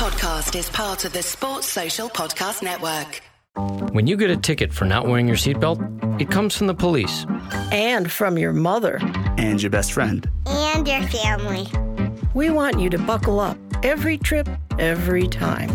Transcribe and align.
podcast 0.00 0.58
is 0.58 0.70
part 0.70 1.04
of 1.04 1.12
the 1.12 1.22
Sports 1.22 1.66
Social 1.66 2.08
Podcast 2.08 2.62
Network. 2.62 3.20
When 3.92 4.06
you 4.06 4.16
get 4.16 4.30
a 4.30 4.36
ticket 4.38 4.72
for 4.72 4.86
not 4.86 5.06
wearing 5.06 5.28
your 5.28 5.36
seatbelt, 5.36 5.78
it 6.18 6.30
comes 6.30 6.56
from 6.56 6.68
the 6.68 6.74
police. 6.74 7.26
And 7.70 8.10
from 8.10 8.38
your 8.38 8.54
mother. 8.54 8.98
And 9.36 9.60
your 9.60 9.68
best 9.68 9.92
friend. 9.92 10.26
And 10.46 10.88
your 10.88 11.02
family. 11.02 11.66
We 12.32 12.48
want 12.48 12.80
you 12.80 12.88
to 12.88 12.98
buckle 12.98 13.40
up 13.40 13.58
every 13.82 14.16
trip, 14.16 14.48
every 14.78 15.28
time. 15.28 15.68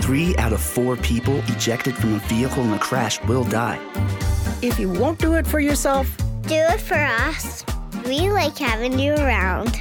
Three 0.00 0.36
out 0.36 0.52
of 0.52 0.60
four 0.60 0.96
people 0.96 1.38
ejected 1.46 1.96
from 1.96 2.12
a 2.12 2.18
vehicle 2.28 2.62
in 2.62 2.74
a 2.74 2.78
crash 2.78 3.18
will 3.24 3.44
die. 3.44 3.80
If 4.60 4.78
you 4.78 4.90
won't 4.90 5.18
do 5.18 5.32
it 5.36 5.46
for 5.46 5.58
yourself, 5.58 6.14
do 6.42 6.54
it 6.54 6.82
for 6.82 6.98
us. 6.98 7.64
We 8.04 8.28
like 8.28 8.58
having 8.58 8.98
you 8.98 9.14
around. 9.14 9.80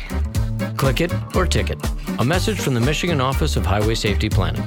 Click 0.77 1.01
it 1.01 1.11
or 1.35 1.45
ticket. 1.45 1.77
A 2.19 2.25
message 2.25 2.59
from 2.59 2.73
the 2.73 2.81
Michigan 2.81 3.21
Office 3.21 3.55
of 3.55 3.65
Highway 3.65 3.95
Safety 3.95 4.27
Planning. 4.27 4.61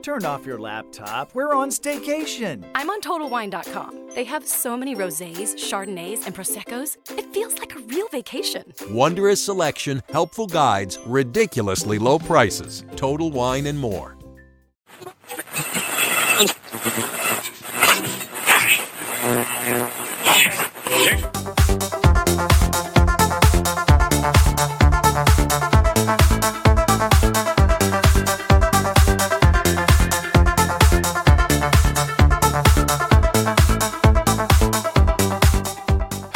Turn 0.00 0.24
off 0.24 0.46
your 0.46 0.58
laptop. 0.58 1.34
We're 1.34 1.52
on 1.52 1.68
staycation. 1.68 2.64
I'm 2.74 2.88
on 2.88 3.02
TotalWine.com. 3.02 4.08
They 4.14 4.24
have 4.24 4.48
so 4.48 4.74
many 4.74 4.96
rosés, 4.96 5.54
chardonnays, 5.54 6.24
and 6.24 6.34
proseccos. 6.34 6.96
It 7.18 7.30
feels 7.34 7.58
like 7.58 7.76
a 7.76 7.80
real 7.80 8.08
vacation. 8.08 8.72
Wondrous 8.88 9.44
selection, 9.44 10.02
helpful 10.08 10.46
guides, 10.46 10.98
ridiculously 11.04 11.98
low 11.98 12.18
prices. 12.18 12.84
Total 12.96 13.30
Wine 13.30 13.66
and 13.66 13.78
more. 13.78 14.16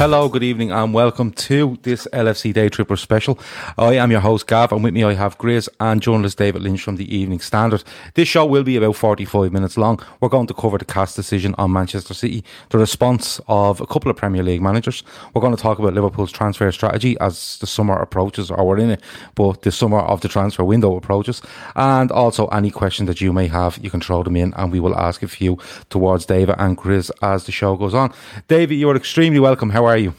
Hello, 0.07 0.29
good 0.29 0.45
evening, 0.45 0.71
and 0.71 0.95
welcome 0.95 1.33
to 1.33 1.81
this 1.83 2.07
LFC 2.13 2.55
Day 2.55 2.69
Tripper 2.69 2.97
special. 2.97 3.41
I 3.77 3.95
am 3.95 4.13
your 4.13 4.21
host, 4.21 4.47
Gav, 4.47 4.71
and 4.71 4.85
with 4.85 4.95
me 4.95 5.03
I 5.03 5.15
have 5.15 5.37
Grace 5.37 5.69
and 5.81 6.01
journalist 6.01 6.39
David 6.39 6.63
Lynch 6.63 6.81
from 6.81 6.95
the 6.95 7.13
Evening 7.13 7.41
Standard. 7.41 7.83
This 8.15 8.29
show 8.29 8.47
will 8.47 8.63
be 8.63 8.77
about 8.77 8.95
45 8.95 9.53
minutes 9.53 9.77
long. 9.77 10.01
We're 10.21 10.29
going 10.29 10.47
to 10.47 10.55
cover 10.55 10.79
the 10.79 10.85
CAS 10.85 11.17
decision 11.17 11.57
on 11.59 11.73
Manchester 11.73 12.15
City, 12.15 12.45
the 12.71 12.79
response 12.79 13.41
of 13.49 13.81
a 13.81 13.87
couple 13.89 14.09
of 14.09 14.17
Premier 14.17 14.45
League 14.45 14.63
managers. 14.63 15.03
We're 15.35 15.41
going 15.41 15.57
to 15.57 15.61
talk 15.61 15.81
about 15.81 15.95
Liverpool's 15.95 16.31
transfer 16.31 16.71
strategy 16.71 17.17
as 17.19 17.59
the 17.59 17.67
summer 17.67 17.99
approaches, 17.99 18.49
or 18.49 18.65
we're 18.65 18.79
in 18.79 18.91
it, 18.91 19.03
but 19.35 19.63
the 19.63 19.73
summer 19.73 19.99
of 19.99 20.21
the 20.21 20.29
transfer 20.29 20.63
window 20.63 20.95
approaches, 20.97 21.43
and 21.75 22.13
also 22.13 22.47
any 22.47 22.71
questions 22.71 23.09
that 23.09 23.21
you 23.21 23.33
may 23.33 23.49
have, 23.49 23.77
you 23.83 23.91
can 23.91 24.01
throw 24.01 24.23
them 24.23 24.37
in, 24.37 24.55
and 24.55 24.71
we 24.71 24.79
will 24.79 24.97
ask 24.97 25.25
a 25.25 25.29
few 25.29 25.59
towards 25.91 26.27
David 26.27 26.55
and 26.61 26.77
Chris 26.79 27.11
as 27.23 27.45
the 27.47 27.51
show 27.51 27.77
goes 27.77 27.93
on. 27.93 28.15
David, 28.47 28.77
you 28.77 28.89
are 28.89 28.95
extremely 28.95 29.41
welcome. 29.41 29.71
How 29.71 29.85
are 29.85 29.96
you? 29.99 30.15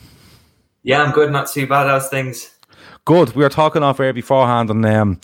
Yeah, 0.83 1.01
I'm 1.03 1.11
good. 1.11 1.31
Not 1.31 1.47
too 1.47 1.67
bad. 1.67 1.87
How's 1.87 2.09
things? 2.09 2.53
Good. 3.05 3.35
We 3.35 3.43
were 3.43 3.49
talking 3.49 3.83
off 3.83 3.99
air 3.99 4.13
beforehand, 4.13 4.69
and 4.69 4.85
um, 4.85 5.19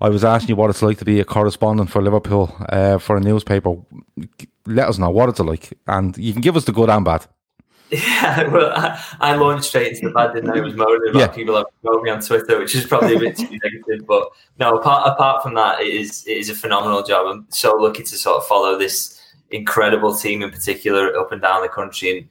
I 0.00 0.08
was 0.08 0.24
asking 0.24 0.50
you 0.50 0.56
what 0.56 0.70
it's 0.70 0.82
like 0.82 0.98
to 0.98 1.04
be 1.04 1.20
a 1.20 1.24
correspondent 1.24 1.90
for 1.90 2.02
Liverpool 2.02 2.54
uh, 2.68 2.98
for 2.98 3.16
a 3.16 3.20
newspaper. 3.20 3.76
Let 4.66 4.88
us 4.88 4.98
know 4.98 5.10
what 5.10 5.28
it's 5.28 5.40
like, 5.40 5.72
and 5.86 6.16
you 6.16 6.32
can 6.32 6.40
give 6.40 6.56
us 6.56 6.64
the 6.64 6.72
good 6.72 6.90
and 6.90 7.04
bad. 7.04 7.26
Yeah, 7.90 8.48
well, 8.48 8.70
I, 8.76 9.02
I 9.18 9.34
launched 9.36 9.64
straight 9.64 9.94
into 9.94 10.08
the 10.08 10.12
bad, 10.12 10.34
didn't 10.34 10.50
I? 10.50 10.58
I 10.58 10.60
was 10.60 10.74
moaning 10.74 11.08
about 11.08 11.18
yeah. 11.18 11.26
people 11.28 11.56
have 11.56 11.66
me 12.02 12.10
on 12.10 12.20
Twitter, 12.20 12.58
which 12.58 12.74
is 12.74 12.84
probably 12.84 13.16
a 13.16 13.18
bit 13.18 13.36
too 13.38 13.48
negative. 13.48 14.06
But 14.06 14.28
no, 14.58 14.76
apart 14.76 15.08
apart 15.08 15.42
from 15.42 15.54
that, 15.54 15.80
it 15.80 15.94
is 15.94 16.22
it 16.26 16.36
is 16.36 16.50
a 16.50 16.54
phenomenal 16.54 17.02
job. 17.02 17.26
I'm 17.26 17.46
so 17.48 17.76
lucky 17.76 18.02
to 18.02 18.16
sort 18.16 18.36
of 18.36 18.46
follow 18.46 18.78
this 18.78 19.18
incredible 19.50 20.14
team 20.14 20.42
in 20.42 20.50
particular 20.50 21.16
up 21.16 21.32
and 21.32 21.40
down 21.40 21.62
the 21.62 21.68
country 21.68 22.18
and 22.18 22.28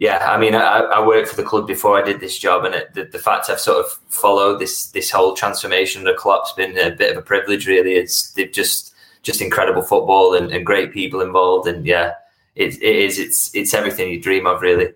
yeah, 0.00 0.30
I 0.30 0.38
mean, 0.38 0.54
I, 0.54 0.78
I, 0.78 1.06
worked 1.06 1.28
for 1.28 1.36
the 1.36 1.42
club 1.42 1.66
before 1.66 1.98
I 1.98 2.02
did 2.02 2.20
this 2.20 2.38
job, 2.38 2.64
and 2.64 2.74
it, 2.74 2.94
the, 2.94 3.04
the 3.04 3.18
fact 3.18 3.50
I've 3.50 3.60
sort 3.60 3.84
of 3.84 3.92
followed 4.08 4.58
this 4.58 4.86
this 4.86 5.10
whole 5.10 5.34
transformation 5.34 6.00
of 6.00 6.06
the 6.06 6.18
club's 6.18 6.52
been 6.54 6.78
a 6.78 6.90
bit 6.90 7.12
of 7.12 7.18
a 7.18 7.22
privilege. 7.22 7.66
Really, 7.66 7.96
it's 7.96 8.32
they've 8.32 8.50
just 8.50 8.94
just 9.22 9.42
incredible 9.42 9.82
football 9.82 10.34
and, 10.34 10.50
and 10.52 10.64
great 10.64 10.94
people 10.94 11.20
involved, 11.20 11.68
and 11.68 11.84
yeah, 11.84 12.14
it, 12.56 12.82
it 12.82 12.96
is 12.96 13.18
it's 13.18 13.54
it's 13.54 13.74
everything 13.74 14.10
you 14.10 14.18
dream 14.18 14.46
of, 14.46 14.62
really. 14.62 14.94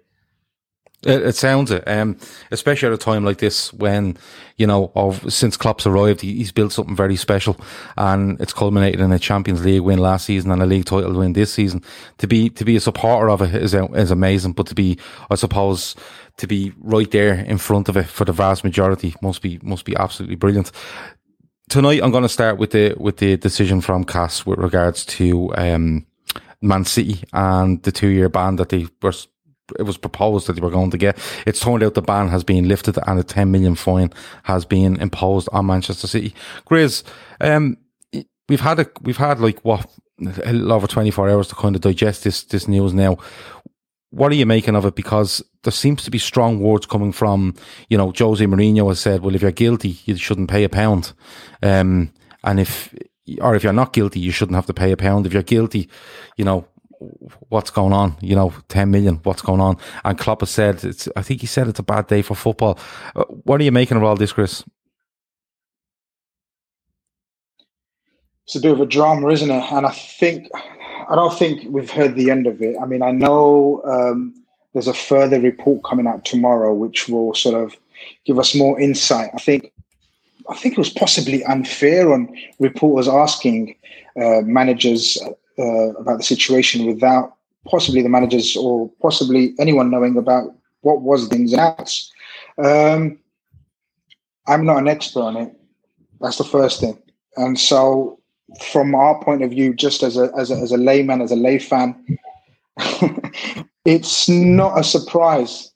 It, 1.04 1.22
it 1.22 1.36
sounds 1.36 1.70
it, 1.70 1.86
um, 1.86 2.16
especially 2.50 2.88
at 2.88 2.94
a 2.94 2.98
time 2.98 3.24
like 3.24 3.38
this 3.38 3.72
when 3.72 4.16
you 4.56 4.66
know, 4.66 4.92
of 4.94 5.32
since 5.32 5.56
Klopp's 5.56 5.86
arrived, 5.86 6.20
he, 6.20 6.36
he's 6.36 6.52
built 6.52 6.72
something 6.72 6.94
very 6.94 7.16
special, 7.16 7.56
and 7.96 8.40
it's 8.40 8.52
culminated 8.52 9.00
in 9.00 9.10
a 9.12 9.18
Champions 9.18 9.64
League 9.64 9.82
win 9.82 9.98
last 9.98 10.26
season 10.26 10.50
and 10.50 10.62
a 10.62 10.66
league 10.66 10.84
title 10.84 11.12
win 11.12 11.32
this 11.32 11.52
season. 11.52 11.82
To 12.18 12.26
be 12.26 12.50
to 12.50 12.64
be 12.64 12.76
a 12.76 12.80
supporter 12.80 13.30
of 13.30 13.42
it 13.42 13.54
is 13.54 13.74
is 13.74 14.10
amazing, 14.10 14.52
but 14.52 14.66
to 14.68 14.74
be, 14.74 14.98
I 15.30 15.34
suppose, 15.34 15.96
to 16.36 16.46
be 16.46 16.72
right 16.78 17.10
there 17.10 17.34
in 17.34 17.58
front 17.58 17.88
of 17.88 17.96
it 17.96 18.06
for 18.06 18.24
the 18.24 18.32
vast 18.32 18.62
majority 18.62 19.14
must 19.20 19.42
be 19.42 19.58
must 19.62 19.84
be 19.84 19.96
absolutely 19.96 20.36
brilliant. 20.36 20.70
Tonight, 21.68 22.02
I'm 22.02 22.12
going 22.12 22.22
to 22.22 22.28
start 22.28 22.58
with 22.58 22.70
the 22.70 22.94
with 22.96 23.16
the 23.16 23.36
decision 23.36 23.80
from 23.80 24.04
CAS 24.04 24.46
with 24.46 24.58
regards 24.58 25.04
to 25.06 25.52
um, 25.56 26.06
Man 26.62 26.84
City 26.84 27.24
and 27.32 27.82
the 27.82 27.90
two 27.90 28.08
year 28.08 28.28
ban 28.28 28.56
that 28.56 28.68
they 28.68 28.86
were 29.02 29.14
it 29.78 29.82
was 29.82 29.96
proposed 29.96 30.46
that 30.46 30.54
they 30.54 30.60
were 30.60 30.70
going 30.70 30.90
to 30.90 30.98
get. 30.98 31.18
It's 31.46 31.60
turned 31.60 31.82
out 31.82 31.94
the 31.94 32.02
ban 32.02 32.28
has 32.28 32.44
been 32.44 32.68
lifted 32.68 32.98
and 33.06 33.18
a 33.18 33.22
10 33.22 33.50
million 33.50 33.74
fine 33.74 34.12
has 34.44 34.64
been 34.64 35.00
imposed 35.00 35.48
on 35.52 35.66
Manchester 35.66 36.06
City. 36.06 36.34
Grizz, 36.68 37.02
um, 37.40 37.76
we've 38.48 38.60
had 38.60 38.80
a, 38.80 38.86
we've 39.02 39.16
had 39.16 39.40
like 39.40 39.60
what, 39.60 39.90
a 40.20 40.52
little 40.52 40.72
over 40.72 40.86
24 40.86 41.28
hours 41.28 41.48
to 41.48 41.54
kind 41.54 41.74
of 41.74 41.82
digest 41.82 42.24
this, 42.24 42.42
this 42.44 42.68
news 42.68 42.94
now. 42.94 43.16
What 44.10 44.30
are 44.30 44.36
you 44.36 44.46
making 44.46 44.76
of 44.76 44.84
it? 44.84 44.94
Because 44.94 45.42
there 45.64 45.72
seems 45.72 46.04
to 46.04 46.10
be 46.10 46.18
strong 46.18 46.60
words 46.60 46.86
coming 46.86 47.10
from, 47.10 47.54
you 47.88 47.98
know, 47.98 48.12
Jose 48.16 48.44
Mourinho 48.44 48.88
has 48.88 49.00
said, 49.00 49.22
well, 49.22 49.34
if 49.34 49.42
you're 49.42 49.50
guilty, 49.50 49.98
you 50.04 50.16
shouldn't 50.16 50.50
pay 50.50 50.62
a 50.62 50.68
pound. 50.68 51.12
Um, 51.62 52.12
and 52.44 52.60
if, 52.60 52.94
or 53.40 53.56
if 53.56 53.64
you're 53.64 53.72
not 53.72 53.92
guilty, 53.92 54.20
you 54.20 54.30
shouldn't 54.30 54.54
have 54.54 54.66
to 54.66 54.74
pay 54.74 54.92
a 54.92 54.96
pound. 54.96 55.26
If 55.26 55.32
you're 55.32 55.42
guilty, 55.42 55.88
you 56.36 56.44
know, 56.44 56.68
what's 57.48 57.70
going 57.70 57.92
on? 57.92 58.16
You 58.20 58.36
know, 58.36 58.52
10 58.68 58.90
million, 58.90 59.16
what's 59.22 59.42
going 59.42 59.60
on? 59.60 59.76
And 60.04 60.18
Klopp 60.18 60.40
has 60.40 60.50
said, 60.50 60.84
it's, 60.84 61.08
I 61.16 61.22
think 61.22 61.40
he 61.40 61.46
said 61.46 61.68
it's 61.68 61.78
a 61.78 61.84
bad 61.84 62.06
day 62.06 62.22
for 62.22 62.34
football. 62.34 62.78
Uh, 63.14 63.24
what 63.24 63.60
are 63.60 63.64
you 63.64 63.72
making 63.72 63.96
of 63.96 64.02
all 64.02 64.16
this, 64.16 64.32
Chris? 64.32 64.64
It's 68.44 68.56
a 68.56 68.60
bit 68.60 68.72
of 68.72 68.80
a 68.80 68.86
drama, 68.86 69.28
isn't 69.30 69.50
it? 69.50 69.72
And 69.72 69.86
I 69.86 69.90
think, 69.90 70.48
I 71.08 71.14
don't 71.14 71.36
think 71.36 71.62
we've 71.68 71.90
heard 71.90 72.14
the 72.14 72.30
end 72.30 72.46
of 72.46 72.60
it. 72.60 72.76
I 72.80 72.84
mean, 72.84 73.02
I 73.02 73.10
know 73.10 73.82
um, 73.84 74.34
there's 74.72 74.88
a 74.88 74.94
further 74.94 75.40
report 75.40 75.82
coming 75.84 76.06
out 76.06 76.24
tomorrow, 76.24 76.74
which 76.74 77.08
will 77.08 77.34
sort 77.34 77.54
of 77.54 77.76
give 78.26 78.38
us 78.38 78.54
more 78.54 78.78
insight. 78.78 79.30
I 79.34 79.38
think, 79.38 79.72
I 80.50 80.56
think 80.56 80.72
it 80.72 80.78
was 80.78 80.90
possibly 80.90 81.42
unfair 81.44 82.12
on 82.12 82.36
reporters 82.58 83.08
asking 83.08 83.76
uh, 84.20 84.42
managers 84.42 85.16
uh, 85.58 85.94
about 85.94 86.18
the 86.18 86.24
situation 86.24 86.86
without 86.86 87.36
possibly 87.66 88.02
the 88.02 88.08
managers 88.08 88.56
or 88.56 88.90
possibly 89.00 89.54
anyone 89.58 89.90
knowing 89.90 90.16
about 90.16 90.54
what 90.82 91.00
was 91.00 91.28
the 91.28 91.36
ins 91.36 91.52
and 91.52 91.60
outs. 91.60 92.12
Um, 92.58 93.18
I'm 94.46 94.64
not 94.64 94.78
an 94.78 94.88
expert 94.88 95.22
on 95.22 95.36
it. 95.36 95.56
That's 96.20 96.38
the 96.38 96.44
first 96.44 96.80
thing. 96.80 96.98
And 97.36 97.58
so, 97.58 98.20
from 98.70 98.94
our 98.94 99.22
point 99.22 99.42
of 99.42 99.50
view, 99.50 99.74
just 99.74 100.02
as 100.02 100.16
a 100.16 100.30
as 100.38 100.50
a, 100.50 100.56
as 100.56 100.72
a 100.72 100.76
layman, 100.76 101.20
as 101.20 101.32
a 101.32 101.36
lay 101.36 101.58
fan, 101.58 102.18
it's 103.84 104.28
not 104.28 104.78
a 104.78 104.84
surprise. 104.84 105.70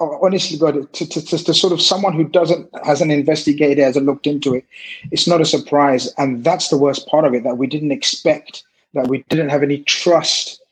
Honestly, 0.00 0.58
God, 0.58 0.92
to, 0.94 1.06
to, 1.06 1.22
to, 1.22 1.54
sort 1.54 1.72
of 1.72 1.80
someone 1.80 2.12
who 2.12 2.24
doesn't 2.24 2.68
hasn't 2.84 3.12
investigated, 3.12 3.78
hasn't 3.78 4.06
looked 4.06 4.26
into 4.26 4.52
it, 4.52 4.64
it's 5.12 5.28
not 5.28 5.40
a 5.40 5.44
surprise, 5.44 6.12
and 6.18 6.42
that's 6.42 6.68
the 6.68 6.78
worst 6.78 7.06
part 7.06 7.24
of 7.24 7.34
it 7.34 7.44
that 7.44 7.56
we 7.56 7.68
didn't 7.68 7.92
expect 7.92 8.64
that 8.94 9.08
we 9.08 9.24
didn't 9.28 9.48
have 9.48 9.62
any 9.62 9.82
trust 9.84 10.62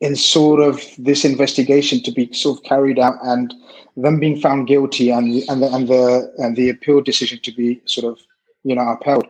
in 0.00 0.14
sort 0.14 0.60
of 0.60 0.82
this 0.96 1.24
investigation 1.24 2.02
to 2.02 2.12
be 2.12 2.32
sort 2.32 2.58
of 2.58 2.64
carried 2.64 2.98
out 2.98 3.14
and 3.22 3.52
them 3.96 4.20
being 4.20 4.40
found 4.40 4.68
guilty 4.68 5.10
and 5.10 5.42
and 5.48 5.62
the 5.62 5.66
and 5.74 5.88
the, 5.88 6.32
and 6.38 6.56
the 6.56 6.68
appeal 6.68 7.00
decision 7.00 7.38
to 7.42 7.52
be 7.52 7.80
sort 7.84 8.06
of 8.12 8.24
you 8.64 8.74
know 8.74 8.88
upheld. 8.88 9.26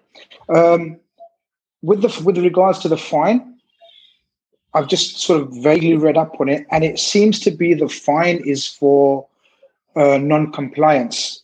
Um, 0.54 0.98
with 1.82 2.02
the 2.02 2.22
with 2.24 2.38
regards 2.38 2.78
to 2.80 2.88
the 2.88 2.98
fine, 2.98 3.58
I've 4.74 4.88
just 4.88 5.18
sort 5.18 5.40
of 5.40 5.52
vaguely 5.62 5.94
read 5.94 6.16
up 6.16 6.40
on 6.40 6.48
it, 6.48 6.66
and 6.70 6.84
it 6.84 6.98
seems 6.98 7.40
to 7.40 7.50
be 7.50 7.74
the 7.74 7.88
fine 7.88 8.36
is 8.44 8.66
for 8.66 9.26
uh, 9.96 10.18
non-compliance. 10.18 11.42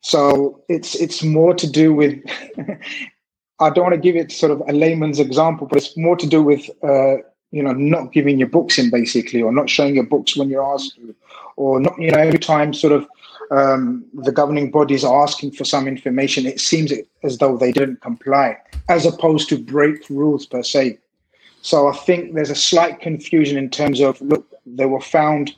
So 0.00 0.62
it's 0.68 0.94
it's 0.94 1.22
more 1.22 1.54
to 1.54 1.70
do 1.70 1.94
with 1.94 2.22
I 3.60 3.70
don't 3.70 3.84
want 3.84 3.94
to 3.94 4.00
give 4.00 4.16
it 4.16 4.30
sort 4.30 4.52
of 4.52 4.62
a 4.68 4.72
layman's 4.72 5.18
example, 5.18 5.66
but 5.66 5.78
it's 5.78 5.96
more 5.96 6.16
to 6.16 6.26
do 6.26 6.42
with 6.42 6.70
uh, 6.82 7.16
you 7.50 7.62
know, 7.62 7.72
not 7.72 8.12
giving 8.12 8.38
your 8.38 8.48
books 8.48 8.78
in 8.78 8.90
basically, 8.90 9.42
or 9.42 9.52
not 9.52 9.70
showing 9.70 9.94
your 9.94 10.04
books 10.06 10.36
when 10.36 10.50
you're 10.50 10.74
asked 10.74 10.96
to, 10.96 11.14
or 11.56 11.80
not, 11.80 11.98
you 11.98 12.10
know, 12.10 12.18
every 12.18 12.38
time 12.38 12.74
sort 12.74 12.92
of 12.92 13.08
um, 13.50 14.04
the 14.12 14.32
governing 14.32 14.70
bodies 14.70 15.04
are 15.04 15.22
asking 15.22 15.52
for 15.52 15.64
some 15.64 15.88
information, 15.88 16.46
it 16.46 16.60
seems 16.60 16.92
as 17.22 17.38
though 17.38 17.56
they 17.56 17.72
didn't 17.72 18.02
comply, 18.02 18.58
as 18.88 19.06
opposed 19.06 19.48
to 19.48 19.58
break 19.58 20.08
rules 20.10 20.44
per 20.44 20.62
se. 20.62 20.98
So 21.62 21.88
I 21.88 21.96
think 21.96 22.34
there's 22.34 22.50
a 22.50 22.54
slight 22.54 23.00
confusion 23.00 23.56
in 23.56 23.70
terms 23.70 24.00
of 24.00 24.20
look, 24.20 24.46
they 24.66 24.86
were 24.86 25.00
found 25.00 25.54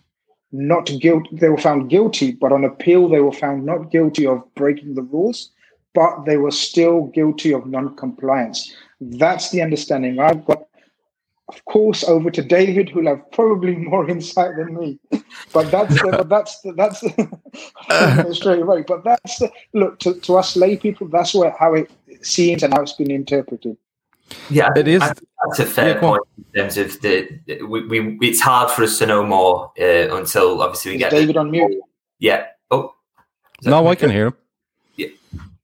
not 0.53 0.87
guilty. 1.01 1.37
They 1.37 1.49
were 1.49 1.59
found 1.59 1.91
guilty, 1.91 2.33
but 2.33 2.53
on 2.53 2.65
appeal 2.65 3.09
they 3.09 3.21
were 3.21 3.33
found 3.33 3.67
not 3.67 3.91
guilty 3.91 4.27
of 4.27 4.43
breaking 4.55 4.95
the 4.95 5.03
rules, 5.03 5.51
but 5.95 6.25
they 6.25 6.37
were 6.37 6.51
still 6.51 7.07
guilty 7.07 7.53
of 7.53 7.67
non-compliance. 7.67 8.75
That's 9.01 9.51
the 9.51 9.63
understanding 9.63 10.19
I've 10.19 10.45
got. 10.45 10.65
Of 11.49 11.65
course, 11.65 12.05
over 12.05 12.31
to 12.31 12.43
David, 12.43 12.91
who'll 12.91 13.09
have 13.09 13.29
probably 13.33 13.75
more 13.75 14.09
insight 14.15 14.57
than 14.57 14.77
me. 14.77 15.01
But 15.53 15.71
that's 15.71 15.95
the, 16.01 16.09
but 16.13 16.29
that's 16.29 16.61
the, 16.61 16.73
that's 16.75 17.01
the, 17.01 18.33
straight 18.35 18.63
away. 18.63 18.85
But 18.87 19.03
that's 19.03 19.39
the, 19.39 19.51
look 19.73 19.99
to, 20.01 20.15
to 20.21 20.37
us 20.37 20.55
lay 20.55 20.77
people. 20.77 21.09
That's 21.09 21.35
what 21.35 21.57
how 21.59 21.75
it 21.75 21.91
seems 22.23 22.63
and 22.63 22.73
how 22.73 22.83
it's 22.83 22.93
been 22.93 23.11
interpreted. 23.11 23.77
Yeah, 24.49 24.69
it 24.77 24.87
is. 24.87 25.01
That's 25.01 25.59
a 25.59 25.67
fair 25.67 25.95
yeah, 25.95 26.01
point 26.01 26.23
in 26.37 26.61
terms 26.61 26.77
of 26.77 27.01
the. 27.01 27.41
We, 27.67 27.87
we 27.87 28.19
it's 28.29 28.41
hard 28.41 28.71
for 28.71 28.85
us 28.85 28.99
to 28.99 29.07
know 29.07 29.25
more 29.27 29.73
uh, 29.81 30.17
until 30.17 30.63
obviously 30.63 30.93
we 30.93 30.97
is 30.97 31.01
get 31.01 31.11
David 31.11 31.35
the, 31.35 31.41
on 31.41 31.51
mute. 31.51 31.81
Yeah. 32.21 32.47
Oh. 32.71 32.95
No, 33.65 33.89
I 33.89 33.97
can 33.97 34.11
hear 34.11 34.29
him. 34.29 34.35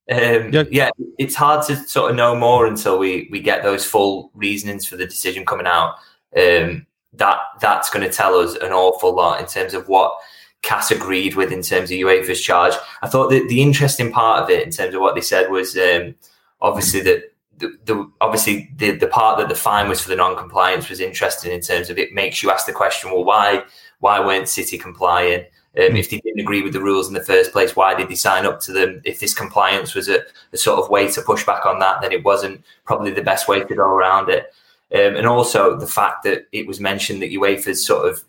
Yeah. 0.09 0.17
Um, 0.17 0.53
yeah. 0.53 0.65
yeah, 0.71 0.91
it's 1.19 1.35
hard 1.35 1.67
to 1.67 1.77
sort 1.77 2.11
of 2.11 2.17
know 2.17 2.35
more 2.35 2.67
until 2.67 2.99
we 2.99 3.29
we 3.31 3.41
get 3.41 3.63
those 3.63 3.85
full 3.85 4.31
reasonings 4.35 4.87
for 4.87 4.97
the 4.97 5.07
decision 5.07 5.45
coming 5.45 5.67
out. 5.67 5.97
Um, 6.37 6.87
that 7.15 7.39
that's 7.61 7.91
going 7.91 8.07
to 8.07 8.13
tell 8.13 8.35
us 8.37 8.55
an 8.57 8.73
awful 8.73 9.15
lot 9.15 9.41
in 9.41 9.47
terms 9.47 9.75
of 9.75 9.89
what 9.89 10.13
CAS 10.63 10.91
agreed 10.91 11.35
with 11.35 11.53
in 11.53 11.63
terms 11.63 11.91
of 11.91 11.97
UEFA's 11.97 12.41
charge. 12.41 12.75
I 13.03 13.09
thought 13.09 13.31
that 13.31 13.49
the 13.49 13.63
interesting 13.63 14.13
part 14.13 14.43
of 14.43 14.51
it 14.51 14.65
in 14.65 14.71
terms 14.71 14.95
of 14.95 15.01
what 15.01 15.15
they 15.15 15.21
said 15.21 15.51
was 15.51 15.77
um, 15.77 16.15
obviously 16.61 17.01
that 17.03 17.33
the, 17.59 17.77
the, 17.85 18.11
obviously 18.21 18.71
the, 18.77 18.91
the 18.93 19.07
part 19.07 19.39
that 19.39 19.49
the 19.49 19.55
fine 19.55 19.89
was 19.89 20.01
for 20.01 20.09
the 20.09 20.17
non-compliance 20.17 20.91
was 20.91 21.01
interesting 21.01 21.53
in 21.53 21.61
terms 21.61 21.89
of 21.89 21.99
it 21.99 22.13
makes 22.13 22.43
you 22.43 22.51
ask 22.51 22.67
the 22.67 22.73
question 22.73 23.11
well 23.11 23.25
why 23.25 23.65
why 24.01 24.21
weren't 24.21 24.47
city 24.49 24.77
complying 24.77 25.43
um, 25.79 25.97
if 25.97 26.11
they 26.11 26.19
didn't 26.21 26.41
agree 26.41 26.63
with 26.63 26.73
the 26.73 26.81
rules 26.81 27.09
in 27.09 27.15
the 27.15 27.25
first 27.25 27.53
place 27.53 27.77
why 27.77 27.95
did 27.95 28.09
they 28.09 28.15
sign 28.15 28.47
up 28.47 28.61
to 28.61 28.73
them? 28.73 29.01
If 29.05 29.21
this 29.21 29.35
compliance 29.35 29.95
was 29.95 30.09
a, 30.09 30.21
a 30.53 30.57
sort 30.57 30.79
of 30.79 30.91
way 30.91 31.11
to 31.11 31.23
push 31.23 31.45
back 31.45 31.67
on 31.67 31.79
that 31.81 32.01
then 32.01 32.13
it 32.13 32.25
wasn't 32.25 32.65
probably 32.85 33.11
the 33.11 33.23
best 33.23 33.49
way 33.49 33.61
to 33.61 33.75
go 33.75 33.87
around 33.87 34.29
it. 34.29 34.53
Um, 34.95 35.17
and 35.17 35.27
also 35.27 35.77
the 35.77 35.87
fact 35.87 36.23
that 36.25 36.47
it 36.53 36.67
was 36.67 36.81
mentioned 36.81 37.21
that 37.23 37.33
UEFA's 37.33 37.85
sort 37.85 38.09
of 38.09 38.25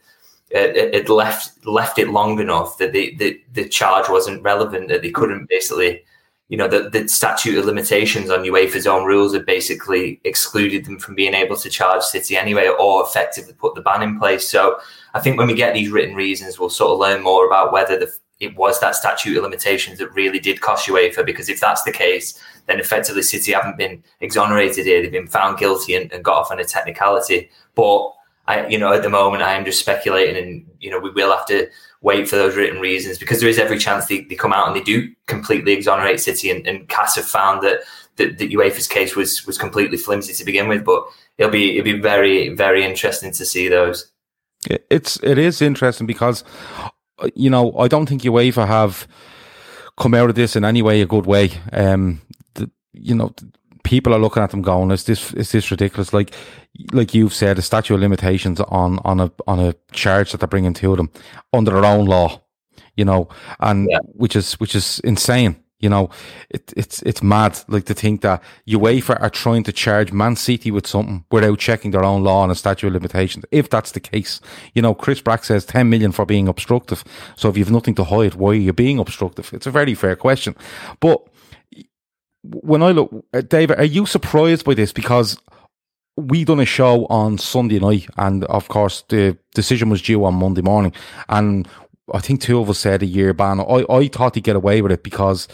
uh, 0.55 0.59
it 0.59 1.09
left 1.09 1.65
left 1.65 1.99
it 1.99 2.07
long 2.07 2.39
enough 2.39 2.77
that 2.77 2.93
the, 2.93 3.13
the, 3.17 3.41
the 3.53 3.67
charge 3.67 4.07
wasn't 4.07 4.41
relevant 4.43 4.87
that 4.87 5.01
they 5.01 5.11
couldn't 5.11 5.49
basically 5.49 6.03
you 6.49 6.55
know, 6.55 6.67
the, 6.67 6.89
the 6.89 7.07
statute 7.09 7.57
of 7.57 7.65
limitations 7.65 8.29
on 8.29 8.43
UEFA's 8.43 8.87
own 8.87 9.05
rules 9.05 9.33
had 9.33 9.45
basically 9.45 10.21
excluded 10.23 10.85
them 10.85 10.97
from 10.97 11.13
being 11.13 11.33
able 11.33 11.57
to 11.57 11.69
charge 11.69 12.03
City 12.03 12.37
anyway, 12.37 12.69
or 12.79 13.03
effectively 13.03 13.53
put 13.53 13.75
the 13.75 13.81
ban 13.81 14.01
in 14.01 14.17
place. 14.17 14.47
So 14.47 14.79
I 15.13 15.19
think 15.19 15.37
when 15.37 15.47
we 15.47 15.53
get 15.53 15.73
these 15.73 15.89
written 15.89 16.15
reasons, 16.15 16.57
we'll 16.57 16.69
sort 16.69 16.91
of 16.91 16.99
learn 16.99 17.21
more 17.21 17.45
about 17.45 17.73
whether 17.73 17.99
the, 17.99 18.13
it 18.39 18.55
was 18.55 18.79
that 18.79 18.95
statute 18.95 19.35
of 19.35 19.43
limitations 19.43 19.97
that 19.99 20.13
really 20.13 20.39
did 20.39 20.61
cost 20.61 20.87
UEFA. 20.87 21.25
Because 21.25 21.49
if 21.49 21.59
that's 21.59 21.83
the 21.83 21.91
case, 21.91 22.41
then 22.67 22.79
effectively 22.79 23.23
City 23.23 23.51
haven't 23.51 23.77
been 23.77 24.01
exonerated 24.21 24.85
here; 24.85 25.01
they've 25.01 25.11
been 25.11 25.27
found 25.27 25.57
guilty 25.57 25.95
and, 25.95 26.11
and 26.13 26.23
got 26.23 26.37
off 26.37 26.51
on 26.51 26.59
a 26.59 26.63
technicality. 26.63 27.49
But 27.75 28.13
I, 28.47 28.65
you 28.67 28.77
know, 28.77 28.93
at 28.93 29.03
the 29.03 29.09
moment, 29.09 29.43
I 29.43 29.53
am 29.53 29.65
just 29.65 29.81
speculating, 29.81 30.41
and 30.41 30.65
you 30.79 30.91
know, 30.91 30.99
we 30.99 31.09
will 31.09 31.35
have 31.35 31.45
to 31.47 31.67
wait 32.01 32.27
for 32.27 32.35
those 32.35 32.55
written 32.55 32.79
reasons 32.79 33.17
because 33.17 33.39
there 33.39 33.49
is 33.49 33.57
every 33.57 33.77
chance 33.77 34.05
they, 34.05 34.21
they 34.21 34.35
come 34.35 34.53
out 34.53 34.67
and 34.67 34.75
they 34.75 34.83
do 34.83 35.09
completely 35.25 35.73
exonerate 35.73 36.19
City 36.19 36.51
and, 36.51 36.65
and 36.67 36.87
CAS 36.89 37.15
have 37.15 37.25
found 37.25 37.61
that, 37.63 37.79
that 38.17 38.37
that 38.37 38.51
UEFA's 38.51 38.87
case 38.87 39.15
was 39.15 39.45
was 39.45 39.57
completely 39.57 39.97
flimsy 39.97 40.33
to 40.33 40.45
begin 40.45 40.67
with. 40.67 40.85
But 40.85 41.03
it'll 41.37 41.51
be 41.51 41.77
it'll 41.77 41.91
be 41.91 41.99
very 41.99 42.49
very 42.49 42.83
interesting 42.83 43.31
to 43.33 43.45
see 43.45 43.67
those. 43.67 44.11
It's 44.89 45.21
it 45.23 45.37
is 45.37 45.61
interesting 45.61 46.07
because 46.07 46.43
you 47.35 47.49
know 47.49 47.75
I 47.77 47.87
don't 47.87 48.07
think 48.07 48.23
UEFA 48.23 48.67
have 48.67 49.07
come 49.97 50.13
out 50.13 50.29
of 50.29 50.35
this 50.35 50.55
in 50.55 50.63
any 50.63 50.81
way 50.81 51.01
a 51.01 51.05
good 51.05 51.25
way. 51.25 51.51
Um, 51.73 52.21
the, 52.53 52.69
you 52.93 53.15
know, 53.15 53.33
people 53.87 54.13
are 54.13 54.19
looking 54.19 54.43
at 54.43 54.51
them 54.51 54.61
going, 54.61 54.91
"Is 54.91 55.05
this 55.05 55.33
is 55.33 55.51
this 55.53 55.71
ridiculous?" 55.71 56.13
Like, 56.13 56.33
like 56.91 57.13
you've 57.13 57.33
said, 57.33 57.57
a 57.57 57.61
statute 57.61 57.95
of 57.95 58.01
limitations 58.01 58.59
on 58.59 58.99
on 59.05 59.21
a 59.21 59.31
on 59.47 59.59
a 59.59 59.73
charge 59.93 60.31
that 60.31 60.39
they're 60.39 60.47
bringing 60.47 60.73
to 60.73 60.95
them 60.97 61.09
under 61.53 61.71
their 61.71 61.85
own 61.85 62.05
law, 62.05 62.41
you 62.97 63.05
know, 63.05 63.29
and 63.61 63.87
yeah. 63.89 63.99
which 64.13 64.35
is 64.35 64.59
which 64.59 64.75
is 64.75 64.99
insane. 65.05 65.55
You 65.79 65.89
know, 65.89 66.09
it, 66.49 66.73
it's 66.75 67.01
it's 67.03 67.23
mad. 67.23 67.59
Like 67.69 67.85
to 67.85 67.93
think 67.93 68.21
that 68.21 68.43
UEFA 68.67 69.21
are 69.21 69.29
trying 69.29 69.63
to 69.63 69.71
charge 69.71 70.11
Man 70.11 70.35
City 70.35 70.69
with 70.71 70.87
something 70.87 71.23
without 71.31 71.59
checking 71.59 71.91
their 71.91 72.03
own 72.03 72.23
law 72.23 72.43
and 72.43 72.51
a 72.51 72.55
statute 72.55 72.87
of 72.87 72.93
limitations. 72.93 73.45
If 73.51 73.69
that's 73.69 73.91
the 73.91 73.99
case, 73.99 74.41
you 74.73 74.81
know, 74.81 74.95
Chris 74.95 75.21
Brack 75.21 75.45
says 75.45 75.65
ten 75.65 75.89
million 75.89 76.11
for 76.11 76.25
being 76.25 76.47
obstructive. 76.49 77.05
So 77.35 77.47
if 77.47 77.57
you've 77.57 77.71
nothing 77.71 77.95
to 77.95 78.03
hide, 78.03 78.33
why 78.33 78.49
are 78.49 78.55
you 78.55 78.73
being 78.73 78.99
obstructive? 78.99 79.53
It's 79.53 79.67
a 79.67 79.71
very 79.71 79.93
fair 79.93 80.15
question, 80.15 80.55
but 80.99 81.21
when 82.53 82.81
I 82.81 82.91
look, 82.91 83.25
uh, 83.33 83.41
David, 83.41 83.79
are 83.79 83.85
you 83.85 84.05
surprised 84.05 84.65
by 84.65 84.73
this? 84.73 84.91
Because 84.91 85.37
we 86.15 86.43
done 86.43 86.59
a 86.59 86.65
show 86.65 87.05
on 87.07 87.37
Sunday 87.37 87.79
night, 87.79 88.07
and 88.17 88.43
of 88.45 88.67
course 88.67 89.03
the 89.09 89.37
decision 89.53 89.89
was 89.89 90.01
due 90.01 90.23
on 90.25 90.35
Monday 90.35 90.61
morning, 90.61 90.93
and 91.29 91.67
I 92.13 92.19
think 92.19 92.41
two 92.41 92.59
of 92.59 92.69
us 92.69 92.79
said 92.79 93.03
a 93.03 93.05
year 93.05 93.33
ban. 93.33 93.59
I, 93.59 93.85
I 93.89 94.07
thought 94.07 94.35
he'd 94.35 94.43
get 94.43 94.55
away 94.55 94.81
with 94.81 94.91
it 94.91 95.03
because 95.03 95.47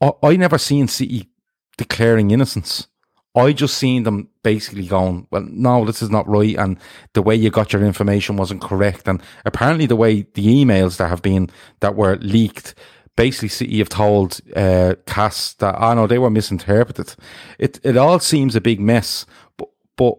I, 0.00 0.12
I 0.22 0.36
never 0.36 0.58
seen 0.58 0.88
City 0.88 1.28
declaring 1.76 2.30
innocence. 2.30 2.86
I 3.34 3.52
just 3.52 3.76
seen 3.76 4.04
them 4.04 4.30
basically 4.42 4.86
going, 4.86 5.26
well, 5.30 5.46
no, 5.50 5.84
this 5.84 6.00
is 6.00 6.08
not 6.08 6.28
right, 6.28 6.56
and 6.56 6.78
the 7.12 7.22
way 7.22 7.34
you 7.34 7.50
got 7.50 7.72
your 7.72 7.84
information 7.84 8.36
wasn't 8.36 8.62
correct, 8.62 9.08
and 9.08 9.20
apparently 9.44 9.86
the 9.86 9.96
way 9.96 10.22
the 10.34 10.46
emails 10.46 10.96
that 10.98 11.08
have 11.08 11.22
been 11.22 11.50
that 11.80 11.96
were 11.96 12.16
leaked 12.16 12.74
basically 13.16 13.48
City 13.48 13.78
have 13.78 13.88
told 13.88 14.40
uh, 14.54 14.94
CAS 15.06 15.54
that, 15.54 15.74
I 15.74 15.90
oh, 15.90 15.94
know 15.94 16.06
they 16.06 16.18
were 16.18 16.30
misinterpreted. 16.30 17.14
It 17.58 17.80
it 17.82 17.96
all 17.96 18.20
seems 18.20 18.54
a 18.54 18.60
big 18.60 18.80
mess, 18.80 19.26
but, 19.56 19.68
but 19.96 20.14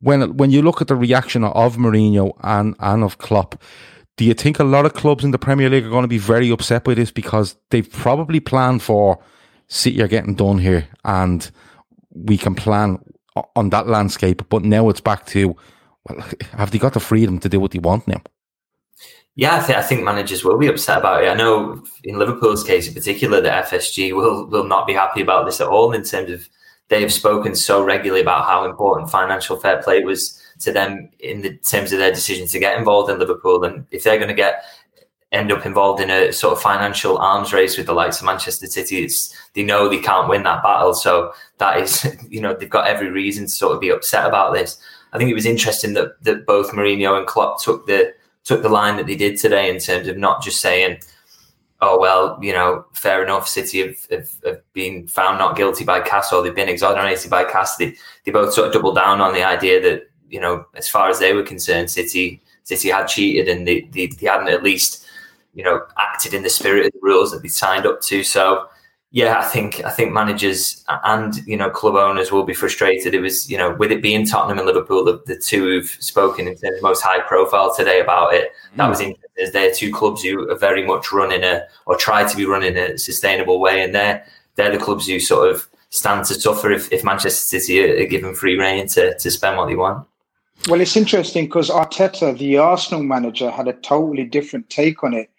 when 0.00 0.36
when 0.36 0.50
you 0.50 0.62
look 0.62 0.80
at 0.80 0.88
the 0.88 0.96
reaction 0.96 1.44
of 1.44 1.76
Mourinho 1.76 2.32
and, 2.42 2.74
and 2.80 3.02
of 3.02 3.18
Klopp, 3.18 3.62
do 4.16 4.24
you 4.24 4.34
think 4.34 4.58
a 4.58 4.64
lot 4.64 4.86
of 4.86 4.94
clubs 4.94 5.24
in 5.24 5.30
the 5.30 5.38
Premier 5.38 5.70
League 5.70 5.86
are 5.86 5.90
going 5.90 6.02
to 6.02 6.08
be 6.08 6.18
very 6.18 6.50
upset 6.50 6.84
by 6.84 6.94
this 6.94 7.10
because 7.10 7.56
they've 7.70 7.90
probably 7.90 8.40
planned 8.40 8.82
for 8.82 9.18
City 9.68 10.00
are 10.02 10.08
getting 10.08 10.34
done 10.34 10.58
here 10.58 10.88
and 11.04 11.50
we 12.14 12.38
can 12.38 12.54
plan 12.54 12.98
on 13.54 13.70
that 13.70 13.86
landscape, 13.86 14.42
but 14.48 14.64
now 14.64 14.88
it's 14.88 15.00
back 15.00 15.26
to, 15.26 15.54
well, 16.08 16.26
have 16.52 16.70
they 16.70 16.78
got 16.78 16.94
the 16.94 17.00
freedom 17.00 17.38
to 17.40 17.48
do 17.48 17.60
what 17.60 17.72
they 17.72 17.78
want 17.78 18.06
now? 18.08 18.22
Yeah, 19.38 19.56
I, 19.62 19.66
th- 19.66 19.78
I, 19.78 19.82
think 19.82 20.02
managers 20.02 20.44
will 20.44 20.56
be 20.56 20.66
upset 20.66 20.96
about 20.96 21.22
it. 21.22 21.28
I 21.28 21.34
know 21.34 21.84
in 22.04 22.18
Liverpool's 22.18 22.64
case 22.64 22.88
in 22.88 22.94
particular, 22.94 23.42
the 23.42 23.50
FSG 23.50 24.14
will 24.14 24.46
will 24.46 24.64
not 24.64 24.86
be 24.86 24.94
happy 24.94 25.20
about 25.20 25.44
this 25.44 25.60
at 25.60 25.68
all. 25.68 25.92
In 25.92 26.04
terms 26.04 26.30
of 26.30 26.48
they 26.88 27.02
have 27.02 27.12
spoken 27.12 27.54
so 27.54 27.84
regularly 27.84 28.22
about 28.22 28.46
how 28.46 28.64
important 28.64 29.10
financial 29.10 29.58
fair 29.58 29.82
play 29.82 30.02
was 30.02 30.40
to 30.60 30.72
them 30.72 31.10
in 31.20 31.42
the 31.42 31.54
terms 31.58 31.92
of 31.92 31.98
their 31.98 32.12
decision 32.12 32.46
to 32.48 32.58
get 32.58 32.78
involved 32.78 33.10
in 33.10 33.18
Liverpool, 33.18 33.62
and 33.62 33.86
if 33.90 34.04
they're 34.04 34.16
going 34.16 34.28
to 34.28 34.34
get 34.34 34.64
end 35.32 35.52
up 35.52 35.66
involved 35.66 36.00
in 36.00 36.08
a 36.08 36.32
sort 36.32 36.54
of 36.54 36.62
financial 36.62 37.18
arms 37.18 37.52
race 37.52 37.76
with 37.76 37.86
the 37.86 37.92
likes 37.92 38.20
of 38.20 38.24
Manchester 38.24 38.66
City, 38.66 39.04
it's 39.04 39.36
they 39.52 39.62
know 39.62 39.86
they 39.86 39.98
can't 39.98 40.30
win 40.30 40.44
that 40.44 40.62
battle. 40.62 40.94
So 40.94 41.32
that 41.58 41.78
is, 41.78 42.06
you 42.30 42.40
know, 42.40 42.54
they've 42.54 42.70
got 42.70 42.86
every 42.86 43.10
reason 43.10 43.44
to 43.44 43.50
sort 43.50 43.74
of 43.74 43.82
be 43.82 43.90
upset 43.90 44.24
about 44.24 44.54
this. 44.54 44.78
I 45.12 45.18
think 45.18 45.30
it 45.30 45.34
was 45.34 45.44
interesting 45.44 45.92
that 45.92 46.22
that 46.22 46.46
both 46.46 46.70
Mourinho 46.70 47.18
and 47.18 47.26
Klopp 47.26 47.62
took 47.62 47.86
the 47.86 48.14
took 48.46 48.62
the 48.62 48.68
line 48.68 48.96
that 48.96 49.06
they 49.06 49.16
did 49.16 49.36
today 49.36 49.68
in 49.68 49.78
terms 49.78 50.08
of 50.08 50.16
not 50.16 50.42
just 50.42 50.60
saying, 50.60 50.98
oh, 51.82 51.98
well, 51.98 52.38
you 52.40 52.52
know, 52.52 52.86
fair 52.94 53.22
enough, 53.22 53.46
City 53.46 53.86
have, 53.86 54.06
have, 54.10 54.30
have 54.44 54.72
been 54.72 55.06
found 55.08 55.38
not 55.38 55.56
guilty 55.56 55.84
by 55.84 56.00
CAS 56.00 56.32
or 56.32 56.42
they've 56.42 56.54
been 56.54 56.68
exonerated 56.68 57.28
by 57.28 57.44
CAS. 57.44 57.76
They, 57.76 57.94
they 58.24 58.30
both 58.32 58.54
sort 58.54 58.68
of 58.68 58.72
doubled 58.72 58.94
down 58.94 59.20
on 59.20 59.34
the 59.34 59.42
idea 59.42 59.82
that, 59.82 60.08
you 60.30 60.40
know, 60.40 60.64
as 60.74 60.88
far 60.88 61.10
as 61.10 61.18
they 61.18 61.34
were 61.34 61.42
concerned, 61.42 61.90
City 61.90 62.40
City 62.62 62.88
had 62.88 63.06
cheated 63.06 63.48
and 63.48 63.66
they, 63.66 63.82
they, 63.92 64.06
they 64.06 64.26
hadn't 64.26 64.48
at 64.48 64.62
least, 64.62 65.06
you 65.54 65.62
know, 65.62 65.86
acted 65.98 66.34
in 66.34 66.42
the 66.42 66.50
spirit 66.50 66.86
of 66.86 66.92
the 66.92 66.98
rules 67.00 67.30
that 67.30 67.42
they 67.42 67.48
signed 67.48 67.86
up 67.86 68.00
to. 68.02 68.24
So, 68.24 68.68
yeah, 69.16 69.38
I 69.38 69.44
think 69.44 69.82
I 69.82 69.88
think 69.88 70.12
managers 70.12 70.84
and 70.88 71.34
you 71.46 71.56
know 71.56 71.70
club 71.70 71.94
owners 71.94 72.30
will 72.30 72.44
be 72.44 72.52
frustrated. 72.52 73.14
It 73.14 73.20
was 73.20 73.50
you 73.50 73.56
know 73.56 73.74
with 73.74 73.90
it 73.90 74.02
being 74.02 74.26
Tottenham 74.26 74.58
and 74.58 74.66
Liverpool, 74.66 75.04
the, 75.06 75.22
the 75.24 75.38
two 75.38 75.62
who've 75.62 75.88
spoken 75.88 76.46
in 76.46 76.54
terms 76.54 76.76
of 76.76 76.82
most 76.82 77.00
high 77.00 77.20
profile 77.20 77.74
today 77.74 78.00
about 78.00 78.34
it. 78.34 78.50
Mm. 78.74 78.76
That 78.76 78.90
was 78.90 79.00
interesting. 79.00 79.52
They're 79.54 79.72
two 79.72 79.90
clubs 79.90 80.22
who 80.22 80.50
are 80.50 80.58
very 80.58 80.86
much 80.86 81.12
running 81.12 81.44
a 81.44 81.66
or 81.86 81.96
try 81.96 82.28
to 82.28 82.36
be 82.36 82.44
running 82.44 82.76
a 82.76 82.98
sustainable 82.98 83.58
way, 83.58 83.82
and 83.82 83.94
they're 83.94 84.22
they're 84.56 84.70
the 84.70 84.84
clubs 84.84 85.06
who 85.06 85.18
sort 85.18 85.48
of 85.48 85.66
stand 85.88 86.26
to 86.26 86.34
suffer 86.34 86.70
if, 86.70 86.92
if 86.92 87.02
Manchester 87.02 87.58
City 87.58 87.82
are, 87.82 88.02
are 88.02 88.06
given 88.06 88.34
free 88.34 88.58
rein 88.58 88.86
to 88.88 89.16
to 89.16 89.30
spend 89.30 89.56
what 89.56 89.68
they 89.68 89.76
want. 89.76 90.06
Well, 90.68 90.82
it's 90.82 90.94
interesting 90.94 91.46
because 91.46 91.70
Arteta, 91.70 92.36
the 92.36 92.58
Arsenal 92.58 93.02
manager, 93.02 93.50
had 93.50 93.66
a 93.66 93.72
totally 93.72 94.24
different 94.24 94.68
take 94.68 95.02
on 95.02 95.14
it. 95.14 95.30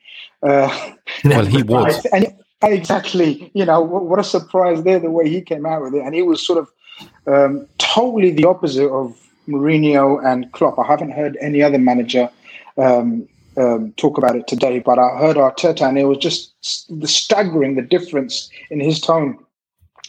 Uh, 0.41 0.93
well, 1.25 1.45
he 1.45 1.61
was. 1.75 2.03
And 2.07 2.33
exactly, 2.63 3.51
you 3.53 3.65
know, 3.65 3.81
what 3.81 4.19
a 4.19 4.23
surprise 4.23 4.83
there, 4.83 4.99
the 4.99 5.11
way 5.11 5.29
he 5.29 5.41
came 5.41 5.65
out 5.65 5.81
with 5.81 5.95
it. 5.95 6.03
And 6.03 6.15
it 6.15 6.23
was 6.23 6.45
sort 6.45 6.59
of 6.59 6.71
um, 7.27 7.67
totally 7.77 8.31
the 8.31 8.45
opposite 8.45 8.89
of 8.89 9.15
Mourinho 9.47 10.23
and 10.25 10.51
Klopp. 10.51 10.79
I 10.79 10.85
haven't 10.85 11.11
heard 11.11 11.37
any 11.39 11.61
other 11.61 11.77
manager 11.77 12.29
um, 12.77 13.27
um, 13.57 13.93
talk 13.93 14.17
about 14.17 14.35
it 14.35 14.47
today, 14.47 14.79
but 14.79 14.99
I 14.99 15.17
heard 15.17 15.37
Arteta, 15.37 15.87
and 15.87 15.97
it 15.97 16.05
was 16.05 16.17
just 16.19 16.53
the 16.89 17.07
staggering 17.07 17.75
the 17.75 17.81
difference 17.81 18.49
in 18.69 18.79
his 18.79 18.99
tone. 18.99 19.37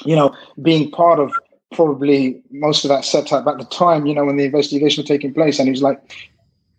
You 0.04 0.16
know, 0.16 0.36
being 0.62 0.90
part 0.90 1.18
of 1.18 1.32
probably 1.72 2.40
most 2.50 2.84
of 2.84 2.88
that 2.88 3.04
setup 3.04 3.46
at 3.46 3.58
the 3.58 3.64
time, 3.64 4.06
you 4.06 4.14
know, 4.14 4.24
when 4.24 4.36
the 4.36 4.44
investigation 4.44 5.02
was 5.02 5.08
taking 5.08 5.34
place, 5.34 5.58
and 5.58 5.66
he 5.66 5.72
was 5.72 5.82
like, 5.82 6.00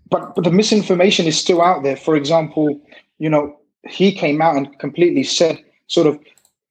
but 0.10 0.36
but 0.36 0.44
the 0.44 0.52
misinformation 0.52 1.26
is 1.26 1.38
still 1.38 1.62
out 1.62 1.84
there. 1.84 1.98
For 1.98 2.16
example, 2.16 2.80
you 3.18 3.30
know, 3.30 3.59
he 3.90 4.12
came 4.12 4.42
out 4.42 4.56
and 4.56 4.78
completely 4.80 5.24
said, 5.24 5.64
sort 5.88 6.08
of, 6.08 6.20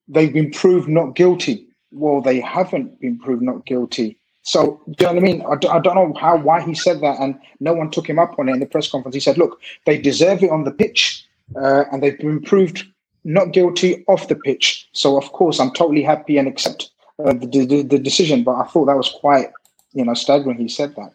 they've 0.06 0.32
been 0.32 0.50
proved 0.50 0.88
not 0.88 1.14
guilty. 1.14 1.66
Well, 1.90 2.20
they 2.20 2.40
haven't 2.40 3.00
been 3.00 3.18
proved 3.18 3.42
not 3.42 3.66
guilty. 3.66 4.18
So, 4.42 4.80
do 4.86 4.92
you 5.00 5.06
know 5.06 5.12
what 5.14 5.22
I 5.22 5.26
mean? 5.26 5.42
I 5.42 5.56
d- 5.56 5.68
I 5.68 5.78
don't 5.78 5.94
know 5.94 6.18
how 6.18 6.38
why 6.38 6.62
he 6.62 6.74
said 6.74 7.00
that, 7.02 7.20
and 7.20 7.38
no 7.60 7.74
one 7.74 7.90
took 7.90 8.08
him 8.08 8.18
up 8.18 8.38
on 8.38 8.48
it 8.48 8.52
in 8.52 8.60
the 8.60 8.66
press 8.66 8.90
conference. 8.90 9.14
He 9.14 9.20
said, 9.20 9.36
"Look, 9.36 9.60
they 9.84 9.98
deserve 9.98 10.42
it 10.42 10.50
on 10.50 10.64
the 10.64 10.70
pitch, 10.70 11.26
uh, 11.54 11.84
and 11.92 12.02
they've 12.02 12.18
been 12.18 12.40
proved 12.40 12.86
not 13.24 13.52
guilty 13.52 14.04
off 14.06 14.28
the 14.28 14.36
pitch. 14.36 14.88
So, 14.92 15.18
of 15.18 15.32
course, 15.32 15.60
I'm 15.60 15.72
totally 15.72 16.02
happy 16.02 16.38
and 16.38 16.48
accept 16.48 16.90
uh, 17.22 17.34
the, 17.34 17.66
the, 17.66 17.82
the 17.82 17.98
decision." 17.98 18.42
But 18.42 18.54
I 18.54 18.64
thought 18.68 18.86
that 18.86 18.96
was 18.96 19.10
quite, 19.10 19.50
you 19.92 20.04
know, 20.04 20.14
staggering. 20.14 20.56
He 20.56 20.68
said 20.68 20.96
that, 20.96 21.12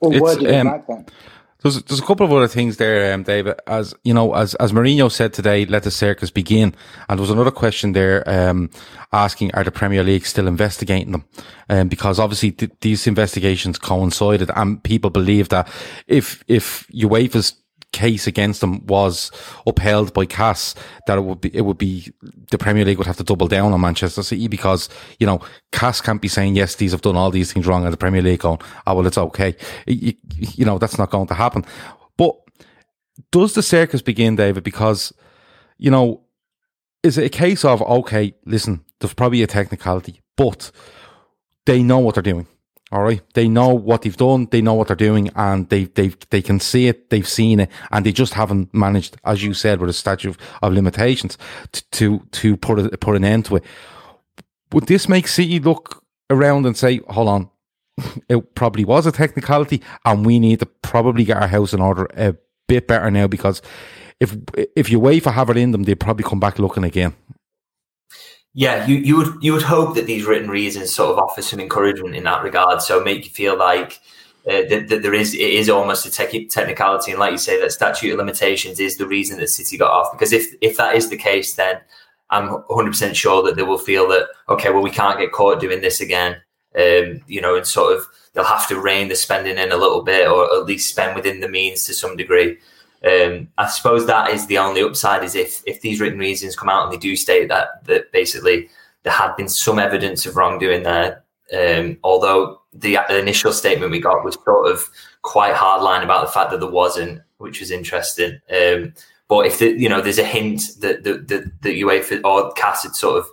or 0.00 0.12
it's, 0.12 0.22
worded 0.22 0.54
um, 0.54 0.68
like 0.68 0.86
that. 0.86 1.10
There's, 1.66 1.82
there's 1.82 2.00
a 2.00 2.06
couple 2.06 2.24
of 2.24 2.32
other 2.32 2.46
things 2.46 2.76
there, 2.76 3.12
um, 3.12 3.24
David. 3.24 3.56
As 3.66 3.92
you 4.04 4.14
know, 4.14 4.34
as 4.34 4.54
as 4.56 4.72
Mourinho 4.72 5.10
said 5.10 5.32
today, 5.32 5.66
let 5.66 5.82
the 5.82 5.90
circus 5.90 6.30
begin. 6.30 6.74
And 7.08 7.18
there 7.18 7.22
was 7.22 7.30
another 7.30 7.50
question 7.50 7.92
there 7.92 8.22
um, 8.28 8.70
asking, 9.12 9.52
are 9.54 9.64
the 9.64 9.72
Premier 9.72 10.04
League 10.04 10.26
still 10.26 10.46
investigating 10.46 11.10
them? 11.10 11.24
Um, 11.68 11.88
because 11.88 12.20
obviously 12.20 12.52
th- 12.52 12.70
these 12.80 13.08
investigations 13.08 13.78
coincided, 13.80 14.50
and 14.54 14.80
people 14.82 15.10
believe 15.10 15.48
that 15.48 15.68
if 16.06 16.44
if 16.46 16.86
UEFA's 16.88 17.54
case 17.96 18.26
against 18.26 18.60
them 18.60 18.84
was 18.86 19.32
upheld 19.66 20.12
by 20.12 20.26
CAS, 20.26 20.74
that 21.06 21.16
it 21.16 21.22
would 21.22 21.40
be, 21.40 21.56
it 21.56 21.62
would 21.62 21.78
be, 21.78 22.12
the 22.50 22.58
Premier 22.58 22.84
League 22.84 22.98
would 22.98 23.06
have 23.06 23.16
to 23.16 23.24
double 23.24 23.48
down 23.48 23.72
on 23.72 23.80
Manchester 23.80 24.22
City 24.22 24.48
because, 24.48 24.90
you 25.18 25.26
know, 25.26 25.40
CAS 25.72 26.02
can't 26.02 26.20
be 26.20 26.28
saying, 26.28 26.56
yes, 26.56 26.74
these 26.74 26.92
have 26.92 27.00
done 27.00 27.16
all 27.16 27.30
these 27.30 27.52
things 27.52 27.66
wrong 27.66 27.84
and 27.84 27.92
the 27.92 27.96
Premier 27.96 28.20
League 28.20 28.40
going, 28.40 28.60
oh, 28.86 28.94
well, 28.94 29.06
it's 29.06 29.18
okay. 29.18 29.56
You, 29.86 30.12
you 30.36 30.64
know, 30.66 30.78
that's 30.78 30.98
not 30.98 31.10
going 31.10 31.26
to 31.28 31.34
happen. 31.34 31.64
But 32.18 32.36
does 33.32 33.54
the 33.54 33.62
circus 33.62 34.02
begin, 34.02 34.36
David? 34.36 34.62
Because, 34.62 35.12
you 35.78 35.90
know, 35.90 36.22
is 37.02 37.16
it 37.16 37.24
a 37.24 37.30
case 37.30 37.64
of, 37.64 37.80
okay, 37.80 38.34
listen, 38.44 38.84
there's 39.00 39.14
probably 39.14 39.42
a 39.42 39.46
technicality, 39.46 40.20
but 40.36 40.70
they 41.64 41.82
know 41.82 41.98
what 41.98 42.14
they're 42.14 42.22
doing. 42.22 42.46
All 42.92 43.02
right. 43.02 43.20
They 43.34 43.48
know 43.48 43.74
what 43.74 44.02
they've 44.02 44.16
done. 44.16 44.46
They 44.50 44.62
know 44.62 44.74
what 44.74 44.88
they're 44.88 44.96
doing 44.96 45.30
and 45.34 45.68
they, 45.68 45.84
they, 45.84 46.12
they 46.30 46.40
can 46.40 46.60
see 46.60 46.86
it. 46.86 47.10
They've 47.10 47.28
seen 47.28 47.60
it 47.60 47.70
and 47.90 48.06
they 48.06 48.12
just 48.12 48.34
haven't 48.34 48.72
managed, 48.72 49.16
as 49.24 49.42
you 49.42 49.54
said, 49.54 49.80
with 49.80 49.90
a 49.90 49.92
statute 49.92 50.36
of 50.62 50.72
limitations 50.72 51.36
to, 51.72 51.84
to, 51.90 52.18
to 52.30 52.56
put 52.56 52.78
a, 52.78 52.96
put 52.96 53.16
an 53.16 53.24
end 53.24 53.46
to 53.46 53.56
it. 53.56 53.64
Would 54.72 54.86
this 54.86 55.08
make 55.08 55.26
City 55.26 55.58
look 55.58 56.04
around 56.30 56.64
and 56.64 56.76
say, 56.76 57.00
hold 57.08 57.28
on, 57.28 57.50
it 58.28 58.54
probably 58.54 58.84
was 58.84 59.06
a 59.06 59.12
technicality 59.12 59.82
and 60.04 60.24
we 60.24 60.38
need 60.38 60.60
to 60.60 60.66
probably 60.66 61.24
get 61.24 61.38
our 61.38 61.48
house 61.48 61.72
in 61.72 61.80
order 61.80 62.06
a 62.16 62.36
bit 62.68 62.86
better 62.86 63.10
now 63.10 63.26
because 63.26 63.62
if, 64.20 64.36
if 64.76 64.90
you 64.90 65.00
wait 65.00 65.24
for 65.24 65.32
have 65.32 65.50
in 65.50 65.72
them, 65.72 65.82
they 65.82 65.94
probably 65.94 66.24
come 66.24 66.40
back 66.40 66.58
looking 66.58 66.84
again. 66.84 67.14
Yeah, 68.58 68.86
you, 68.86 68.96
you 68.96 69.16
would 69.18 69.34
you 69.42 69.52
would 69.52 69.60
hope 69.62 69.94
that 69.96 70.06
these 70.06 70.24
written 70.24 70.48
reasons 70.48 70.94
sort 70.94 71.10
of 71.10 71.18
offer 71.18 71.42
some 71.42 71.60
encouragement 71.60 72.16
in 72.16 72.24
that 72.24 72.42
regard. 72.42 72.80
So 72.80 73.04
make 73.04 73.26
you 73.26 73.30
feel 73.30 73.54
like 73.54 74.00
uh, 74.48 74.62
that, 74.70 74.86
that, 74.88 75.02
there 75.02 75.12
is 75.12 75.34
it 75.34 75.40
is 75.40 75.68
almost 75.68 76.06
a 76.06 76.10
tech- 76.10 76.48
technicality, 76.48 77.10
and 77.10 77.20
like 77.20 77.32
you 77.32 77.38
say, 77.38 77.60
that 77.60 77.72
statute 77.72 78.12
of 78.12 78.16
limitations 78.16 78.80
is 78.80 78.96
the 78.96 79.06
reason 79.06 79.38
that 79.38 79.48
City 79.48 79.76
got 79.76 79.90
off. 79.90 80.10
Because 80.10 80.32
if 80.32 80.54
if 80.62 80.78
that 80.78 80.94
is 80.94 81.10
the 81.10 81.18
case, 81.18 81.52
then 81.52 81.82
I'm 82.30 82.48
100 82.48 82.92
percent 82.92 83.14
sure 83.14 83.42
that 83.42 83.56
they 83.56 83.62
will 83.62 83.76
feel 83.76 84.08
that 84.08 84.28
okay, 84.48 84.70
well, 84.70 84.82
we 84.82 84.90
can't 84.90 85.20
get 85.20 85.32
caught 85.32 85.60
doing 85.60 85.82
this 85.82 86.00
again. 86.00 86.40
Um, 86.74 87.20
you 87.26 87.42
know, 87.42 87.56
and 87.56 87.66
sort 87.66 87.94
of 87.94 88.06
they'll 88.32 88.44
have 88.44 88.68
to 88.68 88.80
rein 88.80 89.08
the 89.08 89.16
spending 89.16 89.58
in 89.58 89.70
a 89.70 89.76
little 89.76 90.02
bit, 90.02 90.28
or 90.28 90.44
at 90.44 90.64
least 90.64 90.88
spend 90.88 91.14
within 91.14 91.40
the 91.40 91.48
means 91.48 91.84
to 91.84 91.92
some 91.92 92.16
degree. 92.16 92.56
Um, 93.06 93.48
I 93.56 93.68
suppose 93.68 94.06
that 94.06 94.30
is 94.30 94.46
the 94.46 94.58
only 94.58 94.82
upside 94.82 95.22
is 95.22 95.34
if 95.36 95.62
if 95.66 95.80
these 95.80 96.00
written 96.00 96.18
reasons 96.18 96.56
come 96.56 96.68
out 96.68 96.84
and 96.84 96.92
they 96.92 96.98
do 96.98 97.14
state 97.14 97.48
that 97.48 97.84
that 97.84 98.10
basically 98.10 98.68
there 99.04 99.12
had 99.12 99.36
been 99.36 99.48
some 99.48 99.78
evidence 99.78 100.26
of 100.26 100.36
wrongdoing 100.36 100.82
there. 100.82 101.22
Um, 101.56 101.96
although 102.02 102.60
the, 102.72 102.98
the, 103.06 103.20
initial 103.20 103.52
statement 103.52 103.92
we 103.92 104.00
got 104.00 104.24
was 104.24 104.34
sort 104.44 104.68
of 104.68 104.90
quite 105.22 105.54
hardline 105.54 106.02
about 106.02 106.26
the 106.26 106.32
fact 106.32 106.50
that 106.50 106.58
there 106.58 106.68
wasn't, 106.68 107.22
which 107.38 107.60
was 107.60 107.70
interesting. 107.70 108.40
Um, 108.50 108.94
but 109.28 109.46
if 109.46 109.60
the, 109.60 109.70
you 109.70 109.88
know, 109.88 110.00
there's 110.00 110.18
a 110.18 110.24
hint 110.24 110.62
that 110.80 111.04
the 111.04 111.14
that, 111.14 111.62
that 111.62 111.76
UEFA 111.76 112.20
or 112.24 112.52
CAS 112.54 112.82
had 112.82 112.96
sort 112.96 113.18
of 113.18 113.26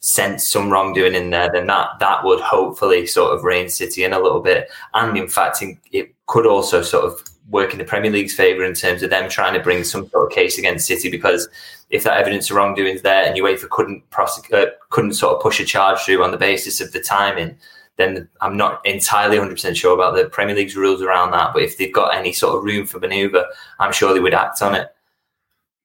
sent 0.00 0.40
some 0.40 0.70
wrongdoing 0.70 1.14
in 1.14 1.30
there, 1.30 1.50
then 1.52 1.68
that 1.68 1.90
that 2.00 2.24
would 2.24 2.40
hopefully 2.40 3.06
sort 3.06 3.32
of 3.32 3.44
rein 3.44 3.68
City 3.68 4.02
in 4.02 4.12
a 4.12 4.20
little 4.20 4.40
bit. 4.40 4.68
And 4.94 5.16
in 5.16 5.28
fact, 5.28 5.62
it 5.92 6.14
could 6.26 6.46
also 6.46 6.82
sort 6.82 7.04
of 7.04 7.22
work 7.48 7.72
in 7.72 7.78
the 7.78 7.84
Premier 7.84 8.10
League's 8.10 8.34
favour 8.34 8.64
in 8.64 8.74
terms 8.74 9.02
of 9.02 9.10
them 9.10 9.28
trying 9.28 9.54
to 9.54 9.60
bring 9.60 9.82
some 9.84 10.08
sort 10.08 10.30
of 10.30 10.34
case 10.34 10.58
against 10.58 10.86
City 10.86 11.10
because 11.10 11.48
if 11.90 12.04
that 12.04 12.16
evidence 12.16 12.50
of 12.50 12.56
wrongdoing 12.56 12.94
is 12.94 13.02
there 13.02 13.24
and 13.24 13.36
UEFA 13.36 13.68
couldn't 13.68 14.04
uh, 14.52 14.66
couldn't 14.90 15.14
sort 15.14 15.36
of 15.36 15.42
push 15.42 15.60
a 15.60 15.64
charge 15.64 16.00
through 16.00 16.22
on 16.22 16.30
the 16.30 16.36
basis 16.36 16.80
of 16.80 16.92
the 16.92 17.00
timing, 17.00 17.56
then 17.96 18.28
I'm 18.40 18.56
not 18.56 18.84
entirely 18.86 19.36
100% 19.36 19.76
sure 19.76 19.94
about 19.94 20.14
the 20.14 20.28
Premier 20.28 20.54
League's 20.54 20.76
rules 20.76 21.02
around 21.02 21.32
that. 21.32 21.52
But 21.52 21.62
if 21.62 21.76
they've 21.76 21.92
got 21.92 22.14
any 22.14 22.32
sort 22.32 22.56
of 22.56 22.64
room 22.64 22.86
for 22.86 23.00
manoeuvre, 23.00 23.44
I'm 23.78 23.92
sure 23.92 24.14
they 24.14 24.20
would 24.20 24.34
act 24.34 24.62
on 24.62 24.74
it. 24.74 24.88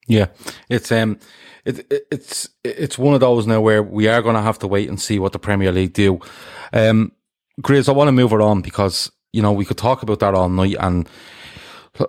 Yeah, 0.07 0.27
it's 0.69 0.91
um, 0.91 1.19
it, 1.65 1.79
it, 1.91 2.07
it's 2.11 2.47
it's 2.63 2.97
one 2.97 3.15
of 3.15 3.19
those 3.19 3.47
now 3.47 3.59
where 3.59 3.81
we 3.81 4.07
are 4.07 4.21
going 4.21 4.35
to 4.35 4.41
have 4.41 4.59
to 4.59 4.67
wait 4.67 4.87
and 4.87 5.01
see 5.01 5.17
what 5.17 5.33
the 5.33 5.39
Premier 5.39 5.71
League 5.71 5.93
do. 5.93 6.19
Um, 6.71 7.11
Grizz, 7.61 7.89
I 7.89 7.93
want 7.93 8.09
to 8.09 8.11
move 8.11 8.33
it 8.33 8.41
on 8.41 8.61
because 8.61 9.11
you 9.33 9.41
know 9.41 9.51
we 9.51 9.65
could 9.65 9.77
talk 9.77 10.03
about 10.03 10.19
that 10.19 10.35
all 10.35 10.49
night 10.49 10.75
and 10.79 11.09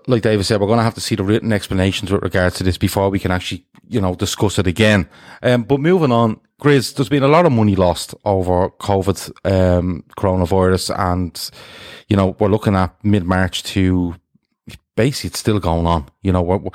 like 0.07 0.23
David 0.23 0.45
said, 0.45 0.61
we're 0.61 0.67
going 0.67 0.79
to 0.79 0.85
have 0.85 0.95
to 0.95 1.01
see 1.01 1.15
the 1.15 1.25
written 1.25 1.53
explanations 1.53 2.11
with 2.11 2.23
regards 2.23 2.57
to 2.57 2.65
this 2.65 2.79
before 2.79 3.11
we 3.11 3.19
can 3.19 3.31
actually, 3.31 3.65
you 3.89 4.01
know, 4.01 4.15
discuss 4.15 4.59
it 4.59 4.67
again. 4.67 5.09
Um, 5.43 5.63
but 5.63 5.81
moving 5.81 6.13
on, 6.13 6.41
Grizz, 6.61 6.95
there's 6.95 7.09
been 7.09 7.23
a 7.23 7.29
lot 7.29 7.47
of 7.47 7.53
money 7.53 7.77
lost 7.77 8.15
over 8.25 8.71
COVID, 8.71 9.31
um, 9.45 10.05
coronavirus, 10.17 10.99
and 10.99 11.51
you 12.09 12.17
know 12.17 12.35
we're 12.39 12.49
looking 12.49 12.75
at 12.75 12.95
mid 13.05 13.25
March 13.25 13.63
to 13.65 14.15
basically 14.97 15.29
it's 15.29 15.39
still 15.39 15.61
going 15.61 15.87
on. 15.87 16.07
You 16.23 16.33
know, 16.33 16.41
we're, 16.41 16.57
we're, 16.57 16.71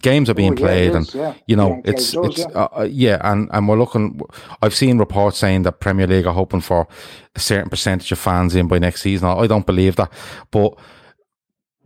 games 0.00 0.30
are 0.30 0.34
being 0.34 0.54
oh, 0.54 0.56
played, 0.56 0.92
yeah, 0.92 0.96
and 0.96 1.14
yeah. 1.14 1.34
you 1.46 1.54
know 1.54 1.68
yeah, 1.84 1.90
it's 1.90 2.12
does, 2.12 2.38
it's 2.38 2.54
uh, 2.54 2.68
uh, 2.78 2.88
yeah, 2.90 3.20
and 3.22 3.48
and 3.52 3.68
we're 3.68 3.78
looking. 3.78 4.20
I've 4.62 4.74
seen 4.74 4.98
reports 4.98 5.38
saying 5.38 5.62
that 5.62 5.80
Premier 5.80 6.06
League 6.06 6.26
are 6.26 6.34
hoping 6.34 6.62
for 6.62 6.88
a 7.34 7.40
certain 7.40 7.68
percentage 7.68 8.10
of 8.10 8.18
fans 8.18 8.54
in 8.54 8.66
by 8.68 8.78
next 8.78 9.02
season. 9.02 9.28
I 9.28 9.46
don't 9.46 9.66
believe 9.66 9.96
that, 9.96 10.10
but 10.50 10.76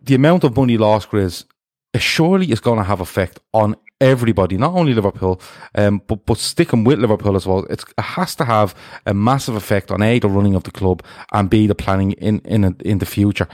the 0.02 0.14
amount 0.14 0.44
of 0.44 0.56
money 0.56 0.78
lost, 0.78 1.10
Grizz, 1.10 1.44
surely 1.98 2.50
is 2.50 2.60
going 2.60 2.78
to 2.78 2.84
have 2.84 3.00
effect 3.00 3.40
on 3.52 3.76
everybody, 4.00 4.56
not 4.56 4.74
only 4.74 4.94
Liverpool, 4.94 5.40
um, 5.74 6.00
but 6.06 6.24
but 6.26 6.38
sticking 6.38 6.84
with 6.84 6.98
Liverpool 6.98 7.36
as 7.36 7.46
well. 7.46 7.64
It 7.64 7.84
has 7.98 8.34
to 8.36 8.44
have 8.44 8.74
a 9.06 9.14
massive 9.14 9.56
effect 9.56 9.90
on 9.90 10.02
a 10.02 10.18
the 10.18 10.28
running 10.28 10.54
of 10.54 10.62
the 10.62 10.70
club 10.70 11.02
and 11.32 11.50
b 11.50 11.66
the 11.66 11.74
planning 11.74 12.12
in 12.12 12.40
in 12.40 12.76
in 12.80 12.98
the 12.98 13.06
future. 13.06 13.48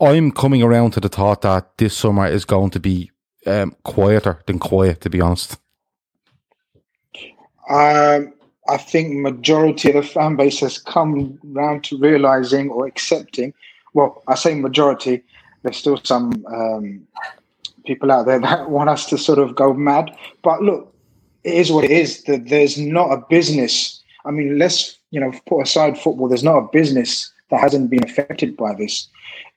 I'm 0.00 0.30
coming 0.32 0.62
around 0.62 0.92
to 0.92 1.00
the 1.00 1.08
thought 1.08 1.42
that 1.42 1.76
this 1.76 1.96
summer 1.96 2.26
is 2.26 2.44
going 2.44 2.70
to 2.70 2.80
be 2.80 3.10
um, 3.46 3.76
quieter 3.84 4.42
than 4.46 4.58
quiet, 4.58 5.02
to 5.02 5.10
be 5.10 5.20
honest. 5.20 5.58
Um, 7.68 8.32
I 8.68 8.76
think 8.78 9.20
majority 9.20 9.90
of 9.90 9.96
the 9.96 10.02
fan 10.02 10.36
base 10.36 10.60
has 10.60 10.78
come 10.78 11.38
round 11.44 11.84
to 11.84 11.98
realizing 11.98 12.70
or 12.70 12.86
accepting 12.86 13.52
well, 13.96 14.22
I 14.28 14.34
say 14.34 14.54
majority. 14.54 15.22
There's 15.62 15.78
still 15.78 15.98
some 16.04 16.44
um, 16.54 17.06
people 17.86 18.12
out 18.12 18.26
there 18.26 18.38
that 18.46 18.70
want 18.70 18.90
us 18.90 19.06
to 19.06 19.16
sort 19.16 19.38
of 19.38 19.56
go 19.56 19.72
mad. 19.72 20.14
But 20.42 20.62
look, 20.62 20.94
it 21.44 21.54
is 21.54 21.72
what 21.72 21.84
it 21.84 21.90
is. 21.90 22.22
That 22.24 22.48
there's 22.48 22.76
not 22.76 23.10
a 23.10 23.24
business. 23.30 24.02
I 24.26 24.30
mean, 24.30 24.58
let's 24.58 24.98
you 25.10 25.18
know 25.18 25.32
put 25.46 25.62
aside 25.62 25.98
football. 25.98 26.28
There's 26.28 26.44
not 26.44 26.58
a 26.58 26.68
business 26.72 27.32
that 27.50 27.60
hasn't 27.60 27.88
been 27.88 28.04
affected 28.04 28.56
by 28.56 28.74
this. 28.74 29.08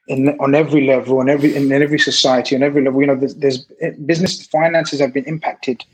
In, 0.08 0.30
on 0.40 0.54
every 0.54 0.86
level, 0.86 1.20
on 1.20 1.28
every 1.28 1.54
in, 1.54 1.70
every 1.70 1.98
society, 1.98 2.56
on 2.56 2.62
every 2.62 2.82
level, 2.82 3.00
you 3.00 3.06
know, 3.06 3.16
there's, 3.16 3.34
there's 3.36 3.58
business 4.06 4.44
finances 4.46 5.00
have 5.00 5.12
been 5.12 5.24
impacted 5.24 5.84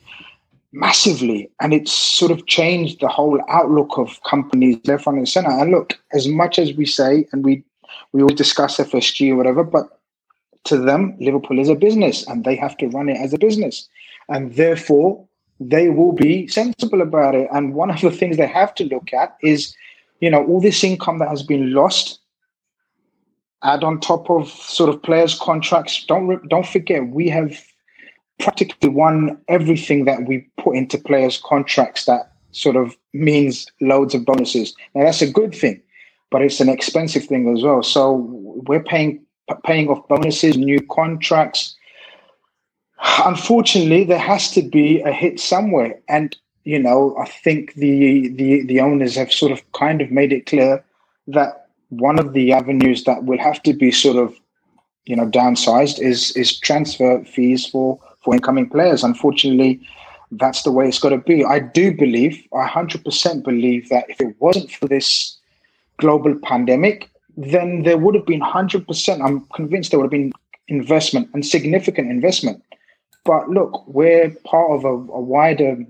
massively, 0.73 1.51
and 1.61 1.75
it's 1.75 1.93
sort 1.93 2.31
of 2.31 2.47
changed 2.47 3.01
the 3.01 3.09
whole 3.09 3.43
outlook 3.49 3.99
of 3.99 4.23
companies 4.23 4.79
left, 4.87 5.07
right, 5.07 5.17
and 5.17 5.29
center. 5.29 5.51
And 5.51 5.71
look, 5.71 5.99
as 6.13 6.29
much 6.29 6.59
as 6.59 6.73
we 6.75 6.87
say, 6.87 7.27
and 7.33 7.45
we 7.45 7.65
we 8.13 8.23
all 8.23 8.29
discuss 8.29 8.79
FSG 8.79 9.33
or 9.33 9.37
whatever, 9.37 9.65
but 9.65 10.01
to 10.65 10.77
them, 10.77 11.17
Liverpool 11.21 11.59
is 11.59 11.69
a 11.69 11.75
business 11.75 12.27
and 12.27 12.45
they 12.45 12.57
have 12.57 12.77
to 12.79 12.89
run 12.89 13.09
it 13.09 13.17
as 13.17 13.33
a 13.33 13.39
business. 13.39 13.89
And 14.29 14.55
therefore, 14.55 15.27
they 15.61 15.89
will 15.89 16.13
be 16.13 16.49
sensible 16.49 17.01
about 17.01 17.35
it. 17.35 17.49
And 17.53 17.75
one 17.75 17.91
of 17.91 18.01
the 18.01 18.11
things 18.11 18.37
they 18.37 18.47
have 18.47 18.75
to 18.77 18.85
look 18.85 19.13
at 19.13 19.37
is, 19.43 19.75
you 20.21 20.31
know, 20.31 20.45
all 20.45 20.61
this 20.61 20.85
income 20.85 21.19
that 21.19 21.29
has 21.29 21.43
been 21.43 21.73
lost, 21.73 22.19
add 23.63 23.85
on 23.85 24.01
top 24.01 24.29
of 24.31 24.49
sort 24.49 24.91
of 24.91 25.03
players' 25.03 25.39
contracts. 25.39 26.05
Don't 26.07 26.47
don't 26.49 26.67
forget, 26.67 27.09
we 27.09 27.29
have 27.29 27.59
practically 28.39 28.91
won 28.91 29.39
everything 29.49 30.05
that 30.05 30.27
we 30.27 30.47
put 30.59 30.77
into 30.77 30.99
players' 30.99 31.41
contracts. 31.43 32.05
That 32.05 32.33
sort 32.53 32.77
of 32.77 32.97
means 33.13 33.67
loads 33.81 34.15
of 34.15 34.25
bonuses. 34.25 34.75
Now 34.95 35.05
that's 35.05 35.23
a 35.23 35.31
good 35.31 35.55
thing, 35.55 35.81
but 36.31 36.43
it's 36.43 36.61
an 36.61 36.69
expensive 36.69 37.25
thing 37.25 37.55
as 37.55 37.63
well. 37.63 37.83
So 37.83 38.13
we're 38.67 38.83
paying 38.83 39.25
paying 39.65 39.89
off 39.89 40.07
bonuses, 40.09 40.57
new 40.57 40.81
contracts. 40.91 41.77
Unfortunately, 43.25 44.05
there 44.05 44.19
has 44.19 44.51
to 44.53 44.63
be 44.63 45.01
a 45.03 45.13
hit 45.13 45.39
somewhere, 45.39 45.99
and 46.09 46.37
you 46.65 46.79
know 46.79 47.17
I 47.19 47.27
think 47.27 47.75
the 47.75 48.29
the 48.29 48.65
the 48.65 48.81
owners 48.81 49.15
have 49.17 49.33
sort 49.33 49.53
of 49.53 49.61
kind 49.73 50.01
of 50.01 50.11
made 50.11 50.33
it 50.33 50.47
clear 50.47 50.85
that 51.29 51.69
one 51.91 52.19
of 52.19 52.33
the 52.33 52.53
avenues 52.53 53.05
that 53.05 53.25
will 53.25 53.39
have 53.39 53.63
to 53.63 53.73
be 53.73 53.93
sort 53.93 54.17
of 54.17 54.35
you 55.05 55.15
know 55.15 55.27
downsized 55.27 56.01
is 56.01 56.33
is 56.33 56.59
transfer 56.59 57.23
fees 57.25 57.67
for 57.67 57.99
for 58.23 58.35
incoming 58.35 58.69
players. 58.69 59.05
Unfortunately, 59.05 59.81
that's 60.33 60.63
the 60.63 60.73
way 60.73 60.89
it's 60.89 60.99
got 60.99 61.11
to 61.11 61.19
be. 61.19 61.45
I 61.45 61.61
do 61.61 61.95
believe, 61.95 62.43
I 62.53 62.67
100% 62.67 63.45
believe 63.45 63.89
that 63.89 64.11
if 64.11 64.21
it 64.21 64.35
wasn't 64.41 64.71
for 64.73 64.89
this 64.89 65.37
global 65.99 66.35
pandemic, 66.43 67.11
then 67.37 67.83
there 67.83 67.99
would 67.99 68.15
have 68.15 68.27
been 68.27 68.41
100%. 68.41 69.25
I'm 69.25 69.47
convinced 69.55 69.91
there 69.91 70.01
would 70.01 70.07
have 70.07 70.11
been 70.11 70.33
investment 70.69 71.29
and 71.33 71.45
significant 71.45 72.11
investment. 72.11 72.63
But 73.25 73.49
look, 73.49 73.87
we're 73.87 74.31
part 74.45 74.71
of 74.71 74.85
a, 74.85 74.89
a 74.89 75.21
wider 75.21 75.85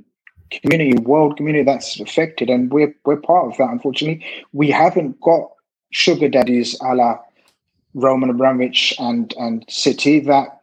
community, 0.62 0.98
world 0.98 1.36
community 1.36 1.64
that's 1.64 2.00
affected, 2.00 2.48
and 2.48 2.72
we're 2.72 2.94
we're 3.04 3.20
part 3.20 3.50
of 3.50 3.56
that. 3.58 3.70
Unfortunately, 3.70 4.24
we 4.52 4.70
haven't 4.70 5.20
got 5.20 5.50
sugar 5.90 6.28
daddies 6.28 6.78
a 6.80 6.94
la 6.94 7.18
Roman 7.94 8.30
Abramovich 8.30 8.94
and 8.98 9.34
and 9.38 9.64
City 9.68 10.20
that 10.20 10.60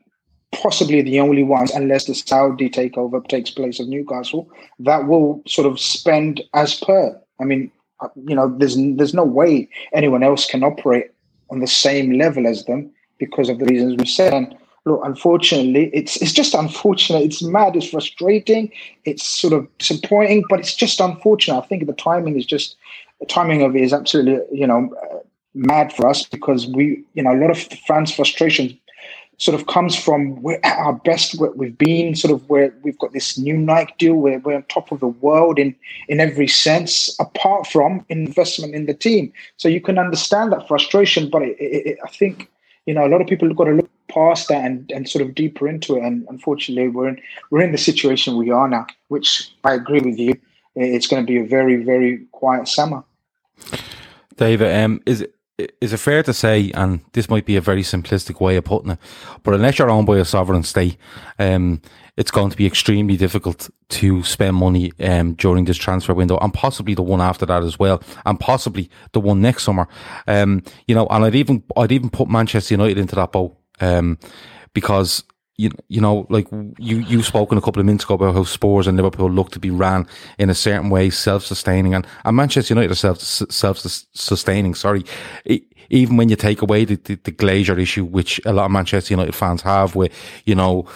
possibly 0.52 1.02
the 1.02 1.20
only 1.20 1.44
ones, 1.44 1.72
unless 1.72 2.06
the 2.06 2.16
Saudi 2.16 2.70
takeover 2.70 3.26
takes 3.28 3.50
place 3.50 3.80
of 3.80 3.88
Newcastle, 3.88 4.50
that 4.80 5.08
will 5.08 5.42
sort 5.48 5.68
of 5.68 5.80
spend 5.80 6.42
as 6.54 6.80
per. 6.80 7.20
I 7.40 7.44
mean, 7.44 7.72
you 8.28 8.36
know, 8.36 8.54
there's 8.58 8.76
there's 8.78 9.14
no 9.14 9.24
way 9.24 9.70
anyone 9.94 10.24
else 10.24 10.46
can 10.46 10.64
operate 10.64 11.12
on 11.50 11.60
the 11.60 11.68
same 11.68 12.14
level 12.18 12.48
as 12.48 12.66
them 12.66 12.92
because 13.18 13.50
of 13.50 13.60
the 13.60 13.66
reasons 13.66 13.96
we 13.98 14.06
said. 14.06 14.34
And 14.34 14.56
look, 14.86 15.02
unfortunately, 15.04 15.90
it's 15.94 16.22
it's 16.22 16.34
just 16.34 16.54
unfortunate. 16.54 17.24
It's 17.24 17.42
mad. 17.42 17.76
It's 17.76 17.90
frustrating. 17.90 18.72
It's 19.06 19.24
sort 19.24 19.54
of 19.54 19.78
disappointing, 19.78 20.44
but 20.50 20.60
it's 20.60 20.76
just 20.76 21.00
unfortunate. 21.00 21.58
I 21.58 21.66
think 21.66 21.86
the 21.86 21.94
timing 21.94 22.38
is 22.38 22.46
just 22.46 22.76
the 23.20 23.26
timing 23.26 23.62
of 23.62 23.76
it 23.76 23.82
is 23.82 23.94
absolutely 23.94 24.42
you 24.52 24.68
know 24.68 24.94
mad 25.54 25.94
for 25.94 26.08
us 26.08 26.26
because 26.26 26.68
we 26.68 27.04
you 27.14 27.24
know 27.24 27.34
a 27.34 27.40
lot 27.40 27.52
of 27.52 27.58
fans' 27.88 28.14
frustrations 28.14 28.74
sort 29.44 29.60
of 29.60 29.68
comes 29.68 29.94
from 29.94 30.42
our 30.64 30.94
best 30.94 31.38
where 31.38 31.52
we've 31.52 31.78
been, 31.78 32.16
sort 32.16 32.34
of 32.34 32.50
where 32.50 32.74
we've 32.82 32.98
got 32.98 33.12
this 33.12 33.38
new 33.38 33.58
Nike 33.58 33.94
deal 34.00 34.16
where 34.16 34.40
we're 34.40 34.56
on 34.56 34.64
top 34.64 34.92
of 34.92 35.02
the 35.02 35.08
world 35.08 35.60
in 35.60 35.76
in 36.08 36.22
every 36.22 36.48
sense, 36.48 37.14
apart 37.20 37.68
from 37.68 38.06
investment 38.08 38.74
in 38.74 38.86
the 38.86 38.94
team. 38.94 39.34
So 39.58 39.68
you 39.68 39.82
can 39.82 39.98
understand 39.98 40.54
that 40.54 40.68
frustration, 40.68 41.30
but 41.30 41.42
it, 41.42 41.58
it, 41.60 41.88
it, 41.88 41.98
I 42.06 42.08
think 42.08 42.50
you 42.86 42.94
know 42.94 43.06
a 43.06 43.12
lot 43.12 43.22
of 43.22 43.28
people 43.28 43.50
have 43.50 43.58
got 43.58 43.66
to 43.66 43.74
look 43.74 43.90
past 44.08 44.48
that 44.48 44.64
and, 44.64 44.90
and 44.92 45.10
sort 45.10 45.26
of 45.26 45.36
deeper 45.36 45.68
into 45.68 45.98
it. 45.98 46.04
And 46.04 46.26
unfortunately, 46.30 46.88
we're 46.88 47.10
in 47.10 47.22
we're 47.50 47.64
in 47.64 47.74
the 47.74 47.78
situation 47.90 48.38
we 48.38 48.52
are 48.52 48.70
now, 48.70 48.88
which 49.10 49.52
I 49.66 49.74
agree 49.74 50.00
with 50.00 50.18
you. 50.18 50.36
It's 50.76 51.08
going 51.08 51.22
to 51.22 51.28
be 51.28 51.40
a 51.40 51.46
very 51.46 51.84
very 51.84 52.26
quiet 52.32 52.70
summer. 52.70 53.04
David, 54.38 54.74
um, 54.84 55.02
is 55.06 55.22
it 55.22 55.36
is 55.58 55.94
it 55.94 55.98
fair 55.98 56.24
to 56.24 56.34
say, 56.34 56.72
and 56.74 57.02
this 57.14 57.30
might 57.30 57.46
be 57.46 57.56
a 57.56 57.62
very 57.62 57.84
simplistic 57.84 58.42
way 58.42 58.56
of 58.56 58.64
putting 58.64 58.92
it, 58.92 59.00
but 59.44 59.54
unless 59.54 59.78
you're 59.78 59.90
owned 59.90 60.08
by 60.08 60.18
a 60.18 60.26
sovereign 60.26 60.64
state, 60.64 60.98
um, 61.38 61.80
it's 62.18 62.32
going 62.32 62.50
to 62.50 62.58
be 62.58 62.66
extremely 62.66 63.18
difficult 63.18 63.70
to 63.90 64.24
spend 64.24 64.56
money 64.56 64.92
um, 65.00 65.34
during 65.34 65.66
this 65.66 65.78
transfer 65.78 66.14
window, 66.14 66.38
and 66.42 66.54
possibly 66.54 66.96
the 66.96 67.04
one 67.04 67.22
after 67.22 67.46
that 67.46 67.64
as 67.64 67.78
well, 67.78 68.02
and 68.26 68.40
possibly 68.40 68.90
the 69.12 69.20
one 69.20 69.42
next 69.42 69.64
summer. 69.64 69.88
Um, 70.28 70.64
you 70.88 70.96
know, 70.96 71.06
and 71.08 71.24
I'd 71.24 71.36
even 71.36 71.64
I'd 71.78 71.92
even 71.92 72.10
put 72.10 72.30
Manchester 72.30 72.74
United 72.74 72.98
into 72.98 73.16
that 73.16 73.32
boat 73.32 73.56
um, 73.80 74.18
because 74.74 75.24
you 75.58 75.70
you 75.88 76.02
know, 76.02 76.26
like 76.30 76.48
you 76.80 76.98
you've 76.98 77.26
spoken 77.26 77.58
a 77.58 77.62
couple 77.62 77.80
of 77.80 77.86
minutes 77.86 78.04
ago 78.04 78.16
about 78.16 78.34
how 78.34 78.44
Spurs 78.44 78.88
and 78.88 78.98
Liverpool 78.98 79.30
look 79.30 79.52
to 79.52 79.60
be 79.60 79.70
ran 79.70 80.08
in 80.40 80.50
a 80.50 80.56
certain 80.56 80.90
way, 80.90 81.10
self 81.10 81.46
sustaining, 81.46 81.94
and, 81.94 82.08
and 82.26 82.36
Manchester 82.36 82.74
United 82.74 82.92
are 82.92 82.96
self 82.96 83.20
self 83.20 83.78
sustaining. 83.78 84.74
Sorry, 84.74 85.04
even 85.90 86.18
when 86.18 86.30
you 86.30 86.36
take 86.36 86.62
away 86.62 86.86
the, 86.86 86.96
the, 86.96 87.16
the 87.16 87.32
Glazer 87.32 87.80
issue, 87.80 88.04
which 88.04 88.42
a 88.46 88.54
lot 88.54 88.66
of 88.66 88.72
Manchester 88.72 89.14
United 89.14 89.36
fans 89.36 89.62
have, 89.62 89.96
with 89.96 90.12
you 90.46 90.56
know 90.56 90.88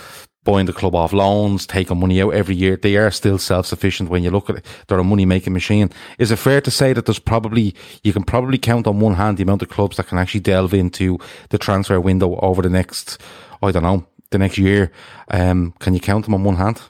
buying 0.47 0.65
the 0.65 0.71
club 0.71 0.95
off 0.95 1.11
loans, 1.11 1.67
taking 1.67 1.99
money 1.99 2.21
out 2.21 2.33
every 2.33 2.55
year, 2.55 2.77
they 2.77 2.95
are 2.95 3.11
still 3.11 3.37
self 3.37 3.67
sufficient 3.67 4.09
when 4.09 4.23
you 4.23 4.31
look 4.31 4.49
at 4.49 4.55
it. 4.55 4.65
They're 4.87 4.97
a 4.97 5.03
money 5.03 5.25
making 5.25 5.53
machine. 5.53 5.91
Is 6.17 6.31
it 6.31 6.37
fair 6.37 6.61
to 6.61 6.71
say 6.71 6.93
that 6.93 7.05
there's 7.05 7.19
probably, 7.19 7.75
you 8.01 8.13
can 8.13 8.23
probably 8.23 8.57
count 8.57 8.87
on 8.87 9.01
one 9.01 9.15
hand 9.15 9.37
the 9.37 9.43
amount 9.43 9.61
of 9.61 9.69
clubs 9.69 9.97
that 9.97 10.07
can 10.07 10.17
actually 10.17 10.39
delve 10.39 10.73
into 10.73 11.19
the 11.49 11.57
transfer 11.57 11.99
window 11.99 12.39
over 12.39 12.61
the 12.61 12.69
next, 12.69 13.21
I 13.61 13.71
don't 13.71 13.83
know, 13.83 14.07
the 14.31 14.37
next 14.37 14.57
year. 14.57 14.91
Um, 15.29 15.73
can 15.79 15.93
you 15.93 15.99
count 15.99 16.25
them 16.25 16.33
on 16.33 16.43
one 16.43 16.55
hand? 16.55 16.81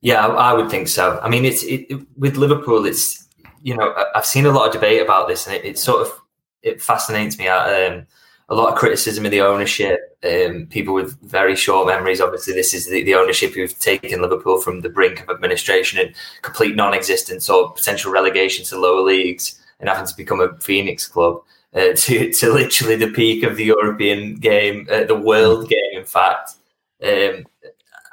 Yeah, 0.00 0.26
I, 0.26 0.52
would 0.52 0.70
think 0.70 0.88
so. 0.88 1.18
I 1.22 1.28
mean, 1.28 1.44
it's 1.44 1.64
it, 1.64 1.88
with 2.16 2.36
Liverpool. 2.36 2.86
It's 2.86 3.26
you 3.62 3.76
know 3.76 3.94
I've 4.14 4.26
seen 4.26 4.46
a 4.46 4.52
lot 4.52 4.66
of 4.66 4.72
debate 4.72 5.02
about 5.02 5.28
this, 5.28 5.46
and 5.46 5.56
it, 5.56 5.64
it 5.64 5.78
sort 5.78 6.06
of 6.06 6.20
it 6.62 6.80
fascinates 6.80 7.38
me. 7.38 7.48
Um, 7.48 8.06
a 8.48 8.54
lot 8.54 8.72
of 8.72 8.78
criticism 8.78 9.24
of 9.24 9.32
the 9.32 9.40
ownership. 9.40 9.98
Um, 10.22 10.66
people 10.70 10.94
with 10.94 11.20
very 11.22 11.56
short 11.56 11.88
memories. 11.88 12.20
Obviously, 12.20 12.54
this 12.54 12.74
is 12.74 12.86
the, 12.86 13.02
the 13.02 13.14
ownership 13.14 13.54
who've 13.54 13.76
taken 13.78 14.22
Liverpool 14.22 14.60
from 14.60 14.82
the 14.82 14.88
brink 14.88 15.20
of 15.22 15.30
administration 15.30 15.98
and 15.98 16.14
complete 16.42 16.76
non-existence 16.76 17.48
or 17.50 17.72
potential 17.72 18.12
relegation 18.12 18.64
to 18.66 18.78
lower 18.78 19.02
leagues, 19.02 19.60
and 19.80 19.88
having 19.88 20.06
to 20.06 20.16
become 20.16 20.40
a 20.40 20.56
Phoenix 20.60 21.08
club 21.08 21.42
uh, 21.76 21.92
to 21.96 22.32
to 22.32 22.52
literally 22.52 22.96
the 22.96 23.10
peak 23.10 23.42
of 23.42 23.56
the 23.56 23.64
European 23.64 24.36
game, 24.36 24.88
uh, 24.90 25.04
the 25.04 25.14
world 25.14 25.66
mm. 25.66 25.68
game, 25.70 26.00
in 26.00 26.04
fact. 26.04 26.52
Um, 27.02 27.44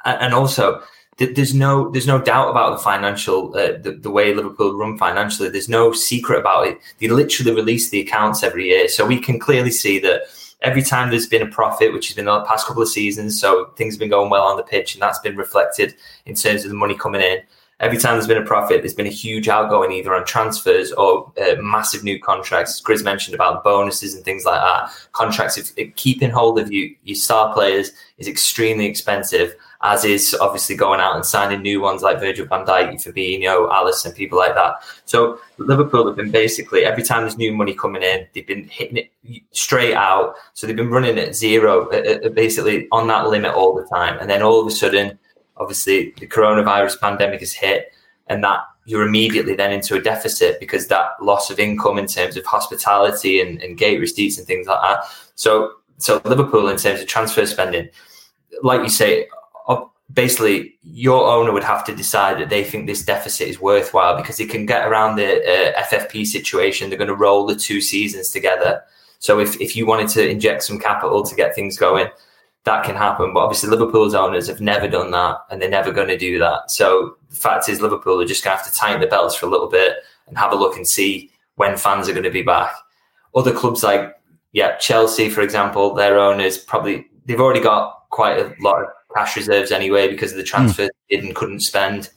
and 0.04 0.34
also, 0.34 0.82
there's 1.16 1.54
no 1.54 1.90
there's 1.90 2.06
no 2.06 2.20
doubt 2.20 2.50
about 2.50 2.76
the 2.76 2.82
financial 2.82 3.56
uh, 3.56 3.78
the, 3.80 3.98
the 4.00 4.10
way 4.10 4.34
Liverpool 4.34 4.76
run 4.76 4.98
financially. 4.98 5.48
There's 5.48 5.68
no 5.68 5.92
secret 5.92 6.40
about 6.40 6.66
it. 6.66 6.78
They 6.98 7.08
literally 7.08 7.54
release 7.54 7.90
the 7.90 8.00
accounts 8.00 8.42
every 8.42 8.66
year, 8.66 8.88
so 8.88 9.06
we 9.06 9.18
can 9.18 9.38
clearly 9.38 9.70
see 9.70 9.98
that 10.00 10.22
every 10.60 10.82
time 10.82 11.10
there's 11.10 11.26
been 11.26 11.42
a 11.42 11.50
profit, 11.50 11.92
which 11.92 12.08
has 12.08 12.16
been 12.16 12.26
the 12.26 12.40
past 12.42 12.66
couple 12.66 12.82
of 12.82 12.88
seasons, 12.88 13.40
so 13.40 13.72
things 13.76 13.94
have 13.94 14.00
been 14.00 14.10
going 14.10 14.30
well 14.30 14.44
on 14.44 14.56
the 14.56 14.62
pitch, 14.62 14.94
and 14.94 15.02
that's 15.02 15.18
been 15.20 15.36
reflected 15.36 15.94
in 16.26 16.34
terms 16.34 16.64
of 16.64 16.70
the 16.70 16.76
money 16.76 16.94
coming 16.94 17.22
in 17.22 17.38
every 17.80 17.98
time 17.98 18.14
there's 18.14 18.26
been 18.26 18.42
a 18.42 18.46
profit, 18.46 18.82
there's 18.82 18.94
been 18.94 19.06
a 19.06 19.10
huge 19.10 19.48
outgoing 19.48 19.92
either 19.92 20.14
on 20.14 20.24
transfers 20.24 20.92
or 20.92 21.32
uh, 21.40 21.56
massive 21.60 22.04
new 22.04 22.20
contracts. 22.20 22.80
Chris 22.80 23.02
mentioned 23.02 23.34
about 23.34 23.64
bonuses 23.64 24.14
and 24.14 24.24
things 24.24 24.44
like 24.44 24.60
that. 24.60 24.90
Contracts, 25.12 25.58
if, 25.58 25.72
if 25.76 25.94
keeping 25.96 26.30
hold 26.30 26.58
of 26.58 26.72
you, 26.72 26.94
your 27.04 27.16
star 27.16 27.52
players 27.52 27.90
is 28.18 28.28
extremely 28.28 28.86
expensive, 28.86 29.54
as 29.82 30.04
is 30.04 30.34
obviously 30.40 30.76
going 30.76 31.00
out 31.00 31.16
and 31.16 31.26
signing 31.26 31.62
new 31.62 31.80
ones 31.80 32.00
like 32.00 32.20
Virgil 32.20 32.46
van 32.46 32.64
Dijk, 32.64 32.94
Fabinho, 32.94 33.68
Alisson, 33.70 34.14
people 34.14 34.38
like 34.38 34.54
that. 34.54 34.76
So 35.04 35.40
Liverpool 35.58 36.06
have 36.06 36.16
been 36.16 36.30
basically, 36.30 36.84
every 36.84 37.02
time 37.02 37.22
there's 37.22 37.36
new 37.36 37.52
money 37.52 37.74
coming 37.74 38.02
in, 38.02 38.26
they've 38.34 38.46
been 38.46 38.68
hitting 38.68 38.96
it 38.98 39.10
straight 39.50 39.94
out. 39.94 40.36
So 40.54 40.66
they've 40.66 40.76
been 40.76 40.90
running 40.90 41.18
at 41.18 41.34
zero, 41.34 41.88
uh, 41.90 42.26
uh 42.26 42.28
basically 42.30 42.88
on 42.92 43.08
that 43.08 43.28
limit 43.28 43.52
all 43.52 43.74
the 43.74 43.86
time. 43.86 44.18
And 44.20 44.30
then 44.30 44.42
all 44.42 44.60
of 44.60 44.66
a 44.66 44.70
sudden, 44.70 45.18
obviously 45.56 46.14
the 46.18 46.26
coronavirus 46.26 47.00
pandemic 47.00 47.40
has 47.40 47.52
hit 47.52 47.92
and 48.26 48.42
that 48.42 48.60
you're 48.86 49.06
immediately 49.06 49.54
then 49.54 49.72
into 49.72 49.96
a 49.96 50.00
deficit 50.00 50.60
because 50.60 50.88
that 50.88 51.10
loss 51.20 51.50
of 51.50 51.58
income 51.58 51.98
in 51.98 52.06
terms 52.06 52.36
of 52.36 52.44
hospitality 52.44 53.40
and, 53.40 53.62
and 53.62 53.78
gate 53.78 53.98
receipts 53.98 54.36
and 54.38 54.46
things 54.46 54.66
like 54.66 54.80
that. 54.82 55.04
So, 55.34 55.72
so 55.98 56.20
Liverpool 56.24 56.68
in 56.68 56.76
terms 56.76 57.00
of 57.00 57.06
transfer 57.06 57.46
spending, 57.46 57.88
like 58.62 58.82
you 58.82 58.90
say, 58.90 59.26
basically 60.12 60.78
your 60.82 61.26
owner 61.26 61.52
would 61.52 61.64
have 61.64 61.84
to 61.84 61.94
decide 61.94 62.38
that 62.38 62.50
they 62.50 62.62
think 62.62 62.86
this 62.86 63.04
deficit 63.04 63.48
is 63.48 63.60
worthwhile 63.60 64.16
because 64.16 64.36
they 64.36 64.46
can 64.46 64.66
get 64.66 64.86
around 64.86 65.16
the 65.16 65.40
uh, 65.42 65.82
FFP 65.84 66.26
situation. 66.26 66.88
They're 66.88 66.98
going 66.98 67.08
to 67.08 67.14
roll 67.14 67.46
the 67.46 67.56
two 67.56 67.80
seasons 67.80 68.30
together. 68.30 68.82
So 69.18 69.40
if, 69.40 69.58
if 69.60 69.74
you 69.74 69.86
wanted 69.86 70.08
to 70.10 70.28
inject 70.28 70.62
some 70.62 70.78
capital 70.78 71.22
to 71.22 71.34
get 71.34 71.54
things 71.54 71.78
going, 71.78 72.08
that 72.64 72.84
can 72.84 72.96
happen. 72.96 73.32
But 73.32 73.40
obviously, 73.40 73.70
Liverpool's 73.70 74.14
owners 74.14 74.48
have 74.48 74.60
never 74.60 74.88
done 74.88 75.10
that, 75.10 75.38
and 75.50 75.60
they're 75.60 75.68
never 75.68 75.92
going 75.92 76.08
to 76.08 76.18
do 76.18 76.38
that. 76.38 76.70
So 76.70 77.16
the 77.30 77.36
fact 77.36 77.68
is, 77.68 77.80
Liverpool 77.80 78.20
are 78.20 78.26
just 78.26 78.42
going 78.42 78.56
to 78.56 78.62
have 78.62 78.72
to 78.72 78.78
tighten 78.78 79.00
the 79.00 79.06
belts 79.06 79.34
for 79.34 79.46
a 79.46 79.50
little 79.50 79.68
bit 79.68 79.96
and 80.26 80.38
have 80.38 80.52
a 80.52 80.56
look 80.56 80.76
and 80.76 80.86
see 80.86 81.30
when 81.56 81.76
fans 81.76 82.08
are 82.08 82.12
going 82.12 82.24
to 82.24 82.30
be 82.30 82.42
back. 82.42 82.74
Other 83.34 83.52
clubs 83.52 83.82
like 83.82 84.14
yeah, 84.54 84.76
Chelsea, 84.76 85.28
for 85.28 85.42
example, 85.42 85.94
their 85.94 86.18
owners 86.18 86.56
probably 86.56 87.06
they've 87.26 87.40
already 87.40 87.60
got 87.60 88.08
quite 88.10 88.38
a 88.38 88.54
lot 88.60 88.82
of 88.82 88.88
cash 89.14 89.36
reserves 89.36 89.72
anyway 89.72 90.08
because 90.08 90.30
of 90.30 90.38
the 90.38 90.44
transfer 90.44 90.84
mm. 90.84 90.90
they 91.08 91.16
did 91.16 91.24
and 91.24 91.34
couldn't 91.34 91.60
spend. 91.60 92.10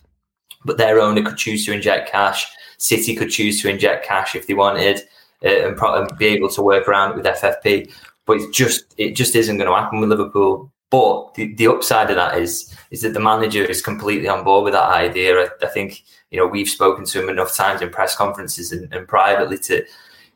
But 0.63 0.77
their 0.77 0.99
owner 0.99 1.23
could 1.23 1.37
choose 1.37 1.65
to 1.65 1.73
inject 1.73 2.11
cash. 2.11 2.47
City 2.77 3.15
could 3.15 3.31
choose 3.31 3.59
to 3.61 3.69
inject 3.69 4.05
cash 4.05 4.35
if 4.35 4.45
they 4.45 4.53
wanted 4.53 5.01
uh, 5.43 5.67
and, 5.67 5.75
pro- 5.75 6.03
and 6.03 6.17
be 6.17 6.27
able 6.27 6.49
to 6.49 6.61
work 6.61 6.87
around 6.87 7.11
it 7.11 7.17
with 7.17 7.25
FFP. 7.25 7.91
But 8.27 8.37
it's 8.37 8.55
just 8.55 8.93
it 8.97 9.15
just 9.15 9.35
isn't 9.35 9.57
going 9.57 9.69
to 9.69 9.75
happen 9.75 9.99
with 9.99 10.09
Liverpool. 10.09 10.71
But 10.89 11.33
the, 11.33 11.53
the 11.55 11.67
upside 11.67 12.11
of 12.11 12.15
that 12.17 12.37
is 12.37 12.75
is 12.91 13.01
that 13.01 13.13
the 13.13 13.19
manager 13.19 13.63
is 13.63 13.81
completely 13.81 14.27
on 14.27 14.43
board 14.43 14.65
with 14.65 14.73
that 14.73 14.89
idea. 14.89 15.35
I, 15.39 15.47
I 15.63 15.67
think 15.67 16.03
you 16.29 16.39
know 16.39 16.45
we've 16.45 16.69
spoken 16.69 17.05
to 17.05 17.23
him 17.23 17.29
enough 17.29 17.55
times 17.55 17.81
in 17.81 17.89
press 17.89 18.15
conferences 18.15 18.71
and, 18.71 18.93
and 18.93 19.07
privately 19.07 19.57
to 19.59 19.83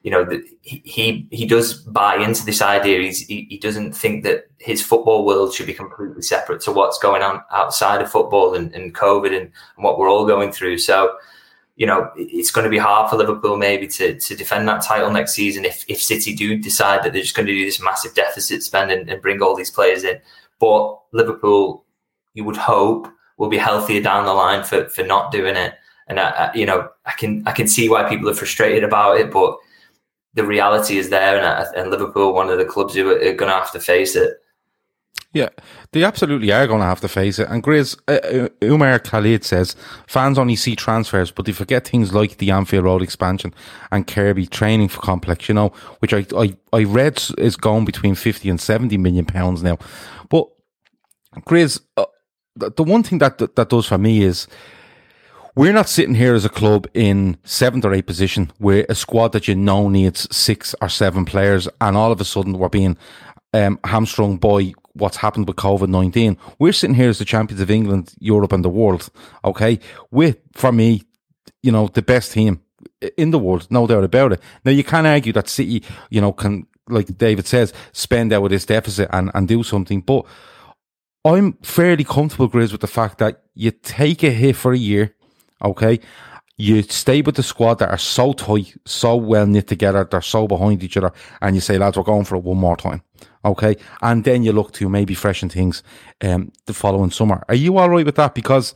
you 0.04 0.10
know, 0.10 0.28
he 0.62 1.28
he 1.32 1.46
does 1.46 1.76
buy 1.76 2.16
into 2.18 2.44
this 2.44 2.62
idea. 2.62 3.02
He's, 3.02 3.20
he 3.20 3.46
he 3.50 3.58
doesn't 3.60 3.94
think 3.94 4.24
that 4.24 4.48
his 4.58 4.84
football 4.84 5.26
world 5.26 5.54
should 5.54 5.68
be 5.68 5.74
completely 5.74 6.24
separate 6.24 6.62
to 6.62 6.72
what's 6.72 6.98
going 6.98 7.22
on 7.22 7.42
outside 7.52 8.02
of 8.02 8.12
football 8.12 8.56
and, 8.56 8.74
and 8.74 8.96
COVID 8.96 9.28
and, 9.28 9.36
and 9.36 9.84
what 9.84 10.00
we're 10.00 10.10
all 10.10 10.26
going 10.26 10.52
through. 10.52 10.80
So, 10.80 11.16
you 11.82 11.88
know, 11.88 12.12
it's 12.16 12.52
going 12.52 12.64
to 12.64 12.70
be 12.70 12.78
hard 12.78 13.10
for 13.10 13.16
Liverpool 13.16 13.58
maybe 13.58 13.88
to 13.88 14.14
to 14.14 14.36
defend 14.36 14.68
that 14.68 14.84
title 14.84 15.10
next 15.10 15.34
season 15.34 15.66
if 15.66 15.84
if 15.88 16.00
City 16.00 16.36
do 16.36 16.56
decide 16.56 17.02
that 17.02 17.12
they're 17.12 17.24
just 17.24 17.36
going 17.36 17.48
to 17.48 17.56
do 17.56 17.66
this 17.66 17.82
massive 17.82 18.14
deficit 18.14 18.62
spend 18.62 18.92
and, 18.92 19.10
and 19.10 19.20
bring 19.20 19.42
all 19.42 19.56
these 19.56 19.72
players 19.72 20.04
in. 20.04 20.20
But 20.60 21.00
Liverpool, 21.12 21.84
you 22.36 22.44
would 22.44 22.56
hope, 22.56 23.08
will 23.38 23.50
be 23.50 23.58
healthier 23.58 24.00
down 24.00 24.28
the 24.28 24.34
line 24.34 24.64
for 24.64 24.90
for 24.90 25.02
not 25.02 25.32
doing 25.32 25.56
it. 25.56 25.74
And 26.06 26.20
I, 26.20 26.30
I, 26.30 26.54
you 26.54 26.68
know, 26.68 26.88
I 27.08 27.14
can 27.14 27.42
I 27.48 27.52
can 27.52 27.68
see 27.68 27.90
why 27.90 28.08
people 28.08 28.30
are 28.30 28.36
frustrated 28.36 28.84
about 28.84 29.20
it, 29.20 29.32
but 29.32 29.58
the 30.36 30.46
reality 30.46 31.00
is 31.00 31.10
there, 31.10 31.44
and, 31.44 31.76
and 31.76 31.90
Liverpool, 31.90 32.36
one 32.36 32.52
of 32.52 32.60
the 32.60 32.66
clubs 32.66 32.94
who 32.94 33.10
are, 33.10 33.16
are 33.16 33.34
going 33.34 33.50
to 33.50 33.58
have 33.58 33.72
to 33.72 33.80
face 33.80 34.16
it. 34.16 34.40
Yeah, 35.34 35.50
they 35.94 36.04
absolutely 36.06 36.52
are 36.54 36.68
going 36.68 36.80
to 36.80 36.86
have 36.86 37.02
to 37.02 37.08
face 37.10 37.38
it. 37.38 37.50
And 37.50 37.62
Grizz, 37.62 38.00
uh, 38.08 38.46
uh, 38.46 38.50
Umar 38.64 38.98
Khalid 39.00 39.44
says 39.44 39.76
fans 40.08 40.38
only 40.38 40.56
see 40.56 40.76
transfers, 40.76 41.32
but 41.32 41.46
they 41.46 41.52
forget 41.52 41.88
things 41.88 42.14
like 42.14 42.38
the 42.38 42.52
Anfield 42.52 42.86
Road 42.86 43.02
expansion 43.02 43.54
and 43.92 44.08
Kirkby 44.08 44.48
training 44.48 44.88
for 44.88 45.02
complex, 45.02 45.50
you 45.50 45.56
know, 45.56 45.70
which 46.00 46.14
I, 46.14 46.26
I, 46.36 46.56
I 46.72 46.84
read 46.86 47.22
is 47.38 47.58
going 47.58 47.86
between 47.86 48.16
50 48.16 48.50
and 48.50 48.60
70 48.60 48.98
million 48.98 49.26
pounds 49.26 49.62
now. 49.62 49.78
But 50.30 50.48
Grizz, 51.42 51.82
uh, 51.98 52.06
the, 52.56 52.72
the 52.72 52.84
one 52.84 53.04
thing 53.04 53.18
that, 53.20 53.38
that, 53.40 53.56
that 53.58 53.70
does 53.70 53.86
for 53.86 53.98
me 53.98 54.24
is 54.24 54.48
we're 55.56 55.74
not 55.74 55.90
sitting 55.90 56.16
here 56.16 56.34
as 56.34 56.46
a 56.46 56.50
club 56.50 56.88
in 56.94 57.38
seventh 57.44 57.84
or 57.84 57.94
eighth 57.94 58.06
position 58.06 58.52
where 58.60 58.86
a 58.88 58.96
squad 58.96 59.34
that 59.34 59.50
you 59.50 59.56
know 59.56 59.90
needs 59.90 60.34
six 60.34 60.74
or 60.82 60.88
seven 60.88 61.26
players, 61.26 61.68
and 61.82 61.98
all 61.98 62.14
of 62.14 62.22
a 62.22 62.26
sudden 62.26 62.58
we're 62.58 62.70
being 62.70 62.98
um, 63.54 63.78
hamstrung 63.84 64.38
by 64.38 64.74
what's 64.94 65.18
happened 65.18 65.48
with 65.48 65.58
COVID 65.58 65.90
19. 65.90 66.38
We're 66.60 66.74
sitting 66.74 66.96
here 66.96 67.10
as 67.10 67.20
the 67.20 67.26
champions 67.26 67.62
of 67.62 67.72
England, 67.72 68.14
Europe, 68.20 68.54
and 68.54 68.64
the 68.64 68.70
world, 68.70 69.10
okay? 69.44 69.80
With, 70.10 70.38
for 70.54 70.72
me, 70.72 71.04
you 71.64 71.72
know, 71.72 71.88
the 71.88 72.02
best 72.02 72.32
team 72.32 72.62
in 73.18 73.32
the 73.32 73.40
world, 73.40 73.68
no 73.70 73.88
doubt 73.88 74.04
about 74.04 74.34
it. 74.34 74.42
Now, 74.66 74.72
you 74.72 74.84
can't 74.84 75.08
argue 75.08 75.34
that 75.34 75.50
City, 75.50 75.84
you 76.10 76.22
know, 76.22 76.32
can, 76.32 76.68
like 76.88 77.18
David 77.18 77.48
says, 77.48 77.74
spend 77.92 78.34
out 78.34 78.42
with 78.42 78.52
this 78.52 78.66
deficit 78.66 79.10
and, 79.12 79.32
and 79.34 79.48
do 79.48 79.64
something, 79.64 80.02
but 80.02 80.26
I'm 81.24 81.54
fairly 81.62 82.04
comfortable, 82.04 82.50
Grizz, 82.50 82.72
with 82.72 82.82
the 82.82 82.88
fact 82.88 83.20
that 83.20 83.44
you 83.54 83.72
take 83.72 84.24
a 84.24 84.32
hit 84.32 84.56
for 84.56 84.74
a 84.74 84.78
year 84.78 85.16
Okay. 85.64 86.00
You 86.58 86.84
stay 86.84 87.22
with 87.22 87.36
the 87.36 87.44
squad 87.44 87.80
that 87.80 87.90
are 87.90 87.98
so 87.98 88.34
tight, 88.34 88.76
so 88.86 89.16
well 89.16 89.48
knit 89.48 89.68
together, 89.68 90.08
they're 90.10 90.22
so 90.22 90.48
behind 90.48 90.84
each 90.84 90.98
other, 90.98 91.12
and 91.42 91.56
you 91.56 91.62
say, 91.62 91.78
lads, 91.78 91.98
we're 91.98 92.04
going 92.04 92.26
for 92.26 92.36
it 92.36 92.44
one 92.44 92.58
more 92.58 92.78
time. 92.78 93.02
Okay. 93.44 93.76
And 94.02 94.24
then 94.24 94.44
you 94.44 94.52
look 94.52 94.72
to 94.74 94.90
maybe 94.90 95.14
freshen 95.14 95.50
things 95.50 95.84
um, 96.22 96.52
the 96.66 96.74
following 96.74 97.12
summer. 97.12 97.44
Are 97.50 97.56
you 97.56 97.78
all 97.78 97.90
right 97.90 98.06
with 98.06 98.16
that? 98.16 98.36
Because 98.36 98.74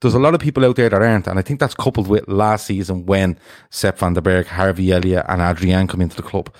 there's 0.00 0.14
a 0.14 0.18
lot 0.18 0.34
of 0.34 0.40
people 0.40 0.64
out 0.64 0.76
there 0.76 0.88
that 0.88 1.02
aren't, 1.02 1.26
and 1.26 1.38
I 1.38 1.42
think 1.42 1.60
that's 1.60 1.74
coupled 1.74 2.06
with 2.08 2.28
last 2.28 2.66
season 2.66 3.06
when 3.06 3.38
Sepp 3.70 3.98
van 3.98 4.14
den 4.14 4.22
Berg, 4.22 4.46
Harvey 4.46 4.92
Elliott, 4.92 5.26
and 5.28 5.42
Adrian 5.42 5.88
come 5.88 6.00
into 6.00 6.16
the 6.16 6.22
club. 6.22 6.54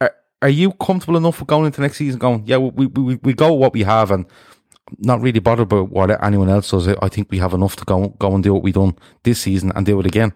Are, 0.00 0.14
are 0.42 0.50
you 0.50 0.72
comfortable 0.72 1.16
enough 1.16 1.40
with 1.40 1.48
going 1.48 1.66
into 1.66 1.80
next 1.80 1.96
season 1.96 2.18
going, 2.18 2.42
yeah, 2.46 2.58
we, 2.58 2.86
we, 2.86 3.16
we 3.16 3.32
go 3.32 3.52
what 3.54 3.72
we 3.72 3.82
have 3.84 4.10
and 4.10 4.26
not 4.98 5.20
really 5.20 5.40
bothered 5.40 5.72
about 5.72 5.90
what 5.90 6.22
anyone 6.22 6.50
else 6.50 6.70
does. 6.70 6.88
I 6.88 7.08
think 7.08 7.30
we 7.30 7.38
have 7.38 7.54
enough 7.54 7.76
to 7.76 7.84
go 7.84 8.08
go 8.18 8.34
and 8.34 8.42
do 8.42 8.52
what 8.52 8.62
we've 8.62 8.74
done 8.74 8.96
this 9.22 9.40
season 9.40 9.72
and 9.74 9.86
do 9.86 9.98
it 10.00 10.06
again. 10.06 10.34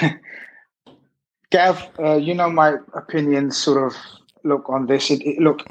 Gav, 1.50 1.88
uh, 1.98 2.16
you 2.16 2.34
know 2.34 2.50
my 2.50 2.74
opinion. 2.94 3.50
Sort 3.50 3.86
of 3.86 3.96
look 4.46 4.68
on 4.68 4.86
this. 4.86 5.10
It, 5.10 5.22
it, 5.22 5.38
look, 5.40 5.66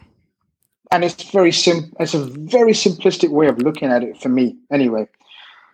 and 0.91 1.03
it's 1.03 1.23
very 1.31 1.51
sim. 1.51 1.93
It's 1.99 2.13
a 2.13 2.25
very 2.25 2.73
simplistic 2.73 3.29
way 3.29 3.47
of 3.47 3.59
looking 3.59 3.89
at 3.89 4.03
it 4.03 4.21
for 4.21 4.29
me, 4.29 4.57
anyway. 4.71 5.07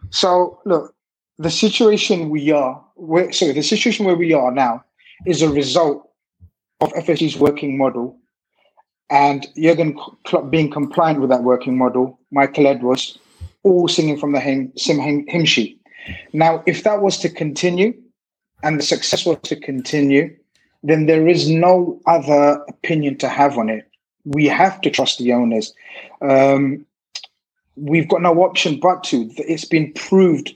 So 0.10 0.60
look, 0.66 0.96
the 1.38 1.52
situation 1.52 2.30
we 2.30 2.52
are, 2.52 2.84
where, 2.96 3.32
sorry, 3.32 3.54
the 3.54 3.64
situation 3.64 4.06
where 4.06 4.16
we 4.16 4.34
are 4.34 4.52
now 4.52 4.84
is 5.26 5.42
a 5.42 5.50
result 5.50 6.10
of 6.80 6.92
FSG's 6.94 7.38
working 7.38 7.78
model 7.78 8.18
and 9.10 9.46
Jurgen 9.58 9.98
Klopp 10.24 10.50
being 10.50 10.72
compliant 10.72 11.20
with 11.20 11.30
that 11.30 11.44
working 11.44 11.78
model, 11.78 12.20
Michael 12.32 12.66
Edwards, 12.66 13.20
all 13.64 13.88
singing 13.88 14.18
from 14.18 14.32
the 14.32 14.40
hymn, 14.40 14.72
hymn, 14.76 15.28
hymn 15.28 15.46
sheet. 15.46 15.80
Now, 16.34 16.64
if 16.66 16.84
that 16.84 17.02
was 17.02 17.18
to 17.20 17.30
continue 17.30 17.94
and 18.64 18.80
the 18.80 18.84
success 18.84 19.26
was 19.26 19.38
to 19.44 19.56
continue, 19.56 20.36
then 20.84 21.06
there 21.06 21.28
is 21.28 21.50
no 21.50 22.00
other 22.06 22.64
opinion 22.68 23.18
to 23.20 23.30
have 23.30 23.58
on 23.58 23.70
it. 23.70 23.88
We 24.26 24.48
have 24.48 24.82
to 24.82 24.90
trust 24.90 25.20
the 25.20 25.34
owners. 25.34 25.74
Um, 26.22 26.86
we've 27.76 28.08
got 28.08 28.22
no 28.22 28.34
option 28.44 28.80
but 28.80 29.04
to. 29.06 29.30
It's 29.38 29.66
been 29.66 29.94
proved, 29.94 30.54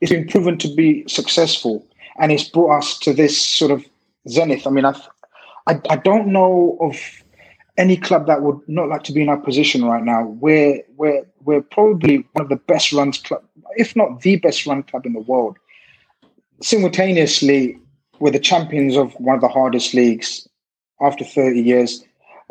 it's 0.00 0.12
been 0.12 0.28
proven 0.28 0.58
to 0.58 0.74
be 0.74 1.04
successful, 1.08 1.86
and 2.18 2.32
it's 2.32 2.48
brought 2.48 2.78
us 2.78 2.98
to 3.00 3.12
this 3.12 3.40
sort 3.40 3.70
of 3.70 3.84
zenith. 4.28 4.66
I 4.66 4.70
mean, 4.70 4.84
I've, 4.84 5.08
I, 5.66 5.80
I 5.90 5.96
don't 5.96 6.28
know 6.28 6.78
of 6.80 6.96
any 7.78 7.96
club 7.96 8.26
that 8.26 8.42
would 8.42 8.60
not 8.68 8.88
like 8.88 9.02
to 9.04 9.12
be 9.12 9.22
in 9.22 9.28
our 9.28 9.38
position 9.38 9.84
right 9.84 10.04
now. 10.04 10.24
We're 10.24 10.82
we're 10.96 11.24
we're 11.44 11.62
probably 11.62 12.26
one 12.32 12.44
of 12.44 12.48
the 12.48 12.56
best 12.56 12.92
run 12.92 13.12
club, 13.12 13.42
if 13.76 13.96
not 13.96 14.20
the 14.20 14.36
best 14.36 14.66
run 14.66 14.82
club 14.82 15.06
in 15.06 15.14
the 15.14 15.20
world. 15.20 15.56
Simultaneously, 16.62 17.78
we're 18.22 18.30
the 18.30 18.38
champions 18.38 18.96
of 18.96 19.12
one 19.14 19.34
of 19.34 19.40
the 19.40 19.48
hardest 19.48 19.94
leagues 19.94 20.48
after 21.00 21.24
30 21.24 21.60
years. 21.60 22.04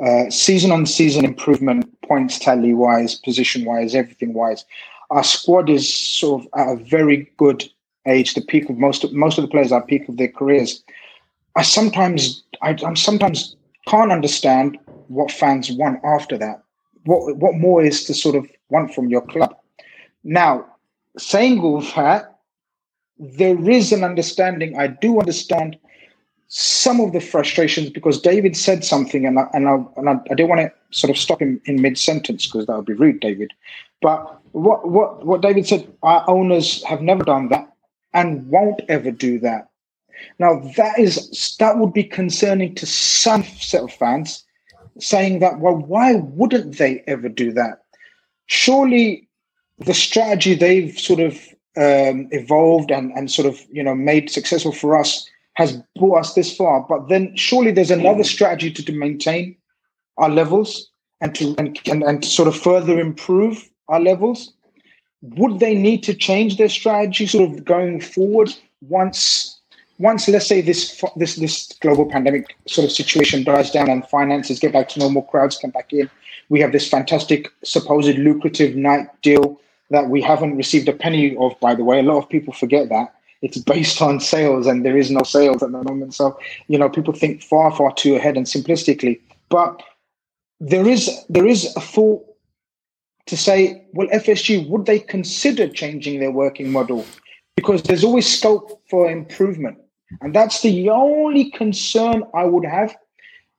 Uh, 0.05 0.29
season 0.29 0.69
on 0.69 0.85
season 0.85 1.23
improvement, 1.23 1.85
points 2.01 2.37
tally 2.37 2.73
wise, 2.73 3.15
position 3.15 3.63
wise, 3.63 3.95
everything 3.95 4.33
wise. 4.33 4.65
Our 5.11 5.23
squad 5.23 5.69
is 5.69 5.87
sort 5.91 6.41
of 6.41 6.49
at 6.59 6.73
a 6.73 6.83
very 6.83 7.31
good 7.37 7.63
age, 8.05 8.33
the 8.33 8.41
peak 8.41 8.69
of 8.69 8.77
most 8.77 9.05
of 9.05 9.13
most 9.13 9.37
of 9.37 9.43
the 9.43 9.47
players 9.47 9.71
are 9.71 9.81
peak 9.81 10.09
of 10.09 10.17
their 10.17 10.27
careers. 10.27 10.83
I 11.55 11.61
sometimes 11.61 12.43
I, 12.61 12.75
I'm 12.85 12.97
sometimes 12.97 13.55
can't 13.87 14.11
understand 14.11 14.77
what 15.07 15.31
fans 15.31 15.71
want 15.71 16.03
after 16.03 16.37
that. 16.37 16.63
What 17.05 17.37
what 17.37 17.55
more 17.55 17.81
is 17.81 18.03
to 18.05 18.13
sort 18.13 18.35
of 18.35 18.45
want 18.67 18.93
from 18.93 19.07
your 19.07 19.21
club? 19.21 19.55
Now, 20.25 20.65
saying 21.17 21.61
all 21.61 21.79
that, 21.95 22.30
there 23.21 23.69
is 23.69 23.91
an 23.91 24.03
understanding. 24.03 24.77
I 24.77 24.87
do 24.87 25.19
understand 25.19 25.77
some 26.47 26.99
of 26.99 27.13
the 27.13 27.21
frustrations 27.21 27.89
because 27.89 28.19
David 28.19 28.57
said 28.57 28.83
something, 28.83 29.25
and 29.25 29.39
I, 29.39 29.43
and 29.53 29.69
I, 29.69 29.75
and 29.95 30.09
I, 30.09 30.13
I 30.13 30.33
not 30.33 30.49
want 30.49 30.61
to 30.61 30.71
sort 30.89 31.11
of 31.11 31.17
stop 31.17 31.41
him 31.41 31.61
in 31.65 31.81
mid 31.81 31.97
sentence 31.97 32.47
because 32.47 32.65
that 32.65 32.75
would 32.75 32.85
be 32.85 32.93
rude, 32.93 33.19
David. 33.19 33.53
But 34.01 34.41
what 34.53 34.89
what 34.89 35.23
what 35.25 35.41
David 35.41 35.67
said, 35.67 35.87
our 36.01 36.27
owners 36.27 36.83
have 36.85 37.01
never 37.01 37.23
done 37.23 37.49
that 37.49 37.71
and 38.13 38.47
won't 38.49 38.81
ever 38.89 39.11
do 39.11 39.39
that. 39.39 39.69
Now 40.39 40.59
that 40.75 40.97
is 40.97 41.55
that 41.59 41.77
would 41.77 41.93
be 41.93 42.03
concerning 42.03 42.73
to 42.75 42.87
some 42.87 43.43
set 43.43 43.83
of 43.83 43.93
fans, 43.93 44.43
saying 44.99 45.39
that 45.39 45.59
well, 45.59 45.75
why 45.75 46.15
wouldn't 46.15 46.79
they 46.79 47.03
ever 47.05 47.29
do 47.29 47.53
that? 47.53 47.83
Surely 48.47 49.29
the 49.77 49.93
strategy 49.93 50.55
they've 50.55 50.99
sort 50.99 51.19
of 51.19 51.39
um, 51.77 52.27
evolved 52.31 52.91
and 52.91 53.11
and 53.13 53.31
sort 53.31 53.47
of 53.47 53.59
you 53.71 53.83
know 53.83 53.95
made 53.95 54.29
successful 54.29 54.71
for 54.71 54.97
us 54.97 55.27
has 55.53 55.81
brought 55.97 56.19
us 56.19 56.33
this 56.33 56.55
far. 56.55 56.85
But 56.87 57.09
then 57.09 57.35
surely 57.35 57.71
there's 57.71 57.91
another 57.91 58.23
strategy 58.23 58.71
to, 58.71 58.85
to 58.85 58.91
maintain 58.91 59.55
our 60.17 60.29
levels 60.29 60.89
and 61.21 61.33
to 61.35 61.55
and, 61.57 61.79
and, 61.85 62.03
and 62.03 62.23
to 62.23 62.29
sort 62.29 62.47
of 62.47 62.57
further 62.57 62.99
improve 62.99 63.69
our 63.87 63.99
levels. 63.99 64.53
Would 65.21 65.59
they 65.59 65.75
need 65.75 66.03
to 66.03 66.13
change 66.13 66.57
their 66.57 66.69
strategy 66.69 67.27
sort 67.27 67.49
of 67.49 67.63
going 67.63 68.01
forward 68.01 68.53
once 68.81 69.59
once 69.99 70.27
let's 70.27 70.47
say 70.47 70.61
this 70.61 71.03
this 71.15 71.35
this 71.35 71.71
global 71.79 72.09
pandemic 72.09 72.55
sort 72.67 72.85
of 72.85 72.91
situation 72.91 73.43
dies 73.43 73.69
down 73.69 73.89
and 73.89 74.05
finances 74.07 74.59
get 74.59 74.73
back 74.73 74.89
to 74.89 74.99
normal, 74.99 75.21
crowds 75.21 75.57
come 75.57 75.69
back 75.69 75.93
in, 75.93 76.09
we 76.49 76.59
have 76.59 76.71
this 76.71 76.89
fantastic 76.89 77.49
supposed 77.63 78.17
lucrative 78.17 78.75
Nike 78.75 79.09
deal 79.21 79.61
that 79.91 80.09
we 80.09 80.21
haven't 80.21 80.57
received 80.57 80.89
a 80.89 80.93
penny 80.93 81.35
of. 81.37 81.59
By 81.59 81.75
the 81.75 81.83
way, 81.83 81.99
a 81.99 82.03
lot 82.03 82.17
of 82.17 82.29
people 82.29 82.53
forget 82.53 82.89
that 82.89 83.13
it's 83.41 83.57
based 83.57 84.01
on 84.01 84.19
sales, 84.19 84.67
and 84.67 84.85
there 84.85 84.97
is 84.97 85.11
no 85.11 85.23
sales 85.23 85.63
at 85.63 85.71
the 85.71 85.83
moment. 85.83 86.13
So 86.13 86.39
you 86.67 86.77
know, 86.77 86.89
people 86.89 87.13
think 87.13 87.41
far, 87.41 87.75
far 87.75 87.93
too 87.93 88.15
ahead 88.15 88.37
and 88.37 88.45
simplistically. 88.45 89.19
But 89.49 89.81
there 90.59 90.87
is 90.87 91.09
there 91.29 91.47
is 91.47 91.75
a 91.75 91.81
thought 91.81 92.23
to 93.27 93.37
say, 93.37 93.83
well, 93.93 94.07
FSG 94.07 94.67
would 94.69 94.85
they 94.85 94.99
consider 94.99 95.67
changing 95.67 96.19
their 96.19 96.31
working 96.31 96.71
model? 96.71 97.05
Because 97.55 97.83
there's 97.83 98.03
always 98.03 98.27
scope 98.27 98.81
for 98.89 99.09
improvement, 99.09 99.77
and 100.21 100.33
that's 100.33 100.61
the 100.61 100.89
only 100.89 101.51
concern 101.51 102.23
I 102.33 102.45
would 102.45 102.65
have, 102.65 102.95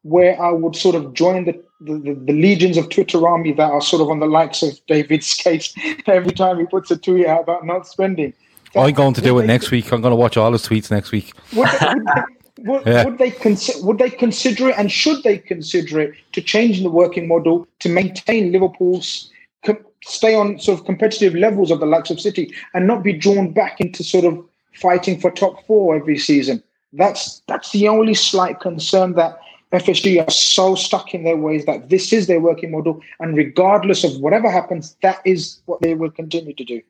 where 0.03 0.41
I 0.41 0.51
would 0.51 0.77
sort 0.77 0.95
of 0.95 1.15
join 1.15 1.45
the 1.45 1.63
the, 1.81 2.15
the, 2.15 2.33
legions 2.33 2.77
of 2.77 2.89
Twitter 2.91 3.27
army 3.27 3.53
that 3.53 3.71
are 3.71 3.81
sort 3.81 4.03
of 4.03 4.09
on 4.09 4.21
the 4.21 4.27
likes 4.27 4.63
of 4.63 4.79
David's 4.87 5.35
case 5.47 5.75
every 6.07 6.33
time 6.33 6.59
he 6.61 6.67
puts 6.67 6.91
a 6.93 6.97
tweet 6.97 7.27
out 7.27 7.43
about 7.43 7.67
not 7.67 7.89
spending. 7.89 8.33
That, 8.75 8.81
I'm 8.81 8.95
going 8.95 9.15
to 9.15 9.21
do 9.21 9.39
it 9.41 9.47
next 9.47 9.71
week. 9.71 9.93
I'm 9.93 10.01
going 10.01 10.13
to 10.13 10.17
watch 10.17 10.37
all 10.37 10.53
his 10.53 10.67
tweets 10.67 10.91
next 10.91 11.11
week. 11.11 11.33
Would 11.55 11.69
they, 11.69 11.87
would 11.87 12.07
they, 12.07 12.63
would, 12.63 12.87
yeah. 12.87 13.05
would, 13.05 13.19
they 13.19 13.31
consider? 13.31 13.85
Would 13.85 13.99
they 13.99 14.11
consider 14.11 14.69
it, 14.69 14.79
and 14.79 14.93
should 14.93 15.23
they 15.25 15.39
consider 15.39 16.01
it 16.01 16.15
to 16.33 16.41
change 16.41 16.83
the 16.83 16.91
working 16.91 17.27
model 17.27 17.67
to 17.81 17.89
maintain 17.89 18.53
Liverpool's 18.53 19.31
com- 19.65 19.85
stay 20.05 20.35
on 20.35 20.59
sort 20.61 20.79
of 20.79 20.87
competitive 20.87 21.35
levels 21.35 21.71
of 21.71 21.81
the 21.81 21.87
likes 21.87 22.11
of 22.11 22.21
City 22.21 22.55
and 22.75 22.87
not 22.87 23.03
be 23.03 23.13
drawn 23.13 23.53
back 23.53 23.81
into 23.81 24.05
sort 24.05 24.25
of 24.25 24.45
fighting 24.75 25.21
for 25.21 25.31
top 25.31 25.67
four 25.67 25.97
every 25.97 26.19
season? 26.19 26.63
That's 26.93 27.43
that's 27.49 27.73
the 27.73 27.89
only 27.89 28.15
slight 28.15 28.61
concern 28.61 29.15
that 29.15 29.41
FSG 29.73 30.27
are 30.27 30.31
so 30.31 30.75
stuck 30.75 31.15
in 31.15 31.25
their 31.25 31.37
ways 31.37 31.65
that 31.67 31.89
this 31.89 32.13
is 32.13 32.27
their 32.27 32.41
working 32.41 32.71
model, 32.71 33.01
and 33.21 33.37
regardless 33.37 34.05
of 34.05 34.21
whatever 34.21 34.51
happens, 34.51 34.97
that 35.03 35.21
is 35.25 35.61
what 35.67 35.81
they 35.81 35.95
will 35.95 36.11
continue 36.11 36.55
to 36.55 36.65
do. 36.65 36.83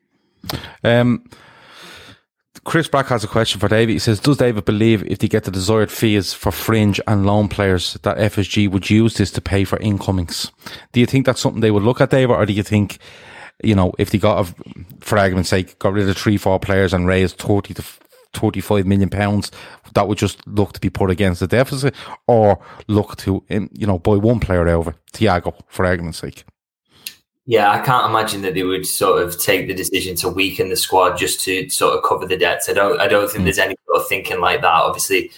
Um, 0.83 1.23
Chris 2.65 2.87
Brack 2.87 3.07
has 3.07 3.23
a 3.23 3.27
question 3.27 3.59
for 3.59 3.67
David. 3.67 3.93
He 3.93 3.99
says, 3.99 4.19
"Does 4.19 4.37
David 4.37 4.65
believe 4.65 5.03
if 5.03 5.19
they 5.19 5.27
get 5.27 5.43
the 5.43 5.51
desired 5.51 5.91
fees 5.91 6.33
for 6.33 6.51
fringe 6.51 6.99
and 7.07 7.25
loan 7.25 7.47
players, 7.47 7.97
that 8.03 8.17
FSG 8.17 8.67
would 8.67 8.89
use 8.89 9.15
this 9.15 9.31
to 9.31 9.41
pay 9.41 9.63
for 9.63 9.77
incomings? 9.79 10.51
Do 10.91 10.99
you 10.99 11.05
think 11.05 11.25
that's 11.25 11.41
something 11.41 11.61
they 11.61 11.71
would 11.71 11.83
look 11.83 12.01
at, 12.01 12.09
David, 12.09 12.33
or 12.35 12.45
do 12.45 12.53
you 12.53 12.63
think?" 12.63 12.99
You 13.63 13.75
know, 13.75 13.93
if 13.97 14.09
they 14.09 14.17
got, 14.17 14.45
a, 14.45 14.55
for 14.99 15.17
argument's 15.17 15.49
sake, 15.49 15.77
got 15.79 15.93
rid 15.93 16.09
of 16.09 16.17
three, 16.17 16.37
four 16.37 16.59
players 16.59 16.93
and 16.93 17.07
raised 17.07 17.37
30 17.37 17.75
to 17.75 17.83
35 18.33 18.85
million 18.85 19.09
pounds 19.09 19.51
that 19.93 20.07
would 20.07 20.17
just 20.17 20.45
look 20.47 20.73
to 20.73 20.79
be 20.79 20.89
put 20.89 21.09
against 21.09 21.39
the 21.39 21.47
deficit 21.47 21.95
or 22.27 22.59
look 22.87 23.15
to, 23.17 23.43
you 23.49 23.87
know, 23.87 23.99
buy 23.99 24.15
one 24.15 24.39
player 24.39 24.67
over, 24.67 24.95
Thiago, 25.13 25.53
for 25.67 25.85
argument's 25.85 26.19
sake. 26.19 26.43
Yeah, 27.45 27.71
I 27.71 27.79
can't 27.79 28.09
imagine 28.09 28.41
that 28.43 28.53
they 28.53 28.63
would 28.63 28.85
sort 28.85 29.21
of 29.21 29.37
take 29.37 29.67
the 29.67 29.73
decision 29.73 30.15
to 30.17 30.29
weaken 30.29 30.69
the 30.69 30.77
squad 30.77 31.17
just 31.17 31.41
to 31.41 31.69
sort 31.69 31.97
of 31.97 32.03
cover 32.03 32.25
the 32.25 32.37
debts. 32.37 32.69
I 32.69 32.73
don't, 32.73 32.99
I 33.01 33.07
don't 33.07 33.29
think 33.29 33.41
mm. 33.41 33.45
there's 33.45 33.59
any 33.59 33.75
sort 33.85 34.01
of 34.01 34.07
thinking 34.07 34.39
like 34.39 34.61
that. 34.61 34.67
Obviously, 34.67 35.29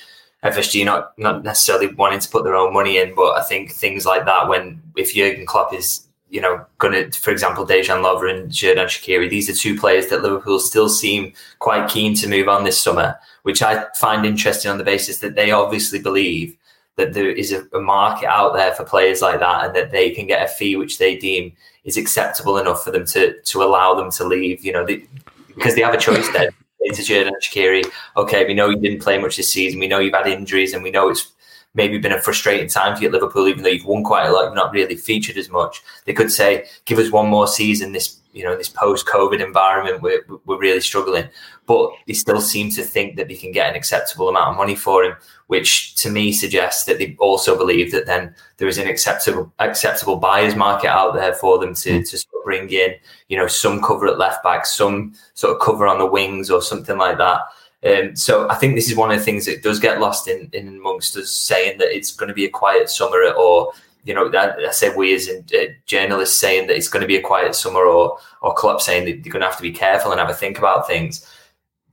FSG 0.44 0.86
not 0.86 1.18
not 1.18 1.44
necessarily 1.44 1.88
wanting 1.96 2.20
to 2.20 2.30
put 2.30 2.44
their 2.44 2.56
own 2.56 2.74
money 2.74 3.00
in, 3.00 3.16
but 3.16 3.36
I 3.36 3.42
think 3.42 3.72
things 3.72 4.06
like 4.06 4.26
that 4.26 4.48
when 4.48 4.84
if 4.96 5.16
Jurgen 5.16 5.48
Klopp 5.48 5.74
is 5.74 6.05
you 6.36 6.42
know, 6.42 6.66
going 6.80 7.10
to, 7.10 7.18
for 7.18 7.32
example, 7.32 7.66
Dejan 7.66 8.04
Lovren 8.04 8.42
and 8.42 8.52
Xherdan 8.52 8.88
Shaqiri, 8.88 9.30
these 9.30 9.50
are 9.50 9.54
two 9.54 9.80
players 9.80 10.08
that 10.08 10.22
Liverpool 10.22 10.60
still 10.60 10.90
seem 10.90 11.32
quite 11.60 11.90
keen 11.90 12.14
to 12.16 12.28
move 12.28 12.50
on 12.50 12.66
this 12.66 12.82
summer, 12.82 13.18
which 13.44 13.62
I 13.62 13.86
find 13.96 14.26
interesting 14.26 14.70
on 14.70 14.78
the 14.78 14.84
basis 14.84 15.20
that 15.20 15.36
they 15.36 15.52
obviously 15.52 16.02
believe 16.02 16.58
that 16.98 17.14
there 17.14 17.30
is 17.30 17.54
a, 17.54 17.66
a 17.74 17.80
market 17.80 18.28
out 18.28 18.54
there 18.54 18.74
for 18.74 18.84
players 18.84 19.22
like 19.22 19.40
that 19.40 19.66
and 19.66 19.76
that 19.78 19.92
they 19.92 20.10
can 20.10 20.28
get 20.28 20.44
a 20.44 20.50
fee 20.50 20.76
which 20.76 20.98
they 20.98 21.16
deem 21.16 21.54
is 21.86 21.96
acceptable 21.96 22.58
enough 22.58 22.84
for 22.84 22.92
them 22.92 23.06
to 23.06 23.42
to 23.42 23.64
allow 23.64 23.94
them 23.94 24.12
to 24.12 24.26
leave, 24.26 24.66
you 24.66 24.74
know, 24.74 24.86
they, 24.86 25.06
because 25.56 25.76
they 25.76 25.82
have 25.84 25.94
a 25.94 25.98
choice 25.98 26.30
there. 26.34 26.50
Into 26.82 27.02
Xherdan 27.02 27.32
Shaqiri, 27.42 27.84
okay, 28.16 28.46
we 28.46 28.54
know 28.54 28.70
you 28.70 28.78
didn't 28.78 29.02
play 29.02 29.18
much 29.18 29.38
this 29.38 29.52
season. 29.52 29.80
We 29.80 29.88
know 29.88 29.98
you've 29.98 30.14
had 30.14 30.28
injuries, 30.28 30.74
and 30.74 30.84
we 30.84 30.92
know 30.92 31.10
it's 31.10 31.32
maybe 31.76 31.98
been 31.98 32.12
a 32.12 32.22
frustrating 32.22 32.68
time 32.68 32.96
for 32.96 33.02
you 33.02 33.10
at 33.10 33.14
Liverpool, 33.14 33.48
even 33.48 33.64
though 33.64 33.70
you've 33.70 33.86
won 33.86 34.04
quite 34.04 34.26
a 34.26 34.32
lot, 34.32 34.46
you've 34.46 34.56
not 34.56 34.72
really 34.72 34.96
featured 34.96 35.38
as 35.38 35.50
much. 35.50 35.84
They 36.06 36.14
could 36.14 36.32
say, 36.32 36.66
give 36.86 36.98
us 36.98 37.12
one 37.12 37.28
more 37.28 37.48
season, 37.48 37.92
this 37.92 38.20
you 38.36 38.44
know, 38.44 38.56
this 38.58 38.68
post-COVID 38.68 39.44
environment, 39.44 40.02
we're, 40.02 40.26
we're 40.46 40.60
really 40.60 40.82
struggling. 40.82 41.30
But 41.68 41.92
they 42.06 42.14
still 42.14 42.42
seem 42.42 42.70
to 42.72 42.84
think 42.84 43.16
that 43.16 43.30
they 43.30 43.36
can 43.36 43.54
get 43.54 43.70
an 43.70 43.78
acceptable 43.78 44.28
amount 44.28 44.50
of 44.50 44.58
money 44.58 44.76
for 44.76 45.06
him, 45.06 45.16
which 45.48 45.96
to 45.96 46.10
me 46.10 46.34
suggests 46.34 46.84
that 46.84 47.00
they 47.00 47.16
also 47.18 47.58
believe 47.58 47.94
that 47.94 48.06
then 48.06 48.36
there 48.58 48.68
is 48.68 48.78
an 48.78 48.88
acceptable 48.88 49.54
acceptable 49.60 50.18
buyers 50.18 50.54
market 50.54 50.90
out 50.90 51.16
there 51.16 51.34
for 51.34 51.58
them 51.60 51.74
to, 51.76 52.04
to 52.04 52.18
sort 52.18 52.34
of 52.38 52.44
bring 52.44 52.70
in, 52.70 52.96
you 53.30 53.38
know, 53.38 53.48
some 53.48 53.82
cover 53.82 54.08
at 54.08 54.20
left 54.20 54.44
back, 54.44 54.66
some 54.66 55.14
sort 55.34 55.56
of 55.56 55.62
cover 55.62 55.88
on 55.88 55.98
the 55.98 56.06
wings 56.06 56.52
or 56.52 56.62
something 56.62 56.98
like 56.98 57.18
that. 57.18 57.40
Um, 57.86 58.16
so 58.16 58.50
I 58.50 58.56
think 58.56 58.76
this 58.76 58.90
is 58.90 58.96
one 58.96 59.12
of 59.12 59.18
the 59.18 59.24
things 59.24 59.46
that 59.46 59.62
does 59.62 59.80
get 59.80 60.00
lost 60.00 60.28
in, 60.28 60.50
in 60.54 60.68
amongst 60.70 61.16
us 61.18 61.30
saying 61.30 61.78
that 61.78 61.96
it's 61.96 62.12
going 62.12 62.30
to 62.30 62.34
be 62.34 62.46
a 62.46 62.50
quiet 62.50 62.90
summer 62.90 63.32
or 63.38 63.72
you 64.06 64.14
know, 64.14 64.32
I, 64.32 64.68
I 64.68 64.72
said 64.72 64.96
we 64.96 65.14
as 65.16 65.28
in, 65.28 65.44
uh, 65.54 65.74
journalists 65.88 66.40
saying 66.40 66.68
that 66.68 66.78
it's 66.78 66.88
going 66.88 67.02
to 67.02 67.08
be 67.08 67.18
a 67.18 67.22
quiet 67.22 67.56
summer, 67.56 67.82
or 67.82 68.18
or 68.42 68.54
Klopp 68.54 68.80
saying 68.80 69.06
that 69.06 69.26
you're 69.26 69.34
going 69.34 69.42
to 69.42 69.48
have 69.48 69.58
to 69.58 69.64
be 69.64 69.72
careful 69.72 70.12
and 70.12 70.20
have 70.20 70.30
a 70.30 70.34
think 70.34 70.60
about 70.60 70.88
things. 70.88 71.30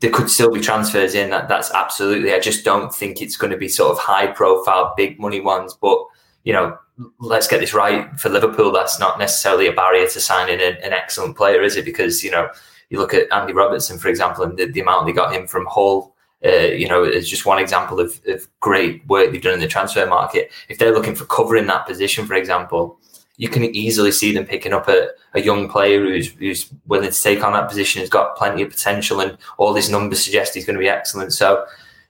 There 0.00 0.11
could 0.11 0.28
still 0.28 0.52
be 0.52 0.61
transfers 0.61 1.14
in. 1.14 1.31
That 1.31 1.48
that's 1.48 1.72
absolutely. 1.72 2.35
I 2.35 2.38
just 2.38 2.64
don't 2.64 2.94
think 2.94 3.22
it's 3.22 3.37
going 3.37 3.50
to 3.50 3.57
be 3.57 3.68
sort 3.68 3.92
of 3.92 3.98
high 3.98 4.26
profile, 4.26 4.92
big 4.94 5.18
money 5.18 5.40
ones. 5.40 5.74
But 5.81 5.98
you 6.44 6.52
know, 6.52 6.76
let's 7.18 7.48
get 7.48 7.61
this 7.61 7.72
right 7.72 8.09
for 8.20 8.28
Liverpool. 8.28 8.72
That's 8.72 9.00
not 9.00 9.18
necessarily 9.18 9.66
a 9.66 9.72
barrier 9.72 10.07
to 10.07 10.20
signing 10.20 10.61
an, 10.61 10.76
an 10.83 10.92
excellent 10.92 11.37
player, 11.37 11.62
is 11.62 11.76
it? 11.76 11.87
Because 11.87 12.22
you 12.22 12.31
know 12.31 12.50
you 12.92 12.98
look 12.98 13.14
at 13.14 13.33
Andy 13.33 13.55
Robertson, 13.55 13.98
for 13.98 14.09
example, 14.09 14.44
and 14.44 14.59
the, 14.59 14.66
the 14.66 14.81
amount 14.81 15.07
they 15.07 15.12
got 15.12 15.35
him 15.35 15.46
from 15.46 15.64
Hull. 15.64 16.14
Uh, 16.44 16.50
you 16.50 16.87
know, 16.87 17.02
it's 17.02 17.28
just 17.28 17.46
one 17.46 17.59
example 17.59 18.00
of, 18.00 18.20
of 18.26 18.46
great 18.61 19.07
work 19.07 19.33
they've 19.33 19.40
done 19.40 19.55
in 19.55 19.61
the 19.61 19.66
transfer 19.66 20.05
market. 20.05 20.50
If 20.68 20.76
they're 20.76 20.92
looking 20.92 21.14
for 21.14 21.24
cover 21.24 21.57
in 21.57 21.66
that 21.68 21.87
position, 21.87 22.26
for 22.26 22.35
example, 22.35 23.00
you 23.38 23.48
can 23.48 23.64
easily 23.64 24.12
see 24.12 24.35
them 24.35 24.44
picking 24.44 24.74
up 24.74 24.88
a, 24.88 25.09
a 25.33 25.40
young 25.40 25.70
player 25.70 26.00
who's 26.00 26.33
who's 26.33 26.70
willing 26.87 27.11
to 27.11 27.22
take 27.22 27.42
on 27.42 27.55
that 27.55 27.66
position, 27.66 28.00
has 28.00 28.11
got 28.11 28.37
plenty 28.37 28.61
of 28.61 28.68
potential, 28.68 29.20
and 29.20 29.38
all 29.57 29.72
these 29.72 29.88
numbers 29.88 30.22
suggest 30.22 30.55
he's 30.55 30.66
going 30.66 30.74
to 30.74 30.81
be 30.81 30.88
excellent. 30.88 31.33
So, 31.33 31.64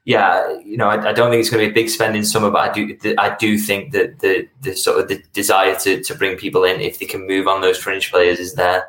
yeah, 0.04 0.58
you 0.64 0.76
know, 0.76 0.88
I, 0.88 1.10
I, 1.10 1.12
don't 1.12 1.30
think 1.30 1.40
it's 1.40 1.50
going 1.50 1.62
to 1.62 1.68
be 1.68 1.80
a 1.80 1.80
big 1.80 1.90
spending 1.90 2.24
summer, 2.24 2.50
but 2.50 2.68
I 2.68 2.72
do 2.72 3.14
I 3.18 3.36
do 3.36 3.56
think 3.56 3.92
that 3.92 4.18
the 4.18 4.48
the 4.62 4.74
sort 4.74 4.98
of 4.98 5.06
the 5.06 5.22
desire 5.32 5.76
to 5.76 6.02
to 6.02 6.14
bring 6.16 6.36
people 6.36 6.64
in 6.64 6.80
if 6.80 6.98
they 6.98 7.06
can 7.06 7.24
move 7.24 7.46
on 7.46 7.60
those 7.60 7.78
fringe 7.78 8.10
players 8.10 8.40
is 8.40 8.54
there. 8.54 8.88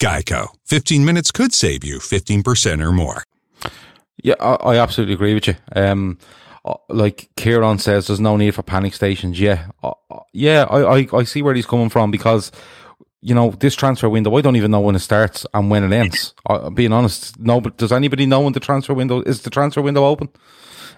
Geico. 0.00 0.48
15 0.64 1.04
minutes 1.04 1.30
could 1.30 1.52
save 1.52 1.84
you 1.84 1.98
15% 1.98 2.82
or 2.82 2.90
more. 2.90 3.24
Yeah, 4.22 4.34
I, 4.40 4.54
I 4.54 4.76
absolutely 4.78 5.14
agree 5.14 5.34
with 5.34 5.46
you. 5.46 5.54
Um, 5.74 6.18
uh, 6.64 6.74
like 6.88 7.30
Kieran 7.36 7.78
says, 7.78 8.06
there's 8.06 8.20
no 8.20 8.36
need 8.36 8.54
for 8.54 8.62
panic 8.62 8.94
stations. 8.94 9.40
Yeah, 9.40 9.68
uh, 9.82 9.92
uh, 10.10 10.20
yeah, 10.32 10.64
I, 10.64 10.98
I, 10.98 11.08
I 11.12 11.22
see 11.24 11.42
where 11.42 11.54
he's 11.54 11.66
coming 11.66 11.88
from 11.88 12.10
because 12.10 12.50
you 13.22 13.34
know 13.34 13.50
this 13.50 13.74
transfer 13.74 14.08
window. 14.08 14.36
I 14.36 14.40
don't 14.42 14.56
even 14.56 14.70
know 14.70 14.80
when 14.80 14.94
it 14.94 15.00
starts 15.00 15.46
and 15.54 15.70
when 15.70 15.84
it 15.84 15.94
ends. 15.94 16.34
Uh, 16.44 16.68
being 16.70 16.92
honest, 16.92 17.38
no. 17.38 17.60
But 17.60 17.78
does 17.78 17.92
anybody 17.92 18.26
know 18.26 18.40
when 18.40 18.52
the 18.52 18.60
transfer 18.60 18.92
window 18.92 19.22
is? 19.22 19.42
The 19.42 19.50
transfer 19.50 19.80
window 19.80 20.04
open? 20.04 20.28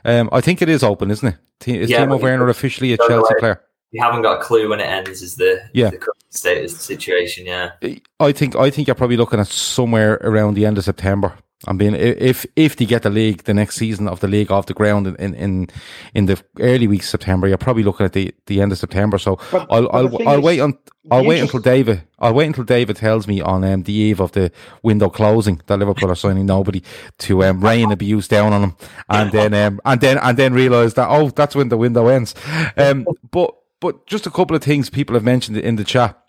Um, 0.05 0.29
I 0.33 0.41
think 0.41 0.63
it 0.63 0.69
is 0.69 0.83
open, 0.83 1.13
isn't 1.13 1.29
it? 1.29 1.69
Is 1.69 1.91
yeah, 1.91 2.05
Timo 2.05 2.21
Werner 2.21 2.49
officially 2.49 2.93
a 2.93 2.97
Chelsea 2.97 3.35
player? 3.39 3.63
You 3.93 4.03
haven't 4.03 4.23
got 4.23 4.41
a 4.41 4.43
clue 4.43 4.69
when 4.69 4.81
it 4.81 4.85
ends. 4.85 5.23
Is 5.23 5.37
the 5.37 5.63
yeah. 5.75 5.91
the 5.91 5.99
status 6.33 6.73
the 6.75 6.81
situation? 6.81 7.47
Yeah, 7.47 7.73
I 8.21 8.33
think 8.33 8.57
I 8.57 8.71
think 8.71 8.89
you're 8.89 8.95
probably 8.95 9.17
looking 9.17 9.41
at 9.41 9.49
somewhere 9.49 10.15
around 10.23 10.55
the 10.55 10.67
end 10.67 10.79
of 10.79 10.85
September. 10.85 11.35
I 11.67 11.73
mean, 11.73 11.95
if 11.95 12.45
if 12.57 12.77
they 12.77 12.87
get 12.87 13.03
the 13.03 13.11
league, 13.11 13.45
the 13.45 13.55
next 13.55 13.77
season 13.77 14.09
of 14.09 14.19
the 14.21 14.27
league 14.27 14.51
off 14.51 14.67
the 14.67 14.75
ground 14.75 15.07
in 15.07 15.35
in 15.35 15.69
in 16.13 16.27
the 16.27 16.43
early 16.59 16.89
weeks 16.89 17.07
of 17.07 17.11
September, 17.11 17.47
you're 17.47 17.57
probably 17.57 17.85
looking 17.85 18.05
at 18.07 18.15
the, 18.15 18.35
the 18.47 18.61
end 18.61 18.73
of 18.73 18.79
September. 18.79 19.19
So 19.19 19.39
but, 19.53 19.67
I'll 19.71 19.83
but 19.83 19.95
I'll, 19.95 20.29
I'll 20.29 20.43
wait 20.43 20.61
on 20.61 20.77
I'll 21.11 21.25
wait 21.25 21.41
until 21.41 21.61
David 21.61 22.03
I'll 22.19 22.35
wait 22.35 22.47
until 22.47 22.65
David 22.65 22.97
tells 22.97 23.29
me 23.29 23.41
on 23.41 23.63
um, 23.63 23.85
the 23.85 23.93
eve 23.93 24.21
of 24.21 24.33
the 24.33 24.51
window 24.83 25.09
closing 25.09 25.61
that 25.67 25.79
Liverpool 25.79 26.11
are 26.11 26.17
signing 26.17 26.47
nobody 26.47 26.83
to 27.19 27.45
um, 27.45 27.61
rain 27.61 27.93
abuse 27.93 28.27
down 28.27 28.53
on 28.53 28.63
them, 28.63 28.77
and 29.09 29.31
then 29.31 29.55
um, 29.55 29.81
and 29.85 30.01
then 30.01 30.19
and 30.19 30.37
then 30.37 30.53
realise 30.53 30.95
that 30.95 31.09
oh 31.09 31.31
that's 31.31 31.55
when 31.55 31.69
the 31.69 31.77
window 31.77 32.09
ends. 32.09 32.35
Um, 32.77 33.07
but 33.31 33.55
but 33.81 34.07
just 34.07 34.27
a 34.27 34.31
couple 34.31 34.57
of 34.57 34.63
things 34.63 34.91
people 34.91 35.15
have 35.15 35.25
mentioned 35.25 35.59
in 35.59 35.77
the 35.77 35.85
chat. 35.85 36.22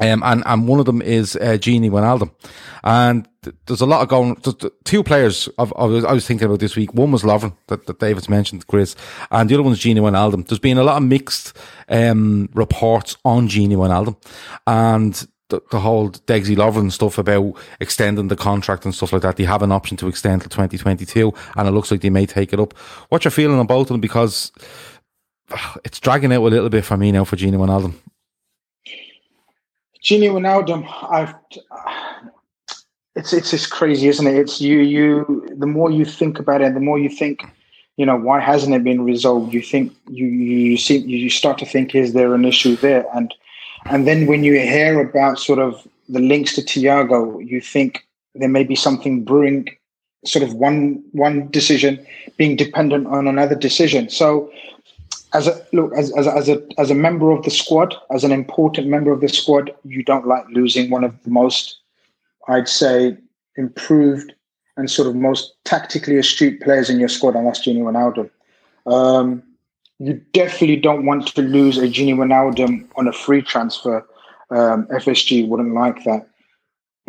Um, 0.00 0.22
and, 0.24 0.42
and 0.46 0.66
one 0.66 0.80
of 0.80 0.86
them 0.86 1.02
is 1.02 1.36
uh, 1.36 1.58
Gini 1.58 1.90
Wijnaldum. 1.90 2.30
And 2.82 3.28
th- 3.42 3.54
there's 3.66 3.82
a 3.82 3.86
lot 3.86 4.02
of 4.02 4.08
going, 4.08 4.36
two 4.84 5.02
players 5.02 5.48
I, 5.58 5.64
was, 5.64 6.26
thinking 6.26 6.46
about 6.46 6.60
this 6.60 6.74
week. 6.74 6.94
One 6.94 7.12
was 7.12 7.22
Lovren 7.22 7.54
that, 7.66 7.86
that 7.86 7.98
David's 7.98 8.28
mentioned, 8.28 8.66
Chris, 8.66 8.96
and 9.30 9.48
the 9.48 9.54
other 9.54 9.62
one's 9.62 9.80
Gini 9.80 9.98
Wijnaldum. 9.98 10.48
There's 10.48 10.58
been 10.58 10.78
a 10.78 10.84
lot 10.84 10.96
of 10.96 11.02
mixed 11.02 11.56
um, 11.88 12.48
reports 12.54 13.16
on 13.24 13.48
Gini 13.48 13.76
Wijnaldum. 13.76 14.16
And 14.66 15.26
the, 15.50 15.60
the 15.70 15.80
whole 15.80 16.10
Degsy 16.10 16.56
Lovren 16.56 16.90
stuff 16.90 17.18
about 17.18 17.54
extending 17.80 18.28
the 18.28 18.36
contract 18.36 18.84
and 18.84 18.94
stuff 18.94 19.12
like 19.12 19.22
that. 19.22 19.36
They 19.36 19.44
have 19.44 19.62
an 19.62 19.72
option 19.72 19.96
to 19.98 20.08
extend 20.08 20.42
till 20.42 20.48
2022, 20.48 21.32
and 21.56 21.68
it 21.68 21.72
looks 21.72 21.90
like 21.90 22.00
they 22.00 22.10
may 22.10 22.24
take 22.24 22.52
it 22.52 22.60
up. 22.60 22.76
What's 23.10 23.26
your 23.26 23.32
feeling 23.32 23.58
on 23.58 23.66
both 23.66 23.88
of 23.90 23.94
them? 23.94 24.00
Because 24.00 24.52
it's 25.84 26.00
dragging 26.00 26.32
out 26.32 26.42
a 26.42 26.48
little 26.48 26.70
bit 26.70 26.84
for 26.84 26.96
me 26.96 27.12
now 27.12 27.24
for 27.24 27.36
Gini 27.36 27.56
Wijnaldum. 27.56 27.94
Gini 30.02 30.28
Wijnaldum, 30.30 30.86
I've 31.10 31.34
it's 33.16 33.32
it's 33.32 33.50
just 33.50 33.70
crazy, 33.70 34.08
isn't 34.08 34.26
it? 34.26 34.36
It's 34.36 34.60
you 34.60 34.78
you 34.78 35.48
the 35.56 35.66
more 35.66 35.90
you 35.90 36.04
think 36.04 36.38
about 36.38 36.62
it, 36.62 36.74
the 36.74 36.80
more 36.80 36.98
you 36.98 37.10
think, 37.10 37.44
you 37.96 38.06
know, 38.06 38.16
why 38.16 38.40
hasn't 38.40 38.74
it 38.74 38.84
been 38.84 39.04
resolved? 39.04 39.52
You 39.52 39.62
think 39.62 39.92
you 40.08 40.26
you 40.26 40.76
see 40.78 40.98
you 40.98 41.28
start 41.28 41.58
to 41.58 41.66
think, 41.66 41.94
is 41.94 42.12
there 42.14 42.34
an 42.34 42.44
issue 42.44 42.76
there? 42.76 43.04
And 43.14 43.34
and 43.86 44.06
then 44.06 44.26
when 44.26 44.42
you 44.42 44.54
hear 44.54 45.00
about 45.00 45.38
sort 45.38 45.58
of 45.58 45.86
the 46.08 46.20
links 46.20 46.54
to 46.54 46.62
Thiago, 46.62 47.46
you 47.46 47.60
think 47.60 48.06
there 48.34 48.48
may 48.48 48.64
be 48.64 48.76
something 48.76 49.24
brewing, 49.24 49.68
sort 50.24 50.42
of 50.42 50.54
one 50.54 51.02
one 51.12 51.50
decision 51.50 52.04
being 52.38 52.56
dependent 52.56 53.06
on 53.06 53.26
another 53.26 53.54
decision. 53.54 54.08
So 54.08 54.50
as 55.32 55.46
a 55.46 55.64
look 55.72 55.92
as, 55.96 56.12
as, 56.16 56.26
as 56.26 56.48
a 56.48 56.62
as 56.78 56.90
a 56.90 56.94
member 56.94 57.30
of 57.30 57.44
the 57.44 57.50
squad, 57.50 57.94
as 58.10 58.24
an 58.24 58.32
important 58.32 58.88
member 58.88 59.12
of 59.12 59.20
the 59.20 59.28
squad, 59.28 59.72
you 59.84 60.02
don't 60.02 60.26
like 60.26 60.44
losing 60.50 60.90
one 60.90 61.04
of 61.04 61.22
the 61.22 61.30
most, 61.30 61.78
I'd 62.48 62.68
say, 62.68 63.16
improved 63.56 64.34
and 64.76 64.90
sort 64.90 65.08
of 65.08 65.14
most 65.14 65.54
tactically 65.64 66.16
astute 66.16 66.60
players 66.60 66.90
in 66.90 66.98
your 66.98 67.08
squad, 67.08 67.36
and 67.36 67.46
that's 67.46 67.66
Gini 67.66 67.80
Wijnaldum. 67.82 68.30
Um, 68.92 69.42
you 69.98 70.14
definitely 70.32 70.76
don't 70.76 71.04
want 71.04 71.28
to 71.28 71.42
lose 71.42 71.76
a 71.76 71.82
Gini 71.82 72.14
Wijnaldum 72.14 72.88
on 72.96 73.06
a 73.06 73.12
free 73.12 73.42
transfer. 73.42 74.06
Um, 74.50 74.86
FSG 74.86 75.46
wouldn't 75.46 75.74
like 75.74 76.02
that. 76.04 76.29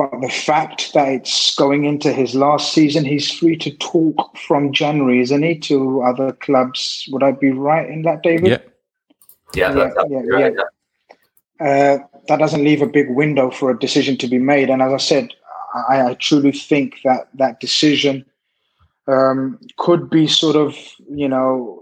But 0.02 0.22
the 0.22 0.30
fact 0.30 0.94
that 0.94 1.10
it's 1.10 1.54
going 1.56 1.86
into 1.86 2.12
his 2.12 2.34
last 2.34 2.74
season, 2.74 3.06
he's 3.06 3.32
free 3.32 3.56
to 3.58 3.70
talk 3.78 4.36
from 4.36 4.74
January, 4.74 5.22
isn't 5.22 5.44
he, 5.44 5.60
to 5.60 6.02
other 6.02 6.32
clubs? 6.32 7.08
Would 7.12 7.22
I 7.22 7.32
be 7.34 7.52
right 7.52 7.88
in 7.88 8.02
that, 8.04 8.24
David? 8.24 8.48
Yeah. 8.48 8.58
Yeah, 9.54 9.76
yeah, 9.76 10.04
yeah, 10.10 10.20
right. 10.30 10.54
yeah. 10.56 11.68
Uh, 11.68 11.98
that 12.28 12.40
doesn't 12.40 12.64
leave 12.64 12.82
a 12.82 12.88
big 12.88 13.12
window 13.12 13.52
for 13.52 13.70
a 13.70 13.78
decision 13.78 14.18
to 14.18 14.28
be 14.28 14.40
made. 14.40 14.72
And 14.72 14.82
as 14.82 14.92
I 14.92 14.98
said, 14.98 15.34
I, 15.90 16.02
I 16.02 16.14
truly 16.16 16.52
think 16.52 16.96
that 17.04 17.28
that 17.36 17.60
decision 17.60 18.26
um, 19.08 19.60
could 19.78 20.10
be 20.10 20.26
sort 20.26 20.56
of, 20.56 20.76
you 21.12 21.28
know, 21.28 21.80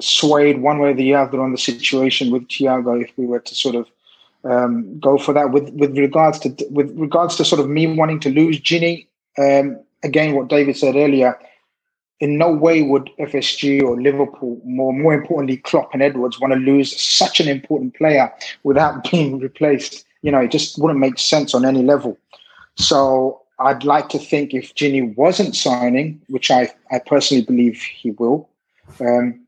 swayed 0.00 0.62
one 0.62 0.78
way 0.78 0.90
or 0.90 0.94
the 0.94 1.14
other 1.14 1.42
on 1.42 1.52
the 1.52 1.58
situation 1.58 2.30
with 2.30 2.48
Thiago 2.48 3.02
if 3.02 3.12
we 3.18 3.26
were 3.26 3.40
to 3.40 3.54
sort 3.54 3.74
of 3.74 3.88
um, 4.44 4.98
go 5.00 5.18
for 5.18 5.32
that. 5.34 5.50
With 5.50 5.70
with 5.70 5.96
regards 5.96 6.38
to 6.40 6.54
with 6.70 6.90
regards 6.96 7.36
to 7.36 7.44
sort 7.44 7.60
of 7.60 7.68
me 7.68 7.86
wanting 7.86 8.20
to 8.20 8.30
lose 8.30 8.60
Gini, 8.60 9.06
um, 9.38 9.78
again, 10.02 10.34
what 10.34 10.48
David 10.48 10.76
said 10.76 10.96
earlier, 10.96 11.38
in 12.20 12.38
no 12.38 12.52
way 12.52 12.82
would 12.82 13.10
FSG 13.18 13.82
or 13.82 14.00
Liverpool, 14.00 14.60
more 14.64 14.92
more 14.92 15.14
importantly, 15.14 15.58
Klopp 15.58 15.92
and 15.92 16.02
Edwards, 16.02 16.40
want 16.40 16.52
to 16.52 16.58
lose 16.58 17.00
such 17.00 17.40
an 17.40 17.48
important 17.48 17.94
player 17.94 18.32
without 18.64 19.10
being 19.10 19.38
replaced. 19.38 20.04
You 20.22 20.32
know, 20.32 20.40
it 20.40 20.50
just 20.50 20.78
wouldn't 20.78 21.00
make 21.00 21.18
sense 21.18 21.54
on 21.54 21.64
any 21.64 21.82
level. 21.82 22.18
So 22.76 23.42
I'd 23.60 23.84
like 23.84 24.08
to 24.10 24.18
think 24.18 24.54
if 24.54 24.74
Gini 24.74 25.14
wasn't 25.16 25.56
signing, 25.56 26.20
which 26.28 26.50
I, 26.50 26.72
I 26.90 27.00
personally 27.00 27.44
believe 27.44 27.80
he 27.82 28.12
will, 28.12 28.48
um, 29.00 29.40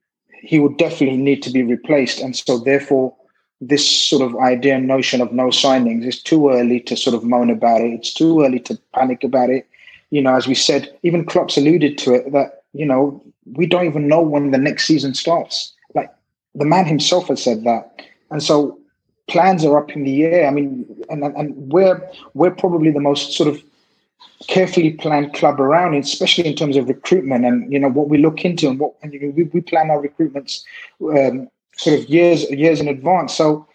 he 0.43 0.59
would 0.59 0.77
definitely 0.79 1.19
need 1.19 1.43
to 1.45 1.51
be 1.51 1.63
replaced. 1.63 2.21
And 2.21 2.37
so, 2.37 2.59
therefore, 2.59 3.15
this 3.61 3.89
sort 3.89 4.23
of 4.23 4.37
idea 4.39 4.77
and 4.77 4.87
notion 4.87 5.21
of 5.21 5.33
no 5.33 5.49
signings 5.49 6.07
is 6.07 6.23
too 6.23 6.51
early 6.51 6.81
to 6.81 6.97
sort 6.97 7.15
of 7.15 7.25
moan 7.25 7.51
about 7.51 7.83
it. 7.83 7.93
It's 7.93 8.15
too 8.15 8.43
early 8.43 8.59
to 8.61 8.79
panic 8.95 9.23
about 9.23 9.51
it. 9.51 9.69
You 10.11 10.23
know, 10.23 10.35
as 10.35 10.49
we 10.49 10.55
said, 10.55 10.97
even 11.03 11.27
Klopp's 11.27 11.57
alluded 11.57 11.99
to 11.99 12.15
it 12.15 12.33
that, 12.33 12.65
you 12.73 12.87
know, 12.87 13.23
we 13.53 13.67
don't 13.67 13.87
even 13.87 14.09
know 14.09 14.23
when 14.23 14.51
the 14.51 14.59
next 14.59 14.87
season 14.87 15.15
starts. 15.15 15.73
Like 15.95 16.11
the 16.55 16.65
man 16.65 16.87
himself 16.87 17.29
has 17.29 17.43
said 17.43 17.65
that. 17.65 18.03
And 18.31 18.43
so 18.43 18.79
plans 19.29 19.65
are 19.65 19.79
up 19.79 19.91
in 19.91 20.05
the 20.05 20.25
air. 20.25 20.47
I 20.47 20.51
mean, 20.51 20.87
and, 21.11 21.23
and 21.25 21.55
we're, 21.73 22.01
we're 22.35 22.51
probably 22.51 22.91
the 22.91 23.01
most 23.01 23.33
sort 23.33 23.49
of 23.49 23.63
carefully 24.47 24.93
planned 24.93 25.35
club 25.35 25.61
around, 25.61 25.95
especially 25.95 26.47
in 26.47 26.57
terms 26.57 26.77
of 26.77 26.89
recruitment 26.89 27.45
and 27.45 27.71
you 27.71 27.79
know 27.79 27.89
what 27.89 28.09
we 28.09 28.17
look 28.17 28.45
into 28.45 28.69
and 28.69 28.79
what 28.79 28.95
and, 29.03 29.13
you 29.13 29.21
know, 29.21 29.33
we, 29.37 29.45
we 29.45 29.61
plan 29.61 29.91
our 29.91 30.03
recruitments 30.03 30.63
um, 31.03 31.49
sort 31.81 31.99
of 31.99 32.09
years 32.09 32.49
years 32.51 32.81
in 32.81 32.89
advance. 32.89 33.35
So 33.35 33.67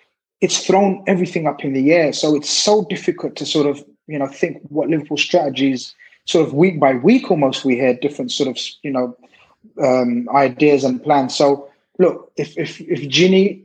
it's 0.42 0.66
thrown 0.66 1.04
everything 1.08 1.48
up 1.48 1.64
in 1.64 1.74
the 1.74 1.92
air. 1.92 2.14
So 2.14 2.36
it's 2.36 2.50
so 2.50 2.86
difficult 2.86 3.36
to 3.38 3.46
sort 3.46 3.68
of 3.68 3.84
you 4.08 4.20
know 4.20 4.28
think 4.28 4.62
what 4.70 4.90
Liverpool 4.90 5.18
strategies 5.18 5.94
sort 6.26 6.48
of 6.48 6.54
week 6.54 6.80
by 6.80 6.94
week 6.94 7.32
almost 7.32 7.66
we 7.66 7.76
hear 7.76 7.94
different 7.96 8.32
sort 8.32 8.50
of 8.50 8.58
you 8.84 8.92
know 8.92 9.18
um, 9.82 10.30
ideas 10.30 10.84
and 10.84 11.04
plans. 11.04 11.36
So 11.36 11.70
look, 11.98 12.32
if 12.38 12.58
if 12.58 12.80
if 12.82 13.02
Gini 13.02 13.64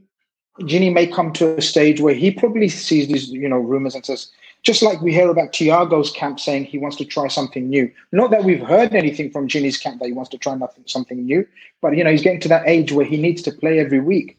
Gini 0.61 0.93
may 0.93 1.07
come 1.07 1.33
to 1.35 1.57
a 1.59 1.63
stage 1.63 2.01
where 2.01 2.15
he 2.15 2.31
probably 2.31 2.69
sees 2.69 3.09
these 3.09 3.29
you 3.29 3.49
know 3.49 3.59
rumors 3.59 3.95
and 3.95 4.07
says 4.07 4.31
just 4.63 4.83
like 4.83 5.01
we 5.01 5.13
hear 5.13 5.31
about 5.31 5.53
Thiago's 5.53 6.11
camp 6.11 6.39
saying 6.39 6.65
he 6.65 6.79
wants 6.79 6.97
to 6.99 7.05
try 7.05 7.29
something 7.29 7.69
new. 7.69 7.91
Not 8.13 8.31
that 8.31 8.45
we've 8.45 8.61
heard 8.61 8.95
anything 8.95 9.31
from 9.31 9.49
Gini's 9.49 9.79
camp 9.79 10.01
that 10.01 10.07
he 10.07 10.13
wants 10.13 10.31
to 10.31 10.39
try 10.39 10.55
nothing, 10.55 10.85
something 10.87 11.25
new, 11.25 11.47
but 11.81 11.97
you 11.97 12.05
know 12.05 12.11
he's 12.11 12.23
getting 12.23 12.41
to 12.41 12.49
that 12.49 12.69
age 12.69 12.93
where 12.93 13.07
he 13.07 13.17
needs 13.17 13.43
to 13.43 13.53
play 13.53 13.79
every 13.79 14.01
week. 14.01 14.39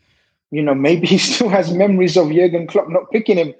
You 0.52 0.62
know, 0.62 0.76
maybe 0.76 1.08
he 1.14 1.18
still 1.18 1.50
has 1.50 1.74
memories 1.74 2.18
of 2.18 2.32
Jurgen 2.32 2.68
Klopp 2.68 2.90
not 2.90 3.10
picking 3.12 3.38
him 3.38 3.54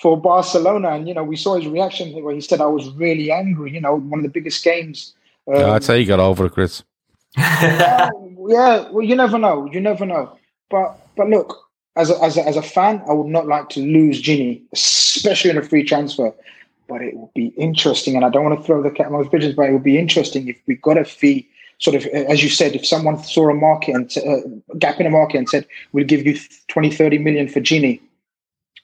for 0.00 0.20
Barcelona, 0.20 0.90
and 0.90 1.06
you 1.06 1.14
know 1.14 1.24
we 1.24 1.36
saw 1.36 1.56
his 1.56 1.66
reaction 1.66 2.12
where 2.22 2.34
he 2.34 2.40
said, 2.40 2.60
"I 2.60 2.66
was 2.66 2.90
really 2.94 3.30
angry." 3.30 3.72
You 3.72 3.80
know, 3.80 3.96
one 3.96 4.20
of 4.20 4.24
the 4.24 4.30
biggest 4.30 4.64
games. 4.64 5.14
Um, 5.46 5.60
yeah, 5.60 5.72
I'd 5.72 5.84
say 5.84 6.00
he 6.00 6.04
got 6.04 6.20
over 6.20 6.46
it, 6.46 6.52
Chris. 6.52 6.82
yeah, 7.36 8.10
well, 8.90 9.02
you 9.02 9.14
never 9.14 9.38
know. 9.38 9.68
You 9.72 9.80
never 9.80 10.04
know. 10.04 10.36
But 10.70 10.98
but 11.16 11.28
look, 11.28 11.67
as 11.98 12.10
a, 12.10 12.22
as 12.22 12.36
a, 12.36 12.46
as 12.46 12.56
a 12.56 12.62
fan, 12.62 13.02
I 13.08 13.12
would 13.12 13.26
not 13.26 13.46
like 13.46 13.68
to 13.70 13.80
lose 13.80 14.22
Gini, 14.22 14.62
especially 14.72 15.50
in 15.50 15.58
a 15.58 15.62
free 15.62 15.84
transfer. 15.84 16.32
But 16.88 17.02
it 17.02 17.14
would 17.16 17.34
be 17.34 17.48
interesting, 17.58 18.16
and 18.16 18.24
I 18.24 18.30
don't 18.30 18.44
want 18.44 18.58
to 18.58 18.64
throw 18.64 18.82
the 18.82 18.90
cat 18.90 19.08
amongst 19.08 19.30
pigeons, 19.30 19.54
but 19.54 19.68
it 19.68 19.72
would 19.72 19.82
be 19.82 19.98
interesting 19.98 20.48
if 20.48 20.56
we 20.66 20.76
got 20.76 20.96
a 20.96 21.04
fee. 21.04 21.46
Sort 21.80 21.94
of, 21.96 22.06
as 22.06 22.42
you 22.42 22.48
said, 22.48 22.74
if 22.74 22.84
someone 22.84 23.22
saw 23.22 23.50
a 23.50 23.54
market 23.54 23.94
and 23.94 24.18
uh, 24.26 24.76
gap 24.78 24.98
in 24.98 25.06
a 25.06 25.10
market 25.10 25.38
and 25.38 25.48
said, 25.48 25.66
"We'll 25.92 26.06
give 26.06 26.26
you 26.26 26.38
20, 26.68 26.90
30 26.90 27.18
million 27.18 27.46
for 27.46 27.60
Gini," 27.60 28.00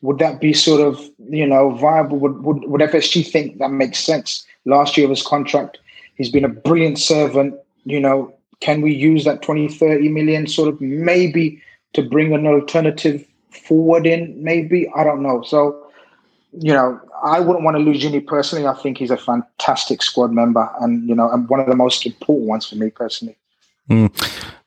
would 0.02 0.18
that 0.18 0.40
be 0.40 0.52
sort 0.52 0.80
of 0.80 1.00
you 1.30 1.46
know 1.46 1.70
viable? 1.70 2.18
Would 2.18 2.44
would, 2.44 2.64
would 2.68 2.80
FSG 2.82 3.26
think 3.26 3.58
that 3.58 3.70
makes 3.70 3.98
sense? 3.98 4.46
Last 4.66 4.96
year 4.96 5.06
of 5.06 5.10
his 5.10 5.22
contract, 5.22 5.78
he's 6.16 6.30
been 6.30 6.44
a 6.44 6.48
brilliant 6.48 6.98
servant. 6.98 7.54
You 7.84 8.00
know, 8.00 8.34
can 8.60 8.82
we 8.82 8.94
use 8.94 9.24
that 9.24 9.42
20, 9.42 9.68
30 9.68 10.08
million 10.10 10.46
sort 10.46 10.68
of 10.68 10.80
maybe 10.80 11.60
to 11.94 12.02
bring 12.02 12.32
an 12.34 12.46
alternative 12.46 13.26
forward 13.50 14.06
in, 14.06 14.42
maybe. 14.42 14.90
I 14.94 15.04
don't 15.04 15.22
know. 15.22 15.42
So, 15.42 15.86
you 16.52 16.72
know, 16.72 17.00
I 17.22 17.40
wouldn't 17.40 17.64
want 17.64 17.76
to 17.76 17.82
lose 17.82 18.02
Gini 18.02 18.24
personally. 18.24 18.66
I 18.66 18.74
think 18.74 18.98
he's 18.98 19.10
a 19.10 19.16
fantastic 19.16 20.02
squad 20.02 20.32
member 20.32 20.70
and, 20.80 21.08
you 21.08 21.14
know, 21.14 21.30
and 21.30 21.48
one 21.48 21.60
of 21.60 21.66
the 21.66 21.76
most 21.76 22.04
important 22.04 22.48
ones 22.48 22.66
for 22.66 22.76
me 22.76 22.90
personally. 22.90 23.36
Mm. 23.88 24.12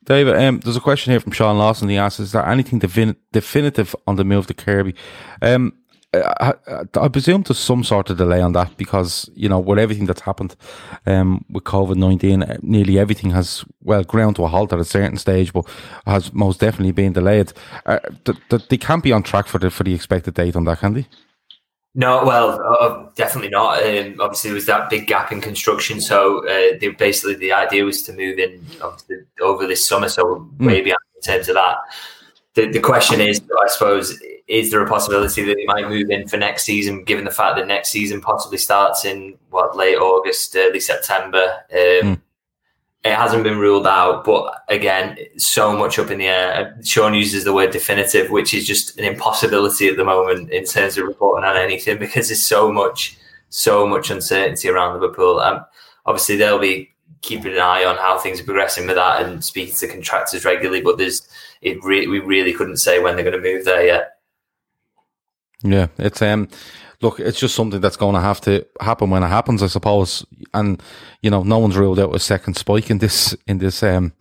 David, 0.04 0.36
um, 0.36 0.60
there's 0.60 0.76
a 0.76 0.80
question 0.80 1.10
here 1.12 1.20
from 1.20 1.32
Sean 1.32 1.58
Lawson. 1.58 1.88
He 1.88 1.98
asks, 1.98 2.20
is 2.20 2.32
there 2.32 2.46
anything 2.46 2.80
defin- 2.80 3.16
definitive 3.32 3.94
on 4.06 4.16
the 4.16 4.24
move 4.24 4.46
to 4.46 4.54
Kirkby? 4.54 4.94
Um, 5.42 5.74
I, 6.14 6.54
I, 6.94 7.08
presume 7.08 7.42
there's 7.42 7.58
some 7.58 7.84
sort 7.84 8.08
of 8.08 8.16
delay 8.16 8.40
on 8.40 8.52
that 8.52 8.78
because 8.78 9.28
you 9.34 9.46
know 9.46 9.58
with 9.58 9.78
everything 9.78 10.06
that's 10.06 10.22
happened 10.22 10.56
um, 11.04 11.44
with 11.50 11.64
COVID 11.64 11.96
nineteen, 11.96 12.42
uh, 12.42 12.56
nearly 12.62 12.98
everything 12.98 13.30
has 13.32 13.62
well 13.82 14.04
ground 14.04 14.36
to 14.36 14.44
a 14.44 14.48
halt 14.48 14.72
at 14.72 14.80
a 14.80 14.86
certain 14.86 15.18
stage, 15.18 15.52
but 15.52 15.66
has 16.06 16.32
most 16.32 16.60
definitely 16.60 16.92
been 16.92 17.12
delayed. 17.12 17.52
Uh, 17.84 17.98
th- 18.24 18.38
th- 18.48 18.68
they 18.68 18.78
can't 18.78 19.02
be 19.02 19.12
on 19.12 19.22
track 19.22 19.46
for 19.46 19.58
the 19.58 19.70
for 19.70 19.84
the 19.84 19.92
expected 19.92 20.32
date 20.32 20.56
on 20.56 20.64
that, 20.64 20.78
can 20.78 20.94
they? 20.94 21.06
No, 21.94 22.24
well, 22.24 22.58
uh, 22.80 23.10
definitely 23.14 23.50
not. 23.50 23.82
Um, 23.82 24.16
obviously, 24.20 24.50
there 24.50 24.54
was 24.54 24.66
that 24.66 24.88
big 24.88 25.06
gap 25.06 25.30
in 25.30 25.42
construction, 25.42 26.00
so 26.00 26.46
uh, 26.46 26.78
they, 26.80 26.88
basically 26.88 27.34
the 27.34 27.52
idea 27.52 27.84
was 27.84 28.02
to 28.04 28.12
move 28.12 28.38
in 28.38 28.64
over 29.42 29.66
this 29.66 29.84
summer, 29.86 30.08
so 30.08 30.48
mm. 30.58 30.66
way 30.66 30.80
in 30.80 30.94
terms 31.22 31.48
of 31.48 31.56
that. 31.56 31.76
The, 32.54 32.66
the 32.70 32.80
question 32.80 33.20
is, 33.20 33.40
I 33.40 33.68
suppose, 33.68 34.18
is 34.48 34.70
there 34.70 34.82
a 34.82 34.88
possibility 34.88 35.44
that 35.44 35.56
they 35.56 35.66
might 35.66 35.88
move 35.88 36.10
in 36.10 36.26
for 36.26 36.38
next 36.38 36.64
season, 36.64 37.04
given 37.04 37.26
the 37.26 37.30
fact 37.30 37.56
that 37.56 37.66
next 37.66 37.90
season 37.90 38.20
possibly 38.20 38.56
starts 38.56 39.04
in 39.04 39.36
what 39.50 39.76
late 39.76 39.96
August, 39.96 40.56
early 40.56 40.80
September? 40.80 41.44
Um, 41.70 42.16
mm. 42.16 42.20
it 43.04 43.14
hasn't 43.14 43.44
been 43.44 43.58
ruled 43.58 43.86
out, 43.86 44.24
but 44.24 44.64
again, 44.68 45.18
so 45.36 45.76
much 45.76 45.98
up 45.98 46.10
in 46.10 46.18
the 46.18 46.28
air. 46.28 46.78
Sean 46.82 47.12
uses 47.12 47.44
the 47.44 47.52
word 47.52 47.72
definitive, 47.72 48.30
which 48.30 48.54
is 48.54 48.66
just 48.66 48.98
an 48.98 49.04
impossibility 49.04 49.86
at 49.86 49.98
the 49.98 50.04
moment 50.04 50.50
in 50.50 50.64
terms 50.64 50.96
of 50.96 51.06
reporting 51.06 51.44
on 51.44 51.56
anything 51.58 51.98
because 52.00 52.28
there's 52.28 52.44
so 52.44 52.72
much, 52.72 53.18
so 53.50 53.86
much 53.86 54.10
uncertainty 54.10 54.70
around 54.70 54.94
Liverpool. 54.94 55.40
Um, 55.40 55.62
obviously, 56.06 56.36
they'll 56.36 56.58
be 56.58 56.90
keeping 57.20 57.52
an 57.52 57.60
eye 57.60 57.84
on 57.84 57.96
how 57.96 58.16
things 58.16 58.40
are 58.40 58.44
progressing 58.44 58.86
with 58.86 58.96
that 58.96 59.26
and 59.26 59.44
speaking 59.44 59.74
to 59.74 59.88
contractors 59.88 60.46
regularly. 60.46 60.80
But 60.80 60.96
there's, 60.96 61.28
it 61.60 61.84
re- 61.84 62.06
we 62.06 62.20
really 62.20 62.54
couldn't 62.54 62.78
say 62.78 62.98
when 62.98 63.14
they're 63.14 63.30
going 63.30 63.42
to 63.42 63.52
move 63.52 63.66
there 63.66 63.84
yet. 63.84 64.17
Yeah, 65.62 65.88
it's 65.98 66.22
um, 66.22 66.48
look, 67.00 67.18
it's 67.20 67.40
just 67.40 67.54
something 67.54 67.80
that's 67.80 67.96
going 67.96 68.14
to 68.14 68.20
have 68.20 68.40
to 68.42 68.64
happen 68.80 69.10
when 69.10 69.22
it 69.22 69.28
happens, 69.28 69.62
I 69.62 69.66
suppose. 69.66 70.24
And 70.54 70.82
you 71.22 71.30
know, 71.30 71.42
no 71.42 71.58
one's 71.58 71.76
ruled 71.76 71.98
out 71.98 72.14
a 72.14 72.20
second 72.20 72.54
spike 72.54 72.90
in 72.90 72.98
this 72.98 73.36
in 73.46 73.58
this 73.58 73.82
um, 73.82 74.12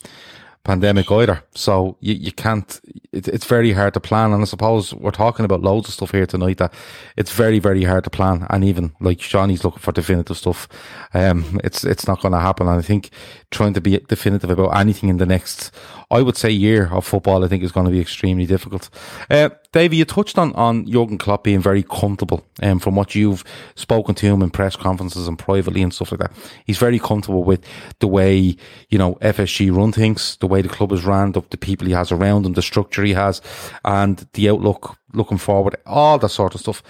pandemic 0.64 1.12
either. 1.12 1.44
So 1.56 1.98
you, 2.02 2.14
you 2.14 2.32
can't. 2.32 2.80
It, 3.12 3.28
it's 3.28 3.46
very 3.46 3.72
hard 3.72 3.94
to 3.94 4.00
plan. 4.00 4.34
And 4.34 4.42
I 4.42 4.46
suppose 4.46 4.94
we're 4.96 5.12
talking 5.12 5.46
about 5.46 5.62
loads 5.62 5.88
of 5.88 5.94
stuff 5.94 6.12
here 6.12 6.26
tonight 6.26 6.58
that 6.58 6.74
it's 7.16 7.32
very 7.32 7.60
very 7.60 7.84
hard 7.84 8.04
to 8.06 8.10
plan. 8.10 8.48
And 8.50 8.64
even 8.64 8.94
like 9.00 9.20
Johnny's 9.20 9.64
looking 9.64 9.80
for 9.80 9.92
definitive 9.92 10.38
stuff, 10.38 10.68
um, 11.14 11.60
it's 11.64 11.84
it's 11.84 12.08
not 12.08 12.22
going 12.22 12.34
to 12.34 12.40
happen. 12.40 12.68
And 12.68 12.80
I 12.80 12.82
think 12.82 13.12
trying 13.52 13.74
to 13.74 13.82
be 13.82 13.98
definitive 14.08 14.50
about 14.50 14.76
anything 14.76 15.10
in 15.10 15.18
the 15.18 15.26
next 15.26 15.72
I 16.10 16.22
would 16.22 16.38
say 16.38 16.50
year 16.50 16.88
of 16.88 17.06
football, 17.06 17.44
I 17.44 17.50
think 17.50 17.64
is 17.64 17.74
going 17.74 17.86
to 17.86 17.92
be 17.92 18.00
extremely 18.00 18.46
difficult. 18.46 18.90
Uh, 19.30 19.50
Davey, 19.74 19.98
you 19.98 20.06
touched 20.06 20.38
on, 20.38 20.54
on 20.54 20.90
Jurgen 20.90 21.18
Klopp 21.18 21.44
being 21.44 21.60
very 21.60 21.84
comfortable 21.84 22.46
um, 22.62 22.80
from 22.80 22.96
what 22.96 23.14
you've 23.14 23.44
spoken 23.76 24.16
to 24.16 24.26
him 24.26 24.42
in 24.42 24.50
press 24.50 24.78
conferences 24.78 25.28
and 25.28 25.38
privately 25.38 25.82
and 25.82 25.94
stuff 25.94 26.14
like 26.14 26.22
that. 26.22 26.32
He's 26.66 26.78
very 26.78 26.98
comfortable 26.98 27.44
with 27.44 27.66
the 28.00 28.08
way, 28.08 28.56
you 28.90 28.98
know, 28.98 29.16
FSG 29.16 29.76
run 29.76 29.92
things, 29.92 30.38
the 30.38 30.48
way 30.48 30.62
the 30.62 30.70
club 30.70 30.94
is 30.94 31.04
ran, 31.04 31.34
the, 31.34 31.42
the 31.50 31.58
people 31.58 31.88
he 31.88 31.94
has 31.94 32.10
around 32.10 32.46
him, 32.46 32.54
the 32.54 32.62
structure 32.62 33.04
he 33.04 33.14
has, 33.14 33.42
and 33.84 34.26
the 34.32 34.50
outlook 34.50 34.98
looking 35.12 35.38
forward, 35.38 35.76
all 35.86 36.18
that 36.20 36.30
sort 36.30 36.56
of 36.56 36.62
stuff. 36.62 36.82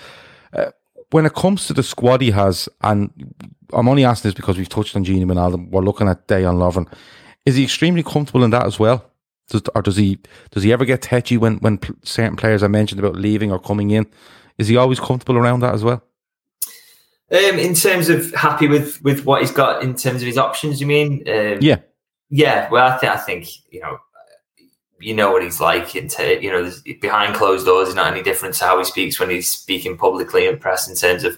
Uh, 0.53 0.69
when 1.09 1.25
it 1.25 1.33
comes 1.33 1.65
to 1.65 1.73
the 1.73 1.83
squad 1.83 2.21
he 2.21 2.31
has, 2.31 2.69
and 2.81 3.11
I'm 3.73 3.89
only 3.89 4.05
asking 4.05 4.29
this 4.29 4.35
because 4.35 4.57
we've 4.57 4.69
touched 4.69 4.95
on 4.95 5.05
Gini 5.05 5.25
Wijnaldum, 5.25 5.69
we're 5.69 5.81
looking 5.81 6.07
at 6.07 6.27
Dejan 6.27 6.55
Lovren. 6.55 6.91
Is 7.45 7.55
he 7.55 7.63
extremely 7.63 8.03
comfortable 8.03 8.43
in 8.43 8.51
that 8.51 8.65
as 8.65 8.79
well? 8.79 9.09
Does, 9.49 9.61
or 9.73 9.81
does 9.81 9.95
he 9.95 10.19
does 10.51 10.63
he 10.63 10.73
ever 10.73 10.83
get 10.83 11.01
touchy 11.01 11.37
when 11.37 11.57
when 11.57 11.79
certain 12.03 12.35
players 12.35 12.63
are 12.63 12.69
mentioned 12.69 12.99
about 12.99 13.15
leaving 13.15 13.51
or 13.51 13.59
coming 13.59 13.91
in? 13.91 14.05
Is 14.57 14.67
he 14.67 14.75
always 14.75 14.99
comfortable 14.99 15.37
around 15.37 15.61
that 15.61 15.73
as 15.73 15.83
well? 15.83 16.03
Um, 17.31 17.59
in 17.59 17.73
terms 17.73 18.09
of 18.09 18.33
happy 18.33 18.67
with 18.67 19.01
with 19.03 19.25
what 19.25 19.41
he's 19.41 19.51
got 19.51 19.83
in 19.83 19.95
terms 19.95 20.21
of 20.21 20.27
his 20.27 20.37
options, 20.37 20.81
you 20.81 20.87
mean? 20.87 21.23
Um, 21.27 21.59
yeah, 21.61 21.77
yeah. 22.29 22.69
Well, 22.69 22.87
I 22.87 22.97
think 22.97 23.11
I 23.13 23.17
think 23.17 23.47
you 23.69 23.81
know, 23.81 23.97
you 24.99 25.13
know 25.13 25.31
what 25.31 25.43
he's 25.43 25.61
like. 25.61 25.95
Into 25.95 26.41
you 26.41 26.51
know, 26.51 26.71
behind 27.01 27.35
closed 27.35 27.65
doors, 27.65 27.89
is 27.89 27.95
not 27.95 28.11
any 28.11 28.23
different 28.23 28.55
to 28.55 28.65
how 28.65 28.77
he 28.77 28.85
speaks 28.85 29.19
when 29.19 29.29
he's 29.29 29.51
speaking 29.51 29.97
publicly 29.97 30.47
in 30.47 30.57
press. 30.57 30.87
In 30.89 30.95
terms 30.95 31.23
of 31.23 31.37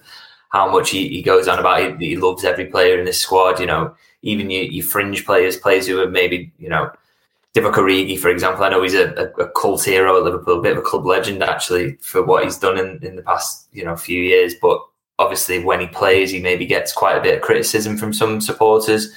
how 0.49 0.71
much 0.71 0.89
he, 0.89 1.07
he 1.07 1.21
goes 1.21 1.47
on 1.47 1.59
about, 1.59 1.99
he, 1.99 2.09
he 2.09 2.15
loves 2.15 2.43
every 2.43 2.65
player 2.65 2.99
in 2.99 3.05
this 3.05 3.21
squad. 3.21 3.59
You 3.59 3.67
know, 3.67 3.95
even 4.21 4.49
your, 4.49 4.63
your 4.63 4.85
fringe 4.85 5.25
players, 5.25 5.57
players 5.57 5.87
who 5.87 6.01
are 6.01 6.09
maybe 6.09 6.51
you 6.59 6.69
know 6.69 6.91
Divock 7.55 7.73
Origi, 7.73 8.17
for 8.19 8.29
example, 8.29 8.63
I 8.63 8.69
know 8.69 8.83
he's 8.83 8.93
a, 8.93 9.11
a, 9.13 9.43
a, 9.43 9.49
cult 9.51 9.83
hero 9.83 10.17
at 10.17 10.23
Liverpool, 10.23 10.59
a 10.59 10.61
bit 10.61 10.73
of 10.73 10.77
a 10.77 10.83
club 10.83 11.05
legend 11.05 11.41
actually 11.41 11.93
for 11.95 12.23
what 12.23 12.43
he's 12.43 12.59
done 12.59 12.77
in, 12.77 13.03
in 13.03 13.15
the 13.15 13.23
past, 13.23 13.67
you 13.73 13.83
know, 13.83 13.95
few 13.95 14.21
years. 14.21 14.53
But 14.61 14.79
obviously, 15.17 15.63
when 15.63 15.79
he 15.79 15.87
plays, 15.87 16.31
he 16.31 16.39
maybe 16.39 16.67
gets 16.67 16.93
quite 16.93 17.17
a 17.17 17.21
bit 17.21 17.35
of 17.35 17.41
criticism 17.41 17.97
from 17.97 18.13
some 18.13 18.39
supporters. 18.39 19.11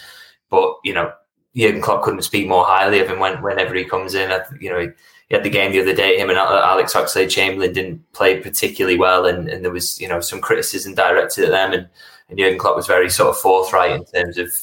But 0.48 0.76
you 0.82 0.94
know, 0.94 1.12
Jurgen 1.54 1.82
Klopp 1.82 2.02
couldn't 2.02 2.22
speak 2.22 2.48
more 2.48 2.64
highly 2.64 3.00
of 3.00 3.08
him 3.08 3.18
when, 3.18 3.42
whenever 3.42 3.74
he 3.74 3.84
comes 3.84 4.14
in. 4.14 4.30
You 4.58 4.70
know, 4.70 4.92
had 5.36 5.44
the 5.44 5.50
game 5.50 5.72
the 5.72 5.80
other 5.80 5.94
day. 5.94 6.18
Him 6.18 6.30
and 6.30 6.38
Alex 6.38 6.94
Oxlade-Chamberlain 6.94 7.72
didn't 7.72 8.12
play 8.12 8.40
particularly 8.40 8.98
well, 8.98 9.26
and, 9.26 9.48
and 9.48 9.64
there 9.64 9.72
was 9.72 10.00
you 10.00 10.08
know 10.08 10.20
some 10.20 10.40
criticism 10.40 10.94
directed 10.94 11.44
at 11.44 11.50
them, 11.50 11.72
and, 11.72 11.88
and 12.28 12.38
Jurgen 12.38 12.58
Klopp 12.58 12.76
was 12.76 12.86
very 12.86 13.10
sort 13.10 13.30
of 13.30 13.40
forthright 13.40 13.92
in 13.92 14.04
terms 14.04 14.38
of 14.38 14.54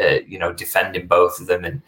uh, 0.00 0.18
you 0.26 0.38
know 0.38 0.52
defending 0.52 1.06
both 1.06 1.40
of 1.40 1.46
them 1.46 1.64
and 1.64 1.82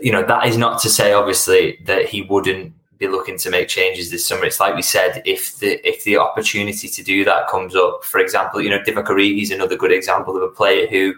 you 0.00 0.12
know, 0.12 0.24
that 0.24 0.46
is 0.46 0.56
not 0.56 0.80
to 0.82 0.90
say, 0.90 1.12
obviously, 1.12 1.78
that 1.84 2.06
he 2.06 2.22
wouldn't 2.22 2.72
be 2.98 3.06
looking 3.06 3.38
to 3.38 3.50
make 3.50 3.68
changes 3.68 4.10
this 4.10 4.26
summer. 4.26 4.44
It's 4.44 4.60
like 4.60 4.74
we 4.74 4.82
said, 4.82 5.22
if 5.24 5.58
the 5.58 5.86
if 5.88 6.04
the 6.04 6.16
opportunity 6.16 6.88
to 6.88 7.02
do 7.02 7.24
that 7.24 7.48
comes 7.48 7.76
up, 7.76 8.04
for 8.04 8.18
example, 8.18 8.60
you 8.60 8.70
know, 8.70 8.80
Divock 8.80 9.06
Origi 9.06 9.42
is 9.42 9.50
another 9.50 9.76
good 9.76 9.92
example 9.92 10.36
of 10.36 10.42
a 10.42 10.48
player 10.48 10.86
who, 10.86 11.14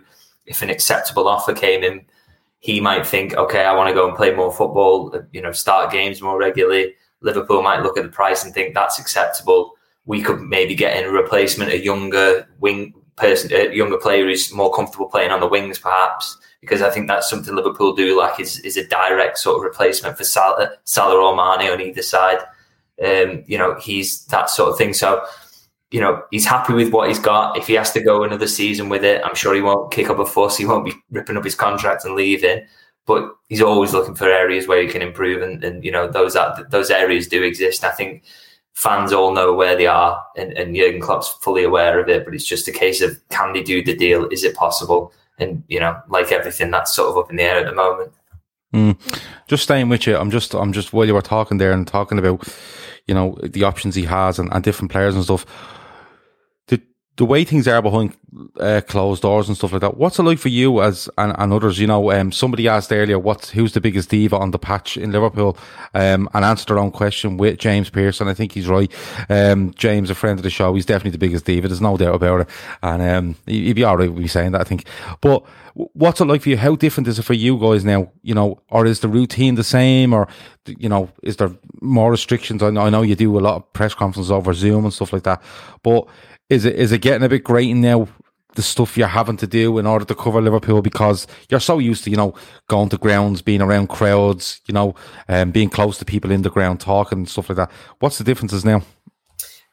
if 0.47 0.62
an 0.62 0.70
acceptable 0.70 1.28
offer 1.28 1.53
came 1.53 1.82
in, 1.82 2.05
he 2.62 2.80
might 2.80 3.04
think, 3.04 3.34
okay, 3.34 3.64
I 3.64 3.74
want 3.74 3.88
to 3.88 3.94
go 3.94 4.06
and 4.06 4.16
play 4.16 4.32
more 4.32 4.52
football, 4.52 5.12
you 5.32 5.42
know, 5.42 5.50
start 5.50 5.90
games 5.90 6.22
more 6.22 6.38
regularly. 6.38 6.94
Liverpool 7.20 7.60
might 7.60 7.82
look 7.82 7.98
at 7.98 8.04
the 8.04 8.08
price 8.08 8.44
and 8.44 8.54
think 8.54 8.72
that's 8.72 9.00
acceptable. 9.00 9.72
We 10.06 10.22
could 10.22 10.40
maybe 10.40 10.76
get 10.76 10.96
in 10.96 11.04
a 11.04 11.10
replacement, 11.10 11.72
a 11.72 11.82
younger 11.82 12.46
wing 12.60 12.94
person, 13.16 13.52
a 13.52 13.74
younger 13.74 13.98
player 13.98 14.24
who's 14.24 14.52
more 14.52 14.72
comfortable 14.72 15.08
playing 15.08 15.32
on 15.32 15.40
the 15.40 15.48
wings, 15.48 15.80
perhaps 15.80 16.38
because 16.60 16.82
I 16.82 16.90
think 16.90 17.08
that's 17.08 17.28
something 17.28 17.52
Liverpool 17.52 17.96
do 17.96 18.16
like 18.16 18.38
is, 18.38 18.60
is 18.60 18.76
a 18.76 18.86
direct 18.86 19.38
sort 19.38 19.56
of 19.56 19.64
replacement 19.64 20.16
for 20.16 20.22
Salah, 20.22 20.70
Salah 20.84 21.16
or 21.16 21.34
Mane 21.34 21.68
on 21.68 21.80
either 21.80 22.02
side. 22.02 22.38
Um, 23.04 23.42
you 23.48 23.58
know, 23.58 23.74
he's 23.80 24.24
that 24.26 24.50
sort 24.50 24.70
of 24.70 24.78
thing. 24.78 24.94
So, 24.94 25.24
you 25.93 26.01
know, 26.01 26.22
he's 26.30 26.47
happy 26.47 26.72
with 26.72 26.93
what 26.93 27.09
he's 27.09 27.18
got. 27.18 27.57
If 27.57 27.66
he 27.66 27.74
has 27.74 27.93
to 27.93 28.01
go 28.01 28.24
another 28.24 28.47
season 28.47 28.88
with 28.88 29.05
it, 29.05 29.22
I'm 29.24 29.34
sure 29.34 29.55
he 29.55 29.61
won't 29.61 29.93
kick 29.93 30.11
up 30.11 30.18
a 30.18 30.26
fuss. 30.26 30.57
He 30.57 30.66
won't 30.66 30.84
be 30.84 30.95
ripping 31.11 31.36
up 31.36 31.45
his 31.45 31.55
contract 31.55 32.05
and 32.05 32.14
leaving. 32.14 32.66
But 33.07 33.30
he's 33.49 33.62
always 33.62 33.93
looking 33.93 34.14
for 34.14 34.28
areas 34.28 34.66
where 34.66 34.80
he 34.80 34.88
can 34.88 35.03
improve, 35.03 35.43
and, 35.43 35.62
and 35.64 35.84
you 35.84 35.90
know 35.90 36.09
those 36.09 36.36
those 36.70 36.90
areas 36.90 37.26
do 37.26 37.43
exist. 37.43 37.84
I 37.84 37.90
think 37.90 38.22
fans 38.74 39.12
all 39.12 39.34
know 39.34 39.53
where 39.53 39.76
they 39.76 39.86
are, 39.86 40.22
and, 40.36 40.53
and 40.53 40.74
Jurgen 40.74 41.01
Klopp's 41.01 41.28
fully 41.40 41.64
aware 41.64 41.99
of 41.99 42.09
it. 42.09 42.24
But 42.24 42.34
it's 42.34 42.45
just 42.45 42.68
a 42.68 42.72
case 42.72 43.01
of 43.01 43.20
can 43.28 43.53
they 43.53 43.62
do 43.62 43.82
the 43.82 43.97
deal? 43.97 44.28
Is 44.28 44.45
it 44.45 44.55
possible? 44.55 45.12
and 45.38 45.62
you 45.68 45.80
know, 45.80 46.01
like 46.09 46.32
everything, 46.32 46.70
that's 46.70 46.95
sort 46.95 47.11
of 47.11 47.18
up 47.18 47.30
in 47.30 47.36
the 47.36 47.43
air 47.43 47.59
at 47.59 47.66
the 47.66 47.74
moment. 47.74 48.12
Mm. 48.74 48.97
Just 49.49 49.64
staying 49.64 49.88
with 49.88 50.07
you, 50.07 50.16
I'm 50.16 50.30
just, 50.30 50.55
I'm 50.55 50.72
just 50.72 50.93
while 50.93 51.07
you 51.07 51.14
were 51.14 51.22
talking 51.22 51.59
there 51.59 51.72
and 51.72 51.86
talking 51.86 52.18
about, 52.18 52.49
you 53.07 53.14
know, 53.14 53.36
the 53.43 53.64
options 53.64 53.95
he 53.95 54.05
has 54.05 54.38
and, 54.38 54.51
and 54.53 54.64
different 54.64 54.90
players 54.90 55.14
and 55.14 55.24
stuff 55.24 55.45
the 57.16 57.24
way 57.26 57.44
things 57.44 57.68
are 57.68 57.82
behind 57.82 58.16
uh, 58.58 58.80
closed 58.86 59.22
doors 59.22 59.46
and 59.46 59.56
stuff 59.56 59.72
like 59.72 59.82
that, 59.82 59.98
what's 59.98 60.18
it 60.18 60.22
like 60.22 60.38
for 60.38 60.48
you 60.48 60.80
as 60.82 61.10
and, 61.18 61.34
and 61.36 61.52
others? 61.52 61.78
You 61.78 61.86
know, 61.86 62.10
um, 62.10 62.32
somebody 62.32 62.68
asked 62.68 62.90
earlier, 62.90 63.18
what's 63.18 63.50
who's 63.50 63.72
the 63.72 63.80
biggest 63.80 64.08
diva 64.08 64.36
on 64.36 64.50
the 64.50 64.58
patch 64.58 64.96
in 64.96 65.12
Liverpool?" 65.12 65.58
Um, 65.94 66.28
and 66.32 66.44
answered 66.44 66.68
their 66.68 66.78
own 66.78 66.90
question 66.90 67.36
with 67.36 67.58
James 67.58 67.90
Pearson. 67.90 68.28
I 68.28 68.34
think 68.34 68.52
he's 68.52 68.66
right. 68.66 68.90
Um, 69.28 69.74
James, 69.74 70.08
a 70.08 70.14
friend 70.14 70.38
of 70.38 70.42
the 70.42 70.50
show, 70.50 70.74
he's 70.74 70.86
definitely 70.86 71.10
the 71.10 71.18
biggest 71.18 71.44
diva. 71.44 71.68
There's 71.68 71.82
no 71.82 71.98
doubt 71.98 72.14
about 72.14 72.42
it. 72.42 72.48
And 72.82 73.02
um, 73.02 73.36
he'd 73.46 73.74
be 73.74 73.84
all 73.84 73.98
right 73.98 74.10
with 74.10 74.22
me 74.22 74.28
saying 74.28 74.52
that. 74.52 74.62
I 74.62 74.64
think. 74.64 74.86
But 75.20 75.44
what's 75.74 76.20
it 76.20 76.24
like 76.24 76.42
for 76.42 76.48
you? 76.48 76.56
How 76.56 76.76
different 76.76 77.08
is 77.08 77.18
it 77.18 77.24
for 77.24 77.34
you 77.34 77.58
guys 77.58 77.84
now? 77.84 78.10
You 78.22 78.34
know, 78.34 78.62
or 78.70 78.86
is 78.86 79.00
the 79.00 79.08
routine 79.08 79.56
the 79.56 79.64
same, 79.64 80.14
or 80.14 80.28
you 80.66 80.88
know, 80.88 81.10
is 81.22 81.36
there 81.36 81.50
more 81.82 82.10
restrictions? 82.10 82.62
I 82.62 82.70
know, 82.70 82.82
I 82.82 82.90
know 82.90 83.02
you 83.02 83.16
do 83.16 83.38
a 83.38 83.40
lot 83.40 83.56
of 83.56 83.72
press 83.72 83.94
conferences 83.94 84.30
over 84.30 84.54
Zoom 84.54 84.84
and 84.84 84.94
stuff 84.94 85.12
like 85.12 85.24
that, 85.24 85.42
but 85.82 86.06
is 86.49 86.64
it 86.64 86.76
is 86.76 86.93
it 86.93 86.99
getting 86.99 87.24
a 87.24 87.28
bit 87.28 87.45
grating 87.45 87.80
now? 87.80 88.09
The 88.55 88.62
stuff 88.62 88.99
you're 88.99 89.09
having 89.09 89.38
to 89.38 89.47
do 89.47 89.78
in 89.78 89.86
order 89.86 90.05
to 90.05 90.14
cover 90.14 90.43
Liverpool 90.43 90.82
because 90.82 91.26
you're 91.49 91.59
so 91.59 91.78
used 91.78 92.05
to 92.05 92.11
you 92.11 92.18
know 92.18 92.34
going 92.68 92.90
to 92.90 92.99
grounds, 92.99 93.40
being 93.40 93.62
around 93.62 93.88
crowds, 93.88 94.61
you 94.66 94.74
know, 94.74 94.95
and 95.26 95.49
um, 95.49 95.51
being 95.53 95.70
close 95.70 95.97
to 95.99 96.05
people 96.05 96.30
in 96.30 96.43
the 96.43 96.51
ground, 96.51 96.78
talking 96.80 97.18
and 97.18 97.28
stuff 97.28 97.49
like 97.49 97.57
that. 97.57 97.70
What's 98.01 98.18
the 98.18 98.24
differences 98.24 98.62
now? 98.62 98.82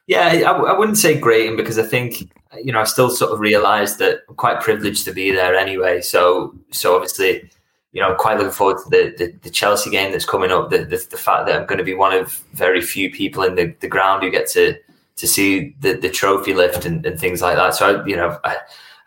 Yeah, 0.08 0.28
I, 0.50 0.78
wouldn't 0.78 0.98
say 0.98 1.20
grating 1.20 1.58
because 1.58 1.78
I 1.78 1.84
think 1.84 2.32
you 2.64 2.72
know 2.72 2.80
I 2.80 2.86
still 2.86 3.10
sort 3.10 3.32
of 3.32 3.42
realise 3.42 3.98
that 3.98 4.22
I'm 4.30 4.36
quite 4.36 4.62
privileged 4.62 5.04
to 5.06 5.12
be 5.12 5.32
there 5.32 5.56
anyway. 5.56 6.00
So 6.00 6.56
so 6.72 6.96
obviously 6.96 7.52
you 7.92 8.02
know, 8.02 8.10
I'm 8.10 8.18
quite 8.18 8.38
looking 8.38 8.52
forward 8.52 8.78
to 8.84 8.90
the, 8.90 9.16
the, 9.18 9.34
the 9.42 9.50
Chelsea 9.50 9.90
game 9.90 10.12
that's 10.12 10.26
coming 10.26 10.52
up. 10.52 10.70
The, 10.70 10.80
the, 10.80 11.06
the, 11.10 11.18
fact 11.18 11.48
that 11.48 11.60
I'm 11.60 11.66
going 11.66 11.80
to 11.80 11.84
be 11.84 11.96
one 11.96 12.14
of 12.14 12.34
very 12.54 12.82
few 12.82 13.12
people 13.12 13.44
in 13.44 13.56
the, 13.56 13.76
the 13.80 13.88
ground 13.88 14.24
who 14.24 14.30
get 14.30 14.48
to 14.52 14.78
to 15.20 15.28
see 15.28 15.76
the, 15.82 15.94
the 15.94 16.10
trophy 16.10 16.54
lift 16.54 16.86
and, 16.86 17.06
and 17.06 17.20
things 17.20 17.42
like 17.42 17.58
that. 17.58 17.76
So, 17.76 18.02
I, 18.02 18.06
you 18.06 18.16
know, 18.16 18.40
I, 18.46 18.56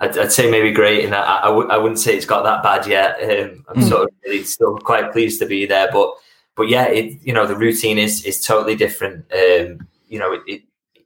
I'd, 0.01 0.19
I'd, 0.19 0.33
say 0.33 0.51
maybe 0.51 0.71
great, 0.71 1.07
and 1.07 1.15
I, 1.15 1.45
I, 1.45 1.47
w- 1.47 1.69
I 1.71 1.79
wouldn't 1.79 2.01
say 2.01 2.15
it's 2.15 2.27
got 2.27 2.43
that 2.43 2.63
bad 2.63 2.87
yet. 2.87 3.17
Um, 3.23 3.65
I'm 3.69 3.77
mm. 3.77 3.89
sort 3.89 4.03
of 4.05 4.11
really 4.23 4.45
still 4.45 4.77
quite 4.77 5.11
pleased 5.11 5.41
to 5.41 5.47
be 5.47 5.65
there, 5.65 5.89
but 5.91 6.13
but 6.55 6.69
yeah, 6.69 6.87
it 6.89 7.19
you 7.23 7.33
know 7.33 7.47
the 7.47 7.57
routine 7.57 7.99
is 7.99 8.25
is 8.27 8.45
totally 8.45 8.77
different. 8.77 9.25
Um, 9.33 9.89
you 10.09 10.19
know, 10.19 10.33
it, 10.33 10.43
it 10.47 10.63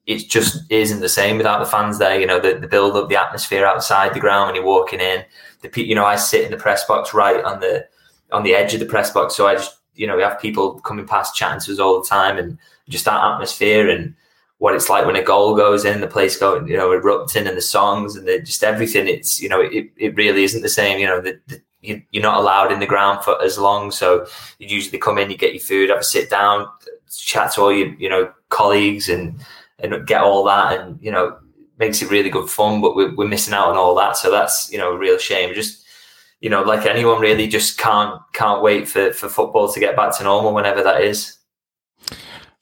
it 0.07 0.29
just 0.29 0.65
isn't 0.71 1.01
the 1.01 1.09
same 1.09 1.37
without 1.37 1.61
the 1.61 1.71
fans 1.71 1.99
there. 1.99 2.19
You 2.19 2.27
know, 2.27 2.41
the, 2.41 2.55
the 2.55 2.67
build 2.67 2.97
up, 2.97 3.09
the 3.09 3.21
atmosphere 3.21 3.65
outside 3.65 4.13
the 4.13 4.21
ground 4.21 4.49
when 4.49 4.55
you're 4.57 4.65
walking 4.65 5.01
in. 5.01 5.25
The 5.61 5.71
you 5.85 5.95
know, 5.95 6.05
I 6.05 6.17
sit 6.17 6.45
in 6.45 6.51
the 6.51 6.57
press 6.57 6.85
box 6.85 7.15
right 7.15 7.45
on 7.45 7.61
the 7.61 7.87
on 8.33 8.43
the 8.43 8.57
edge 8.57 8.75
of 8.75 8.81
the 8.81 8.87
press 8.87 9.13
box, 9.13 9.37
so 9.37 9.47
I 9.47 9.55
just 9.55 9.77
you 9.95 10.09
know 10.09 10.17
we 10.17 10.23
have 10.23 10.41
people 10.41 10.81
coming 10.81 11.07
past 11.07 11.37
chatting 11.37 11.61
to 11.61 11.73
us 11.73 11.79
all 11.79 12.01
the 12.01 12.09
time, 12.09 12.39
and 12.39 12.59
just 12.89 13.05
that 13.05 13.23
atmosphere 13.23 13.89
and 13.89 14.17
what 14.59 14.75
it's 14.75 14.89
like 14.89 15.05
when 15.05 15.17
a 15.17 15.23
goal 15.23 15.55
goes 15.55 15.85
in, 15.85 16.01
the 16.01 16.07
place 16.07 16.39
going, 16.39 16.67
you 16.67 16.77
know, 16.77 16.91
erupting 16.93 17.47
and 17.47 17.57
the 17.57 17.63
songs 17.63 18.17
and 18.17 18.27
the, 18.27 18.41
just 18.41 18.65
everything. 18.65 19.07
It's, 19.07 19.41
you 19.41 19.49
know, 19.49 19.61
it, 19.61 19.91
it 19.97 20.15
really 20.17 20.45
isn't 20.45 20.63
the 20.63 20.69
same. 20.69 20.99
You 20.99 21.07
know, 21.07 21.21
the, 21.21 21.39
the, 21.47 21.61
you, 21.83 22.03
you're 22.11 22.23
not 22.23 22.41
allowed 22.41 22.73
in 22.73 22.81
the 22.81 22.87
ground 22.87 23.23
for 23.23 23.41
as 23.43 23.59
long. 23.59 23.91
So 23.91 24.27
you 24.59 24.67
usually 24.69 24.99
come 24.99 25.19
in, 25.19 25.31
you 25.31 25.37
get 25.37 25.53
your 25.53 25.61
food, 25.63 25.91
have 25.91 26.01
a 26.01 26.05
sit 26.05 26.31
down, 26.31 26.69
chat 27.15 27.53
to 27.53 27.63
all 27.63 27.73
your 27.73 27.89
you 27.95 28.09
know 28.09 28.33
colleagues, 28.49 29.09
and 29.09 29.39
and 29.79 30.07
get 30.07 30.23
all 30.23 30.45
that, 30.45 30.81
and 30.81 30.99
you 31.01 31.11
know 31.11 31.39
makes 31.79 32.03
it 32.03 32.11
really 32.11 32.31
good 32.31 32.49
fun. 32.49 32.81
But 32.81 32.97
we're, 32.97 33.15
we're 33.15 33.29
missing 33.29 33.55
out 33.55 33.69
on 33.69 33.77
all 33.77 33.95
that, 33.97 34.17
so 34.17 34.31
that's 34.31 34.71
you 34.73 34.79
know 34.79 34.93
a 34.93 34.99
real 34.99 35.19
shame. 35.19 35.55
Just 35.55 35.85
you 36.41 36.51
know, 36.51 36.63
like 36.63 36.87
anyone 36.87 37.21
really, 37.21 37.47
just 37.47 37.79
can't 37.79 38.21
can't 38.33 38.63
wait 38.63 38.89
for 38.89 39.13
for 39.13 39.29
football 39.29 39.73
to 39.73 39.81
get 39.81 39.97
back 39.97 40.17
to 40.19 40.25
normal 40.25 40.55
whenever 40.55 40.83
that 40.83 41.03
is. 41.03 41.36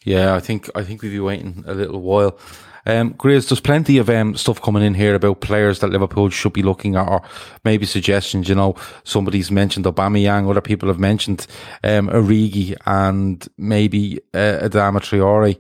Yeah, 0.05 0.35
I 0.35 0.41
think 0.41 0.71
I 0.75 0.85
think 0.85 1.03
we'll 1.03 1.11
be 1.11 1.21
waiting 1.21 1.65
a 1.67 1.75
little 1.75 2.01
while. 2.01 2.39
Um, 2.87 3.15
Grizz, 3.15 3.49
there's 3.49 3.61
plenty 3.61 3.97
of 3.97 4.11
um, 4.11 4.37
stuff 4.37 4.61
coming 4.61 4.83
in 4.83 4.93
here 4.93 5.15
about 5.15 5.41
players 5.41 5.81
that 5.81 5.89
Liverpool 5.89 6.29
should 6.29 6.53
be 6.53 6.63
looking 6.63 6.97
at, 6.97 7.09
or 7.09 7.23
maybe 7.65 7.87
suggestions. 7.87 8.49
You 8.49 8.55
know, 8.55 8.77
somebody's 9.05 9.51
mentioned 9.51 9.87
Aubameyang, 9.87 10.49
other 10.49 10.61
people 10.61 10.89
have 10.89 10.99
mentioned 10.99 11.47
um, 11.83 12.09
Origi 12.09 12.77
and 12.85 13.47
maybe 13.57 14.21
uh, 14.35 14.69
Adama 14.69 15.01
Traore. 15.01 15.59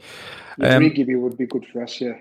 Um, 0.60 0.82
Origi 0.82 1.18
would 1.18 1.38
be 1.38 1.46
good 1.46 1.64
for 1.72 1.82
us, 1.82 2.00
yeah. 2.00 2.12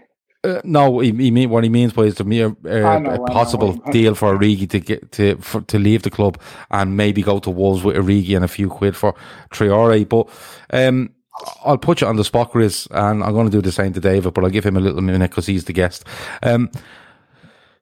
Uh, 0.45 0.61
no, 0.65 0.99
he, 0.99 1.11
he 1.11 1.31
mean 1.31 1.49
what 1.49 1.63
he 1.63 1.69
means 1.69 1.93
by 1.93 2.03
is 2.03 2.15
the 2.15 2.25
mere 2.25 2.47
uh, 2.65 2.99
know, 2.99 3.13
a 3.13 3.27
possible 3.27 3.73
deal 3.91 4.13
for 4.13 4.37
Origi 4.37 4.69
to 4.69 4.79
get 4.79 5.11
to 5.13 5.37
for, 5.37 5.61
to 5.61 5.79
leave 5.79 6.03
the 6.03 6.09
club 6.09 6.39
and 6.69 6.97
maybe 6.97 7.21
go 7.21 7.39
to 7.39 7.49
Wolves 7.49 7.83
with 7.83 7.95
Origi 7.95 8.35
and 8.35 8.43
a 8.43 8.49
few 8.49 8.69
quid 8.69 8.95
for 8.95 9.15
Traore. 9.51 10.07
But 10.07 10.29
um, 10.71 11.11
I'll 11.65 11.77
put 11.77 12.01
you 12.01 12.07
on 12.07 12.15
the 12.15 12.23
spot, 12.23 12.51
Chris, 12.51 12.87
and 12.91 13.23
I'm 13.23 13.33
going 13.33 13.49
to 13.49 13.51
do 13.51 13.61
the 13.61 13.71
same 13.71 13.93
to 13.93 13.99
David, 13.99 14.33
but 14.33 14.43
I'll 14.43 14.49
give 14.49 14.65
him 14.65 14.77
a 14.77 14.79
little 14.79 15.01
minute 15.01 15.31
because 15.31 15.47
he's 15.47 15.65
the 15.65 15.73
guest. 15.73 16.05
Um, 16.41 16.69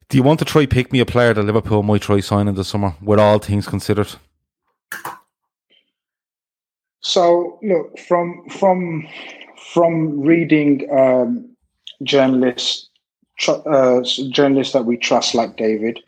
do 0.10 0.18
you 0.18 0.24
want 0.24 0.40
to 0.40 0.46
try 0.46 0.66
pick 0.66 0.92
me 0.92 1.00
a 1.00 1.06
player 1.06 1.34
that 1.34 1.44
Liverpool 1.44 1.84
might 1.84 2.02
try 2.02 2.20
signing 2.20 2.56
this 2.56 2.70
summer, 2.70 2.96
with 3.02 3.20
all 3.20 3.40
things 3.40 3.68
considered? 3.68 4.10
So, 7.02 7.60
look 7.64 7.98
from 8.00 8.48
from 8.50 9.08
from 9.74 10.22
reading 10.22 10.88
um, 10.98 11.56
journalists, 12.04 12.90
tr- 13.38 13.68
uh, 13.68 14.02
journalists 14.30 14.74
that 14.74 14.86
we 14.86 14.98
trust, 14.98 15.34
like 15.34 15.56
David, 15.56 16.00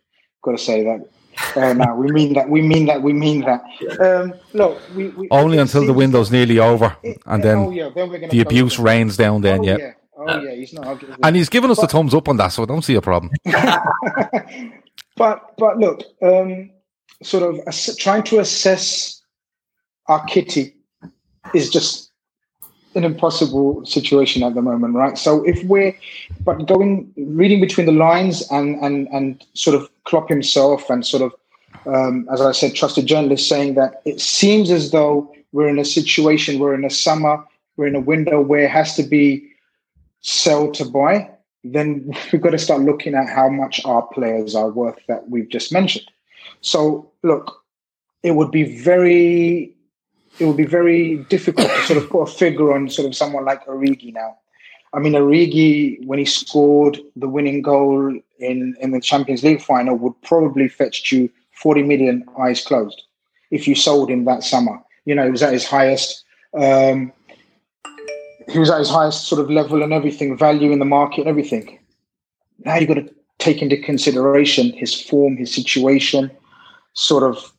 got 0.44 0.52
to 0.52 0.58
say 0.58 0.84
that 0.84 1.10
uh, 1.56 1.74
no, 1.74 1.96
we 1.96 2.12
mean 2.12 2.34
that. 2.34 2.50
We 2.50 2.62
mean 2.62 2.86
that. 2.88 3.02
We 3.02 3.14
mean 3.14 3.42
that. 3.42 3.64
Um, 4.00 4.34
look, 4.54 4.80
we, 4.96 5.10
we 5.10 5.28
only 5.32 5.58
until 5.58 5.86
the 5.86 5.94
window's 5.94 6.32
nearly 6.32 6.60
over, 6.60 6.96
it, 7.04 7.22
and 7.26 7.44
then, 7.44 7.58
oh, 7.58 7.72
yeah, 7.72 7.90
then 7.94 8.30
the 8.30 8.42
abuse 8.42 8.80
rains 8.80 9.18
down. 9.18 9.42
Then, 9.42 9.60
oh, 9.60 9.64
yeah. 9.64 9.78
yeah. 9.78 9.94
Oh 10.16 10.42
yeah, 10.42 10.56
he's 10.56 10.74
not. 10.74 11.04
And 11.24 11.36
he's 11.36 11.50
given 11.50 11.72
us 11.72 11.78
but, 11.78 11.84
the 11.84 11.88
thumbs 11.90 12.14
up 12.14 12.30
on 12.30 12.38
that, 12.38 12.50
so 12.50 12.64
I 12.64 12.66
don't 12.66 12.84
see 12.84 12.96
a 12.96 13.02
problem. 13.02 13.32
but 15.16 15.54
but 15.58 15.78
look, 15.78 16.04
um, 16.22 16.70
sort 17.22 17.44
of 17.44 17.60
ass- 17.68 17.96
trying 17.96 18.24
to 18.24 18.40
assess 18.40 19.22
our 20.08 20.24
kitty 20.26 20.76
is 21.54 21.70
just 21.70 22.12
an 22.96 23.04
impossible 23.04 23.86
situation 23.86 24.44
at 24.44 24.56
the 24.56 24.62
moment, 24.62 24.96
right? 24.96 25.18
So 25.18 25.44
if 25.44 25.64
we're 25.64 25.96
but 26.42 26.66
going 26.68 27.12
reading 27.18 27.60
between 27.62 27.86
the 27.86 27.94
lines 27.94 28.44
and 28.52 28.76
and 28.84 29.08
and 29.10 29.44
sort 29.54 29.76
of 29.76 29.90
Klopp 30.04 30.30
himself 30.30 30.90
and 30.90 31.06
sort 31.06 31.24
of 31.24 31.34
um, 31.86 32.28
as 32.32 32.42
I 32.42 32.52
said, 32.52 32.76
trusted 32.76 33.06
journalists 33.06 33.48
saying 33.48 33.76
that 33.76 34.02
it 34.06 34.22
seems 34.22 34.70
as 34.72 34.92
though 34.92 35.34
we're 35.52 35.68
in 35.68 35.80
a 35.80 35.86
situation, 35.86 36.60
we're 36.60 36.74
in 36.74 36.86
a 36.86 36.90
summer, 36.90 37.44
we're 37.78 37.88
in 37.88 37.96
a 37.96 38.00
window 38.00 38.42
where 38.42 38.66
it 38.66 38.72
has 38.72 38.96
to 38.96 39.04
be 39.04 39.50
sell 40.22 40.72
to 40.72 40.86
buy. 40.86 41.30
Then 41.64 42.16
we've 42.32 42.42
got 42.42 42.52
to 42.52 42.60
start 42.60 42.82
looking 42.82 43.16
at 43.16 43.30
how 43.30 43.50
much 43.50 43.84
our 43.86 44.02
players 44.02 44.56
are 44.56 44.70
worth 44.70 45.00
that 45.08 45.30
we've 45.30 45.50
just 45.50 45.72
mentioned. 45.72 46.10
So 46.62 47.12
look, 47.24 47.64
it 48.24 48.32
would 48.32 48.52
be 48.52 48.80
very 48.80 49.76
it 50.40 50.46
would 50.46 50.58
be 50.58 50.66
very 50.66 51.18
difficult 51.30 51.70
to 51.70 51.82
sort 51.84 52.04
of 52.04 52.10
put 52.10 52.22
a 52.22 52.26
figure 52.26 52.74
on 52.74 52.90
sort 52.90 53.08
of 53.08 53.16
someone 53.16 53.46
like 53.46 53.66
Origi 53.68 54.14
now. 54.14 54.38
I 54.94 55.00
mean, 55.00 55.14
Origi, 55.14 56.06
when 56.06 56.20
he 56.20 56.26
scored 56.26 57.00
the 57.16 57.28
winning 57.28 57.62
goal 57.62 58.20
in, 58.40 58.76
in 58.80 58.92
the 58.92 59.02
Champions 59.02 59.44
League 59.44 59.62
final, 59.62 59.96
would 59.98 60.20
probably 60.22 60.68
fetch 60.68 61.12
you 61.12 61.30
40 61.52 61.84
million 61.84 62.26
eyes 62.40 62.64
closed 62.64 63.04
if 63.52 63.68
you 63.68 63.76
sold 63.76 64.10
him 64.10 64.26
that 64.26 64.44
summer. 64.44 64.80
You 65.06 65.16
know, 65.16 65.26
he 65.26 65.32
was 65.32 65.44
at 65.44 65.54
his 65.54 65.66
highest. 65.66 66.24
Um, 66.58 67.12
he 68.52 68.60
was 68.60 68.70
at 68.70 68.80
his 68.80 68.90
highest 68.90 69.28
sort 69.28 69.42
of 69.42 69.50
level 69.50 69.82
and 69.82 69.94
everything, 69.94 70.38
value 70.38 70.72
in 70.72 70.80
the 70.80 70.86
market 70.86 71.22
and 71.22 71.30
everything. 71.30 71.80
Now 72.60 72.76
you've 72.76 72.88
got 72.88 72.96
to 72.96 73.10
take 73.40 73.62
into 73.62 73.78
consideration 73.78 74.72
his 74.74 75.00
form, 75.00 75.38
his 75.38 75.54
situation, 75.54 76.30
sort 76.94 77.24
of 77.24 77.52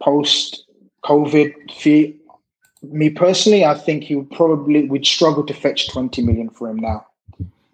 post 0.00 0.61
COVID 1.04 1.70
fee. 1.70 2.16
Me 2.82 3.10
personally, 3.10 3.64
I 3.64 3.74
think 3.74 4.04
he 4.04 4.16
would 4.16 4.30
probably 4.30 4.88
would 4.88 5.06
struggle 5.06 5.44
to 5.46 5.54
fetch 5.54 5.88
20 5.90 6.22
million 6.22 6.50
for 6.50 6.68
him 6.68 6.78
now. 6.78 7.06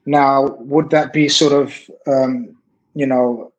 Now, 0.07 0.57
would 0.61 0.91
that 0.91 1.12
be 1.12 1.29
sort 1.29 1.53
of 1.53 1.91
um, 2.07 2.57
you 2.95 3.07
know 3.07 3.53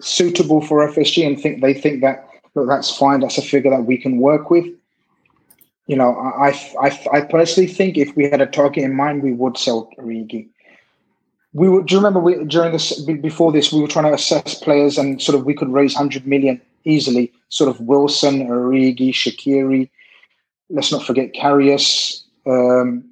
suitable 0.00 0.62
for 0.62 0.86
FSG 0.88 1.26
and 1.26 1.40
think 1.40 1.60
they 1.60 1.74
think 1.74 2.00
that 2.00 2.26
look 2.54 2.68
that's 2.68 2.96
fine, 2.96 3.20
that's 3.20 3.38
a 3.38 3.42
figure 3.42 3.70
that 3.70 3.84
we 3.84 3.96
can 3.96 4.18
work 4.18 4.50
with? 4.50 4.66
You 5.86 5.96
know, 5.96 6.16
I 6.16 6.50
I, 6.80 7.08
I 7.12 7.20
personally 7.22 7.68
think 7.68 7.96
if 7.96 8.16
we 8.16 8.24
had 8.24 8.40
a 8.40 8.46
target 8.46 8.84
in 8.84 8.94
mind, 8.94 9.22
we 9.22 9.32
would 9.32 9.58
sell 9.58 9.90
Origi. 9.98 10.48
We 11.52 11.68
would. 11.68 11.86
Do 11.86 11.94
you 11.94 11.98
remember 11.98 12.20
we, 12.20 12.44
during 12.44 12.72
this 12.72 13.00
before 13.00 13.52
this, 13.52 13.72
we 13.72 13.80
were 13.80 13.88
trying 13.88 14.04
to 14.06 14.14
assess 14.14 14.54
players 14.54 14.98
and 14.98 15.20
sort 15.20 15.38
of 15.38 15.44
we 15.44 15.54
could 15.54 15.72
raise 15.72 15.94
hundred 15.94 16.26
million 16.26 16.60
easily. 16.84 17.32
Sort 17.48 17.70
of 17.70 17.80
Wilson, 17.80 18.46
Origi, 18.46 19.10
Shaqiri. 19.10 19.90
Let's 20.68 20.92
not 20.92 21.04
forget 21.04 21.34
Karius. 21.34 22.22
Um, 22.46 23.04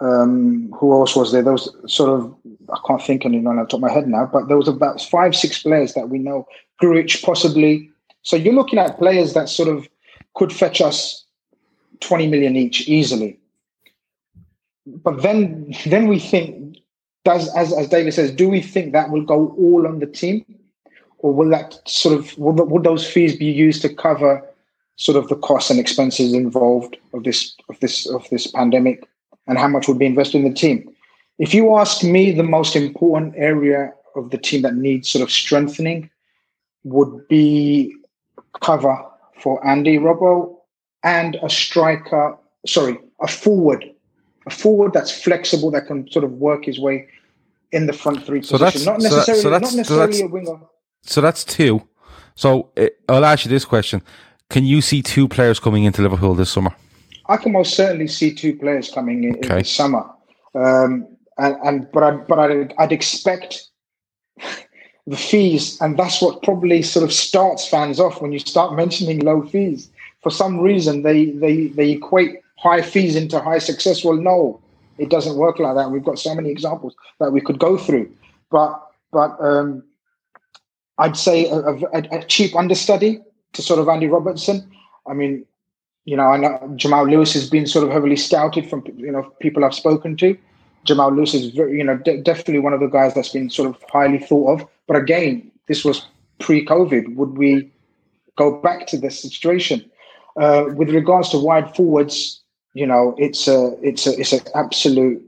um, 0.00 0.70
who 0.72 0.92
else 0.92 1.16
was 1.16 1.32
there? 1.32 1.42
There 1.42 1.52
was 1.52 1.74
sort 1.86 2.10
of 2.10 2.34
I 2.72 2.78
can't 2.86 3.02
think 3.02 3.24
anyone 3.24 3.58
on 3.58 3.66
top 3.66 3.78
of 3.78 3.80
my 3.82 3.92
head 3.92 4.08
now, 4.08 4.28
but 4.30 4.48
there 4.48 4.56
was 4.56 4.68
about 4.68 5.00
five, 5.00 5.34
six 5.34 5.62
players 5.62 5.94
that 5.94 6.08
we 6.08 6.18
know. 6.18 6.46
Grujic 6.82 7.22
possibly. 7.22 7.90
So 8.22 8.36
you're 8.36 8.54
looking 8.54 8.78
at 8.78 8.98
players 8.98 9.34
that 9.34 9.48
sort 9.48 9.68
of 9.68 9.88
could 10.34 10.52
fetch 10.52 10.80
us 10.80 11.24
20 12.00 12.26
million 12.28 12.56
each 12.56 12.88
easily. 12.88 13.38
But 14.86 15.22
then 15.22 15.74
then 15.86 16.06
we 16.08 16.18
think 16.18 16.78
does 17.24 17.52
as 17.56 17.72
as 17.72 17.88
David 17.88 18.14
says, 18.14 18.30
do 18.30 18.48
we 18.48 18.60
think 18.60 18.92
that 18.92 19.10
will 19.10 19.24
go 19.24 19.54
all 19.58 19.86
on 19.86 19.98
the 19.98 20.06
team? 20.06 20.44
Or 21.18 21.32
will 21.32 21.50
that 21.50 21.80
sort 21.86 22.18
of 22.18 22.36
will, 22.38 22.52
will 22.52 22.82
those 22.82 23.08
fees 23.08 23.36
be 23.36 23.46
used 23.46 23.82
to 23.82 23.92
cover 23.92 24.42
sort 24.96 25.16
of 25.16 25.28
the 25.28 25.36
costs 25.36 25.70
and 25.70 25.78
expenses 25.78 26.32
involved 26.32 26.96
of 27.12 27.24
this 27.24 27.54
of 27.68 27.78
this 27.80 28.06
of 28.06 28.28
this 28.30 28.46
pandemic 28.46 29.06
and 29.46 29.58
how 29.58 29.68
much 29.68 29.86
would 29.88 29.98
be 29.98 30.06
invested 30.06 30.38
in 30.38 30.48
the 30.48 30.54
team? 30.54 30.90
If 31.38 31.52
you 31.52 31.76
ask 31.76 32.02
me 32.02 32.32
the 32.32 32.42
most 32.42 32.76
important 32.76 33.34
area 33.36 33.92
of 34.14 34.30
the 34.30 34.38
team 34.38 34.62
that 34.62 34.74
needs 34.74 35.10
sort 35.10 35.22
of 35.22 35.30
strengthening 35.30 36.10
would 36.84 37.28
be 37.28 37.94
cover 38.62 39.04
for 39.38 39.64
Andy 39.66 39.98
Robbo 39.98 40.56
and 41.02 41.36
a 41.42 41.50
striker 41.50 42.36
sorry 42.66 42.98
a 43.20 43.28
forward 43.28 43.84
a 44.46 44.50
forward 44.50 44.92
that's 44.92 45.10
flexible 45.10 45.70
that 45.72 45.86
can 45.86 46.08
sort 46.10 46.24
of 46.24 46.32
work 46.32 46.64
his 46.64 46.78
way 46.78 47.08
in 47.72 47.86
the 47.86 47.92
front 47.92 48.24
three 48.24 48.42
so 48.42 48.56
position. 48.56 48.84
Not 48.84 49.00
necessarily 49.00 49.42
so 49.42 49.50
that, 49.50 49.66
so 49.66 49.74
not 49.74 49.76
necessarily 49.76 50.12
so 50.14 50.24
a 50.24 50.28
winger 50.28 50.60
so 51.06 51.20
that's 51.20 51.44
two. 51.44 51.86
So 52.34 52.70
uh, 52.76 52.88
I'll 53.08 53.24
ask 53.24 53.44
you 53.44 53.50
this 53.50 53.64
question: 53.64 54.02
Can 54.50 54.64
you 54.64 54.80
see 54.80 55.02
two 55.02 55.28
players 55.28 55.58
coming 55.58 55.84
into 55.84 56.02
Liverpool 56.02 56.34
this 56.34 56.50
summer? 56.50 56.74
I 57.28 57.36
can 57.36 57.52
most 57.52 57.74
certainly 57.74 58.06
see 58.06 58.34
two 58.34 58.56
players 58.56 58.90
coming 58.90 59.24
in, 59.24 59.36
okay. 59.36 59.48
in 59.48 59.58
this 59.58 59.70
summer, 59.72 60.08
um, 60.54 61.08
and, 61.38 61.56
and, 61.64 61.92
but 61.92 62.02
I 62.02 62.10
but 62.12 62.38
I'd, 62.38 62.74
I'd 62.78 62.92
expect 62.92 63.68
the 65.06 65.16
fees, 65.16 65.80
and 65.80 65.98
that's 65.98 66.20
what 66.20 66.42
probably 66.42 66.82
sort 66.82 67.04
of 67.04 67.12
starts 67.12 67.66
fans 67.66 67.98
off 67.98 68.20
when 68.20 68.32
you 68.32 68.38
start 68.38 68.76
mentioning 68.76 69.20
low 69.20 69.42
fees. 69.42 69.90
For 70.22 70.30
some 70.30 70.60
reason, 70.60 71.02
they 71.02 71.26
they 71.26 71.68
they 71.68 71.92
equate 71.92 72.40
high 72.58 72.82
fees 72.82 73.16
into 73.16 73.40
high 73.40 73.58
success. 73.58 74.04
Well, 74.04 74.16
no, 74.16 74.60
it 74.98 75.08
doesn't 75.08 75.36
work 75.36 75.58
like 75.58 75.76
that. 75.76 75.90
We've 75.90 76.04
got 76.04 76.18
so 76.18 76.34
many 76.34 76.50
examples 76.50 76.94
that 77.20 77.32
we 77.32 77.40
could 77.40 77.58
go 77.58 77.76
through, 77.76 78.10
but 78.50 78.82
but 79.12 79.36
um, 79.40 79.82
I'd 80.98 81.16
say 81.16 81.48
a, 81.48 81.58
a, 81.58 82.02
a, 82.10 82.24
cheap 82.24 82.56
understudy 82.56 83.20
to 83.52 83.62
sort 83.62 83.80
of 83.80 83.88
Andy 83.88 84.06
Robertson. 84.06 84.70
I 85.06 85.12
mean, 85.12 85.44
you 86.04 86.16
know, 86.16 86.24
I 86.24 86.36
know 86.38 86.72
Jamal 86.76 87.06
Lewis 87.06 87.34
has 87.34 87.50
been 87.50 87.66
sort 87.66 87.84
of 87.84 87.92
heavily 87.92 88.16
scouted 88.16 88.68
from 88.70 88.84
you 88.96 89.12
know 89.12 89.22
people 89.40 89.64
I've 89.64 89.74
spoken 89.74 90.16
to. 90.18 90.36
Jamal 90.84 91.12
Lewis 91.12 91.34
is 91.34 91.50
very, 91.50 91.78
you 91.78 91.84
know, 91.84 91.96
de- 91.98 92.22
definitely 92.22 92.60
one 92.60 92.72
of 92.72 92.80
the 92.80 92.86
guys 92.86 93.12
that's 93.14 93.30
been 93.30 93.50
sort 93.50 93.68
of 93.68 93.76
highly 93.90 94.18
thought 94.18 94.60
of. 94.60 94.68
But 94.86 94.96
again, 94.96 95.50
this 95.66 95.84
was 95.84 96.06
pre-COVID. 96.38 97.16
Would 97.16 97.36
we 97.36 97.70
go 98.36 98.60
back 98.60 98.86
to 98.88 98.96
this 98.96 99.20
situation? 99.20 99.84
Uh, 100.40 100.66
with 100.74 100.90
regards 100.90 101.30
to 101.30 101.38
wide 101.38 101.74
forwards, 101.74 102.40
you 102.74 102.86
know, 102.86 103.14
it's 103.18 103.48
a 103.48 103.76
it's 103.82 104.06
a 104.06 104.18
it's 104.20 104.32
an 104.32 104.40
absolute 104.54 105.22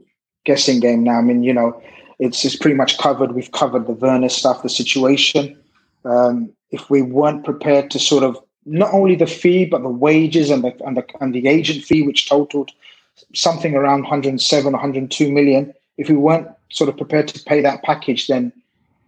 guessing 0.45 0.79
game 0.79 1.03
now. 1.03 1.17
I 1.17 1.21
mean, 1.21 1.43
you 1.43 1.53
know, 1.53 1.81
it's 2.19 2.45
it's 2.45 2.55
pretty 2.55 2.75
much 2.75 2.97
covered. 2.97 3.33
We've 3.33 3.51
covered 3.51 3.87
the 3.87 3.93
Werner 3.93 4.29
stuff, 4.29 4.63
the 4.63 4.69
situation. 4.69 5.58
Um, 6.05 6.51
if 6.71 6.89
we 6.89 7.01
weren't 7.01 7.45
prepared 7.45 7.91
to 7.91 7.99
sort 7.99 8.23
of 8.23 8.37
not 8.65 8.93
only 8.93 9.15
the 9.15 9.27
fee 9.27 9.65
but 9.65 9.81
the 9.81 9.89
wages 9.89 10.49
and 10.49 10.63
the 10.63 10.75
and 10.85 10.95
the 10.97 11.05
and 11.21 11.33
the 11.33 11.47
agent 11.47 11.83
fee, 11.83 12.05
which 12.05 12.29
totaled 12.29 12.71
something 13.33 13.75
around 13.75 14.01
107, 14.01 14.71
102 14.71 15.31
million. 15.31 15.73
If 15.97 16.09
we 16.09 16.15
weren't 16.15 16.47
sort 16.71 16.89
of 16.89 16.97
prepared 16.97 17.27
to 17.29 17.43
pay 17.43 17.61
that 17.61 17.83
package, 17.83 18.27
then 18.27 18.53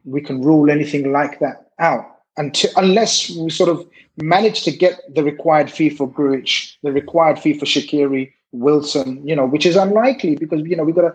we 0.05 0.21
can 0.21 0.41
rule 0.41 0.69
anything 0.69 1.11
like 1.11 1.39
that 1.39 1.69
out. 1.79 2.05
Until, 2.37 2.71
unless 2.75 3.29
we 3.29 3.49
sort 3.49 3.69
of 3.69 3.85
manage 4.17 4.63
to 4.63 4.71
get 4.71 4.99
the 5.13 5.23
required 5.23 5.69
fee 5.69 5.89
for 5.89 6.09
Grujic, 6.09 6.75
the 6.81 6.91
required 6.91 7.39
fee 7.39 7.57
for 7.57 7.65
Shaqiri, 7.65 8.31
Wilson, 8.51 9.25
you 9.25 9.35
know, 9.35 9.45
which 9.45 9.65
is 9.65 9.75
unlikely 9.75 10.35
because 10.35 10.61
you 10.63 10.75
know 10.75 10.83
we've 10.83 10.95
got 10.95 11.01
to 11.01 11.13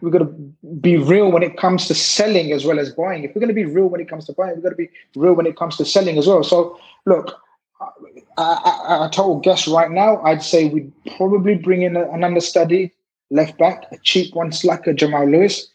we've 0.00 0.12
got 0.12 0.18
to 0.18 0.26
be 0.80 0.96
real 0.96 1.30
when 1.30 1.42
it 1.42 1.56
comes 1.56 1.86
to 1.88 1.94
selling 1.94 2.52
as 2.52 2.64
well 2.64 2.78
as 2.78 2.92
buying. 2.92 3.24
If 3.24 3.34
we're 3.34 3.40
going 3.40 3.48
to 3.48 3.54
be 3.54 3.64
real 3.64 3.86
when 3.86 4.00
it 4.00 4.08
comes 4.08 4.26
to 4.26 4.32
buying, 4.32 4.54
we've 4.54 4.62
got 4.62 4.70
to 4.70 4.76
be 4.76 4.90
real 5.16 5.34
when 5.34 5.46
it 5.46 5.56
comes 5.56 5.76
to 5.78 5.84
selling 5.84 6.18
as 6.18 6.26
well. 6.26 6.44
So 6.44 6.78
look, 7.04 7.40
a, 8.36 8.42
a 8.42 9.10
total 9.12 9.40
guess 9.40 9.66
right 9.66 9.90
now, 9.90 10.20
I'd 10.22 10.42
say 10.42 10.68
we'd 10.68 10.92
probably 11.16 11.56
bring 11.56 11.82
in 11.82 11.96
a, 11.96 12.08
an 12.10 12.24
understudy 12.24 12.92
left 13.30 13.58
back, 13.58 13.84
a 13.90 13.98
cheap 13.98 14.34
one 14.34 14.52
slacker, 14.52 14.92
Jamal 14.92 15.26
Lewis. 15.26 15.68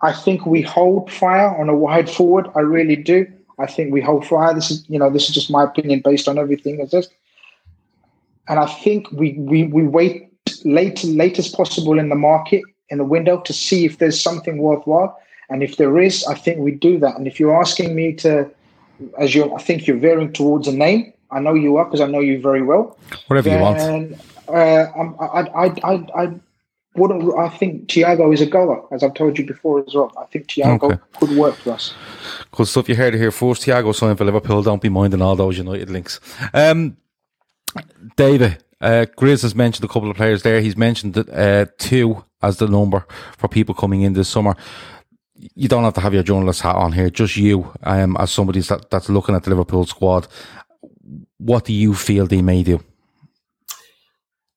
I 0.00 0.12
think 0.12 0.46
we 0.46 0.62
hold 0.62 1.10
fire 1.10 1.56
on 1.56 1.68
a 1.68 1.74
wide 1.74 2.08
forward. 2.08 2.48
I 2.54 2.60
really 2.60 2.96
do. 2.96 3.26
I 3.58 3.66
think 3.66 3.92
we 3.92 4.00
hold 4.00 4.26
fire. 4.26 4.54
This 4.54 4.70
is, 4.70 4.84
you 4.88 4.98
know, 4.98 5.10
this 5.10 5.28
is 5.28 5.34
just 5.34 5.50
my 5.50 5.64
opinion 5.64 6.00
based 6.04 6.28
on 6.28 6.38
everything 6.38 6.80
as 6.80 6.92
this. 6.92 7.08
And 8.46 8.60
I 8.60 8.66
think 8.66 9.10
we 9.10 9.32
we 9.32 9.64
we 9.64 9.82
wait 9.82 10.32
late 10.64 11.02
late 11.04 11.38
as 11.38 11.48
possible 11.48 11.98
in 11.98 12.08
the 12.08 12.14
market 12.14 12.62
in 12.90 12.98
the 12.98 13.04
window 13.04 13.40
to 13.40 13.52
see 13.52 13.84
if 13.84 13.98
there's 13.98 14.20
something 14.20 14.58
worthwhile. 14.58 15.18
And 15.50 15.62
if 15.62 15.76
there 15.76 15.98
is, 15.98 16.24
I 16.26 16.34
think 16.34 16.58
we 16.58 16.72
do 16.72 16.98
that. 16.98 17.16
And 17.16 17.26
if 17.26 17.40
you're 17.40 17.58
asking 17.58 17.94
me 17.94 18.12
to, 18.14 18.50
as 19.18 19.34
you, 19.34 19.54
I 19.54 19.62
think 19.62 19.86
you're 19.86 19.96
veering 19.96 20.32
towards 20.32 20.68
a 20.68 20.72
name. 20.72 21.12
I 21.30 21.40
know 21.40 21.54
you 21.54 21.76
are 21.76 21.84
because 21.84 22.00
I 22.00 22.06
know 22.06 22.20
you 22.20 22.40
very 22.40 22.62
well. 22.62 22.98
Whatever 23.26 23.48
then, 23.48 23.58
you 23.58 23.62
want. 23.62 24.22
Uh, 24.48 24.52
I, 25.20 25.40
I, 25.40 25.66
I, 25.84 26.22
I 26.22 26.40
wouldn't. 26.96 27.38
I 27.38 27.48
think 27.48 27.88
Thiago 27.88 28.32
is 28.32 28.40
a 28.40 28.46
goer, 28.46 28.82
as 28.92 29.02
I've 29.02 29.14
told 29.14 29.38
you 29.38 29.46
before 29.46 29.84
as 29.86 29.94
well. 29.94 30.12
I 30.18 30.24
think 30.26 30.48
Thiago 30.48 30.82
Okay. 30.84 30.98
could 31.18 31.30
work 31.36 31.54
for 31.56 31.72
us. 31.72 31.94
Good 32.52 32.66
stuff. 32.66 32.88
You 32.88 32.96
heard 32.96 33.14
it 33.14 33.18
here 33.18 33.30
first. 33.30 33.62
Thiago 33.62 33.94
signed 33.94 34.18
for 34.18 34.24
Liverpool. 34.24 34.62
Don't 34.62 34.82
be 34.82 34.88
minding 34.88 35.22
all 35.22 35.36
those 35.36 35.58
United 35.58 35.90
links. 35.90 36.18
Um, 36.54 36.96
David, 38.16 38.62
uh, 38.80 39.06
Grizz 39.16 39.42
has 39.42 39.54
mentioned 39.54 39.84
a 39.84 39.92
couple 39.92 40.10
of 40.10 40.16
players 40.16 40.42
there. 40.42 40.60
He's 40.60 40.76
mentioned 40.76 41.14
that, 41.14 41.28
uh, 41.28 41.66
two 41.78 42.24
as 42.42 42.58
the 42.58 42.68
number 42.68 43.06
for 43.36 43.48
people 43.48 43.74
coming 43.74 44.02
in 44.02 44.12
this 44.12 44.28
summer. 44.28 44.56
You 45.54 45.68
don't 45.68 45.84
have 45.84 45.94
to 45.94 46.00
have 46.00 46.14
your 46.14 46.22
journalist 46.24 46.62
hat 46.62 46.76
on 46.76 46.92
here. 46.92 47.10
Just 47.10 47.36
you, 47.36 47.72
um, 47.84 48.16
as 48.18 48.30
somebody 48.30 48.60
that, 48.60 48.90
that's 48.90 49.08
looking 49.08 49.34
at 49.34 49.44
the 49.44 49.50
Liverpool 49.50 49.86
squad. 49.86 50.26
What 51.38 51.64
do 51.64 51.72
you 51.72 51.94
feel 51.94 52.26
they 52.26 52.42
may 52.42 52.62
do? 52.64 52.82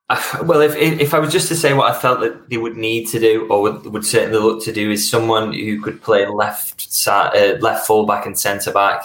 Uh, 0.10 0.44
Well, 0.44 0.62
if 0.62 0.76
if 0.76 1.14
I 1.14 1.20
was 1.20 1.32
just 1.32 1.48
to 1.50 1.56
say 1.56 1.74
what 1.74 1.92
I 1.92 1.98
felt 1.98 2.20
that 2.22 2.50
they 2.50 2.58
would 2.58 2.78
need 2.78 3.06
to 3.10 3.20
do, 3.20 3.48
or 3.50 3.62
would, 3.62 3.86
would 3.86 4.06
certainly 4.06 4.40
look 4.40 4.64
to 4.64 4.74
do, 4.74 4.92
is 4.92 5.10
someone 5.10 5.54
who 5.54 5.80
could 5.82 6.02
play 6.02 6.26
left 6.28 6.88
uh, 7.08 7.58
left 7.62 7.86
full 7.86 8.06
back 8.06 8.26
and 8.26 8.38
centre 8.38 8.72
back. 8.72 9.04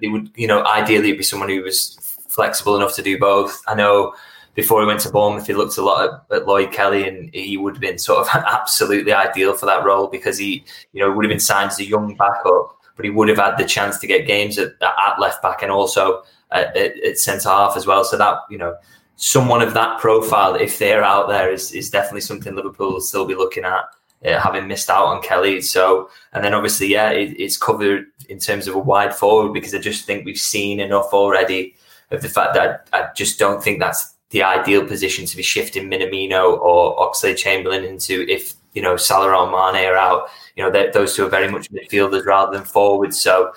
They 0.00 0.08
would, 0.08 0.30
you 0.36 0.46
know, 0.46 0.64
ideally 0.64 1.12
be 1.12 1.22
someone 1.22 1.48
who 1.48 1.62
was 1.62 1.98
flexible 2.28 2.76
enough 2.76 2.94
to 2.94 3.02
do 3.02 3.18
both. 3.18 3.60
I 3.66 3.74
know 3.74 4.14
before 4.56 4.80
he 4.80 4.86
went 4.86 5.00
to 5.00 5.10
Bournemouth, 5.10 5.46
he 5.46 5.52
looked 5.52 5.76
a 5.76 5.82
lot 5.82 6.24
at, 6.30 6.36
at 6.38 6.46
Lloyd 6.46 6.72
Kelly, 6.72 7.06
and 7.06 7.32
he 7.32 7.58
would 7.58 7.74
have 7.74 7.80
been 7.80 7.98
sort 7.98 8.26
of 8.26 8.28
absolutely 8.34 9.12
ideal 9.12 9.52
for 9.52 9.66
that 9.66 9.84
role 9.84 10.08
because 10.08 10.38
he, 10.38 10.64
you 10.92 11.00
know, 11.00 11.12
would 11.12 11.24
have 11.24 11.30
been 11.30 11.38
signed 11.38 11.70
as 11.70 11.78
a 11.78 11.84
young 11.84 12.16
backup, 12.16 12.74
but 12.96 13.04
he 13.04 13.10
would 13.10 13.28
have 13.28 13.36
had 13.36 13.58
the 13.58 13.66
chance 13.66 13.98
to 13.98 14.06
get 14.06 14.26
games 14.26 14.58
at, 14.58 14.72
at 14.80 15.20
left 15.20 15.42
back 15.42 15.62
and 15.62 15.70
also 15.70 16.22
at, 16.50 16.74
at, 16.74 17.18
centre 17.18 17.50
half 17.50 17.76
as 17.76 17.86
well. 17.86 18.02
So 18.02 18.16
that, 18.16 18.38
you 18.48 18.56
know, 18.56 18.74
someone 19.16 19.60
of 19.60 19.74
that 19.74 20.00
profile, 20.00 20.54
if 20.54 20.78
they're 20.78 21.04
out 21.04 21.28
there, 21.28 21.52
is, 21.52 21.72
is 21.72 21.90
definitely 21.90 22.22
something 22.22 22.56
Liverpool 22.56 22.94
will 22.94 23.00
still 23.02 23.26
be 23.26 23.34
looking 23.34 23.64
at, 23.64 23.84
uh, 24.24 24.40
having 24.40 24.66
missed 24.66 24.88
out 24.88 25.04
on 25.04 25.20
Kelly. 25.20 25.60
So, 25.60 26.08
and 26.32 26.42
then 26.42 26.54
obviously, 26.54 26.86
yeah, 26.86 27.10
it, 27.10 27.38
it's 27.38 27.58
covered 27.58 28.06
in 28.30 28.38
terms 28.38 28.68
of 28.68 28.74
a 28.74 28.78
wide 28.78 29.14
forward 29.14 29.52
because 29.52 29.74
I 29.74 29.80
just 29.80 30.06
think 30.06 30.24
we've 30.24 30.38
seen 30.38 30.80
enough 30.80 31.12
already 31.12 31.76
of 32.10 32.22
the 32.22 32.28
fact 32.30 32.54
that 32.54 32.88
I, 32.94 33.02
I 33.02 33.08
just 33.14 33.38
don't 33.38 33.62
think 33.62 33.80
that's 33.80 34.15
the 34.30 34.42
ideal 34.42 34.84
position 34.84 35.24
to 35.26 35.36
be 35.36 35.42
shifting 35.42 35.90
Minamino 35.90 36.58
or 36.58 36.96
Oxlade-Chamberlain 36.98 37.84
into 37.84 38.26
if 38.28 38.54
you 38.74 38.82
know 38.82 38.96
Salah 38.96 39.32
or 39.32 39.46
Mane 39.46 39.86
are 39.86 39.96
out. 39.96 40.28
You 40.56 40.64
know, 40.64 40.90
those 40.92 41.14
two 41.14 41.24
are 41.24 41.30
very 41.30 41.50
much 41.50 41.70
midfielders 41.70 42.24
rather 42.24 42.56
than 42.56 42.66
forwards. 42.66 43.20
So. 43.20 43.52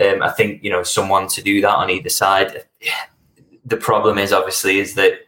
Um, 0.00 0.22
I 0.22 0.30
think 0.30 0.62
you 0.62 0.70
know 0.70 0.84
someone 0.84 1.26
to 1.28 1.42
do 1.42 1.60
that 1.60 1.74
on 1.74 1.90
either 1.90 2.08
side 2.08 2.64
the 3.64 3.76
problem 3.76 4.18
is 4.18 4.32
obviously 4.32 4.78
is 4.78 4.94
that 4.94 5.26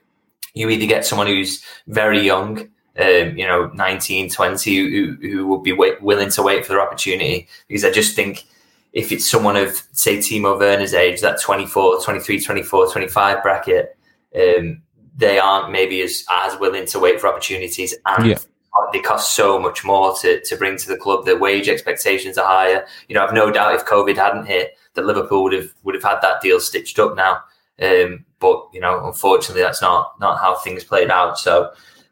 you 0.54 0.68
either 0.68 0.86
get 0.86 1.06
someone 1.06 1.26
who's 1.26 1.62
very 1.86 2.20
young, 2.20 2.58
um, 2.98 3.36
you 3.36 3.46
know, 3.46 3.70
19, 3.74 4.28
20, 4.28 4.90
who, 4.90 5.16
who 5.22 5.46
would 5.46 5.62
be 5.62 5.72
willing 5.72 6.30
to 6.30 6.42
wait 6.42 6.66
for 6.66 6.72
their 6.72 6.82
opportunity. 6.82 7.48
Because 7.68 7.84
I 7.84 7.90
just 7.90 8.14
think 8.14 8.44
if 8.92 9.12
it's 9.12 9.30
someone 9.30 9.56
of, 9.56 9.82
say, 9.92 10.18
Timo 10.18 10.58
Werner's 10.58 10.92
age, 10.92 11.22
that 11.22 11.40
24, 11.40 12.02
23, 12.02 12.40
24, 12.40 12.92
25 12.92 13.42
bracket, 13.42 13.96
um, 14.36 14.82
they 15.16 15.38
aren't 15.38 15.70
maybe 15.70 16.02
as, 16.02 16.24
as 16.30 16.58
willing 16.58 16.86
to 16.86 16.98
wait 16.98 17.20
for 17.20 17.28
opportunities. 17.28 17.94
And 18.06 18.26
Yeah. 18.26 18.38
they 18.92 19.00
cost 19.00 19.34
so 19.36 19.58
much 19.58 19.84
more 19.84 20.14
to, 20.16 20.40
to 20.42 20.56
bring 20.56 20.76
to 20.78 20.88
the 20.88 20.96
club. 20.96 21.24
The 21.24 21.36
wage 21.36 21.68
expectations 21.68 22.38
are 22.38 22.46
higher. 22.46 22.86
You 23.08 23.14
know, 23.14 23.24
I've 23.24 23.34
no 23.34 23.50
doubt 23.50 23.74
if 23.74 23.84
COVID 23.84 24.16
hadn't 24.16 24.46
hit, 24.46 24.76
that 24.94 25.06
Liverpool 25.06 25.42
would 25.44 25.52
have 25.52 25.72
would 25.84 25.94
have 25.94 26.04
had 26.04 26.20
that 26.20 26.40
deal 26.42 26.60
stitched 26.60 26.98
up 26.98 27.16
now. 27.16 27.42
Um, 27.80 28.24
but 28.38 28.68
you 28.72 28.80
know, 28.80 29.06
unfortunately, 29.06 29.62
that's 29.62 29.82
not 29.82 30.18
not 30.20 30.38
how 30.40 30.56
things 30.56 30.84
played 30.84 31.10
out. 31.10 31.38
So, 31.38 31.70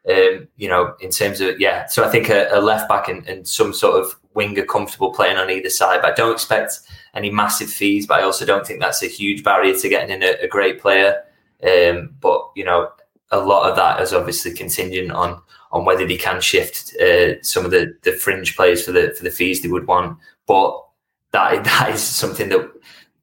um, 0.09 0.49
you 0.57 0.68
know, 0.68 0.95
in 1.01 1.11
terms 1.11 1.41
of 1.41 1.61
yeah, 1.61 1.87
so 1.87 2.05
I 2.05 2.09
think 2.09 2.31
a, 2.31 2.49
a 2.53 2.61
left 2.61 2.89
back 2.89 3.09
and, 3.09 3.27
and 3.29 3.47
some 3.47 3.73
sort 3.73 4.03
of 4.03 4.16
winger 4.35 4.64
comfortable 4.64 5.12
playing 5.12 5.37
on 5.37 5.51
either 5.51 5.71
side. 5.71 6.01
But 6.03 6.12
I 6.12 6.14
don't 6.14 6.33
expect 6.33 6.81
any 7.14 7.31
massive 7.31 7.71
fees. 7.71 8.07
But 8.07 8.21
I 8.21 8.23
also 8.23 8.47
don't 8.47 8.66
think 8.66 8.81
that's 8.81 9.03
a 9.03 9.07
huge 9.09 9.43
barrier 9.43 9.77
to 9.77 9.89
getting 9.89 10.14
in 10.14 10.23
a, 10.23 10.45
a 10.45 10.49
great 10.49 10.81
player. 10.81 11.23
Um, 11.65 12.15
but 12.21 12.51
you 12.55 12.65
know, 12.65 12.91
a 13.31 13.39
lot 13.39 13.69
of 13.69 13.77
that 13.77 14.01
is 14.01 14.13
obviously 14.13 14.53
contingent 14.53 15.13
on 15.13 15.41
on 15.73 15.85
whether 15.85 16.07
they 16.07 16.17
can 16.17 16.41
shift 16.41 16.97
uh, 16.97 17.41
some 17.43 17.65
of 17.65 17.71
the, 17.71 17.97
the 18.03 18.13
fringe 18.13 18.57
players 18.57 18.85
for 18.85 18.93
the 18.93 19.15
for 19.17 19.25
the 19.25 19.31
fees 19.31 19.63
they 19.63 19.69
would 19.69 19.87
want. 19.87 20.19
But 20.47 20.85
that 21.33 21.65
that 21.65 21.91
is 21.91 22.03
something 22.03 22.49
that 22.49 22.71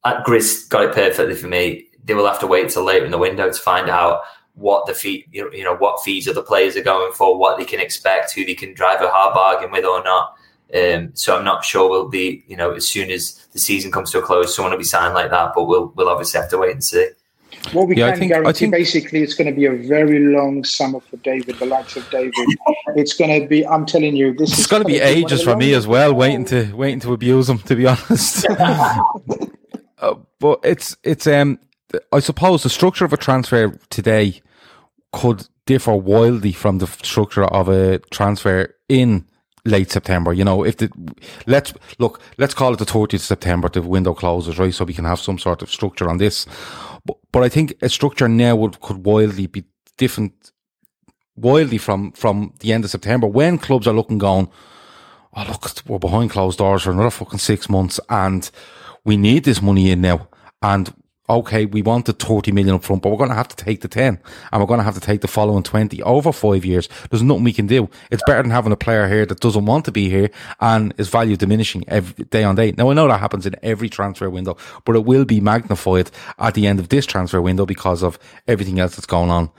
uh, 0.04 0.24
Grizz 0.24 0.70
got 0.70 0.86
it 0.86 0.94
perfectly 0.94 1.36
for 1.36 1.48
me. 1.48 1.86
They 2.04 2.14
will 2.14 2.28
have 2.28 2.40
to 2.40 2.48
wait 2.48 2.70
till 2.70 2.86
later 2.86 3.06
in 3.06 3.12
the 3.12 3.18
window 3.18 3.52
to 3.52 3.60
find 3.60 3.90
out 3.90 4.22
what 4.54 4.88
the 4.88 4.94
fee, 4.94 5.28
you 5.32 5.64
know, 5.64 5.76
what 5.76 6.02
fees 6.04 6.28
other 6.28 6.42
players 6.42 6.76
are 6.76 6.84
going 6.84 7.14
for, 7.14 7.38
what 7.38 7.60
they 7.60 7.66
can 7.66 7.80
expect, 7.80 8.34
who 8.34 8.44
they 8.44 8.56
can 8.56 8.74
drive 8.74 9.02
a 9.02 9.10
hard 9.10 9.34
bargain 9.36 9.72
with 9.72 9.86
or 9.86 10.04
not. 10.04 10.34
Um, 10.74 11.12
so 11.14 11.38
I'm 11.38 11.46
not 11.46 11.64
sure 11.64 11.90
we'll 11.90 12.10
be, 12.10 12.44
you 12.48 12.58
know, 12.58 12.72
as 12.72 12.88
soon 12.88 13.12
as 13.12 13.46
the 13.54 13.60
season 13.60 13.92
comes 13.92 14.12
to 14.12 14.20
a 14.20 14.22
close, 14.22 14.56
someone 14.56 14.72
will 14.72 14.80
be 14.80 14.84
signed 14.84 15.14
like 15.14 15.30
that. 15.30 15.52
But 15.54 15.66
we'll 15.66 15.94
we'll 15.96 16.10
obviously 16.10 16.40
have 16.40 16.50
to 16.50 16.58
wait 16.58 16.72
and 16.72 16.84
see. 16.84 17.10
What 17.74 17.88
we 17.88 17.97
Yeah, 17.97 18.08
I 18.08 18.12
can 18.12 18.20
think- 18.20 18.32
I 18.32 18.36
guarantee, 18.39 18.60
think- 18.60 18.72
basically, 18.74 19.22
it's 19.24 19.34
going 19.34 19.47
to 19.49 19.55
be 19.55 19.66
a 19.66 19.74
very 19.74 20.20
long 20.20 20.64
summer 20.64 20.99
for 21.01 21.18
David, 21.18 21.58
the 21.60 21.66
likes 21.66 21.95
of 21.97 22.10
David. 22.10 22.34
it's 22.95 23.14
going 23.14 23.41
to 23.41 23.47
be. 23.47 23.66
I'm 23.68 23.86
telling 23.86 24.16
you, 24.16 24.34
this 24.34 24.51
It's 24.51 24.60
is 24.62 24.68
going 24.68 24.84
to 24.84 24.88
be 24.88 24.99
gonna 24.99 25.05
one 25.12 25.18
of 25.18 25.26
ages 25.32 25.43
for 25.43 25.55
me 25.55 25.74
as 25.74 25.86
well, 25.88 26.14
waiting 26.14 26.45
to 26.45 26.72
waiting 26.76 26.99
to 27.01 27.14
abuse 27.14 27.49
him. 27.49 27.60
To 27.60 27.76
be 27.76 27.86
honest, 27.93 28.45
Uh, 29.99 30.14
but 30.39 30.60
it's 30.64 30.95
it's 31.03 31.26
um 31.26 31.60
I 32.12 32.20
suppose 32.20 32.62
the 32.62 32.70
structure 32.70 33.03
of 33.03 33.14
a 33.14 33.18
transfer 33.18 33.70
today 33.89 34.41
could 35.12 35.47
differ 35.66 35.95
wildly 35.95 36.51
from 36.51 36.78
the 36.78 36.86
structure 36.88 37.45
of 37.45 37.68
a 37.68 37.97
transfer 38.12 38.76
in 38.89 39.26
late 39.66 39.89
September. 39.91 40.34
You 40.34 40.43
know, 40.45 40.64
if 40.64 40.78
the 40.78 40.89
let's 41.47 41.74
look, 41.97 42.22
let's 42.38 42.53
call 42.53 42.74
it 42.74 42.78
the 42.80 42.86
30th 42.86 43.14
of 43.16 43.22
September, 43.22 43.70
the 43.70 43.82
window 43.82 44.14
closes, 44.14 44.60
right? 44.60 44.72
So 44.74 44.86
we 44.86 44.93
can 44.93 45.05
have 45.05 45.20
some 45.20 45.39
sort 45.39 45.64
of 45.64 45.72
structure 45.72 46.08
on 46.10 46.18
this. 46.20 46.45
But, 47.32 47.43
I 47.43 47.49
think 47.49 47.76
a 47.82 47.89
structure 47.89 48.28
now 48.28 48.55
would 48.55 48.82
could 48.82 49.05
wildly 49.05 49.47
be 49.47 49.66
different, 49.97 50.51
wildly 51.36 51.78
from 51.78 52.12
from 52.12 52.53
the 52.60 52.74
end 52.74 52.84
of 52.84 52.91
September 52.91 53.28
when 53.28 53.58
clubs 53.58 53.88
are 53.88 53.93
looking 53.93 54.18
going. 54.18 54.49
Oh 55.34 55.45
look, 55.47 55.70
we're 55.88 55.99
behind 55.99 56.32
closed 56.32 56.58
doors 56.58 56.84
for 56.84 56.91
another 56.91 57.12
fucking 57.12 57.39
six 57.39 57.70
months, 57.70 57.99
and 58.10 58.49
we 59.05 59.18
need 59.18 59.43
this 59.43 59.62
money 59.62 59.91
in 59.91 60.01
now. 60.01 60.28
And 60.62 60.93
okay, 61.30 61.65
we 61.65 61.82
wanted 61.82 62.19
30 62.19 62.51
million 62.51 62.75
up 62.75 62.84
front, 62.84 63.01
but 63.01 63.09
we're 63.09 63.17
going 63.17 63.30
to 63.30 63.36
have 63.36 63.47
to 63.49 63.55
take 63.55 63.82
the 63.82 63.88
10 63.88 64.19
and 64.51 64.61
we're 64.61 64.67
going 64.67 64.80
to 64.80 64.84
have 64.84 64.95
to 64.95 65.01
take 65.01 65.21
the 65.21 65.28
following 65.28 65.63
20 65.63 66.01
over 66.03 66.32
five 66.32 66.63
years. 66.63 66.88
There's 67.09 67.23
nothing 67.23 67.43
we 67.43 67.53
can 67.53 67.67
do. 67.67 67.89
It's 68.11 68.23
better 68.25 68.41
than 68.41 68.51
having 68.51 68.71
a 68.71 68.78
player 68.78 69.07
here 69.07 69.25
that 69.25 69.39
doesn't 69.39 69.65
want 69.65 69.86
to 69.86 69.91
be 69.91 70.09
here 70.09 70.30
and 70.59 70.93
is 70.97 71.09
value 71.09 71.36
diminishing 71.36 71.84
every 71.88 72.25
day 72.25 72.43
on 72.43 72.55
day. 72.55 72.73
Now, 72.78 72.89
I 72.89 72.93
know 72.93 73.07
that 73.07 73.19
happens 73.19 73.45
in 73.45 73.55
every 73.61 73.89
transfer 73.89 74.30
window, 74.30 74.57
but 74.86 74.95
it 74.95 75.05
will 75.05 75.25
be 75.25 75.41
magnified 75.41 76.11
at 76.39 76.53
the 76.53 76.67
end 76.67 76.80
of 76.80 76.89
this 76.89 77.05
transfer 77.05 77.41
window 77.41 77.65
because 77.65 78.03
of 78.03 78.17
everything 78.47 78.80
else 78.80 78.95
that's 78.95 79.05
going 79.05 79.30
on 79.30 79.51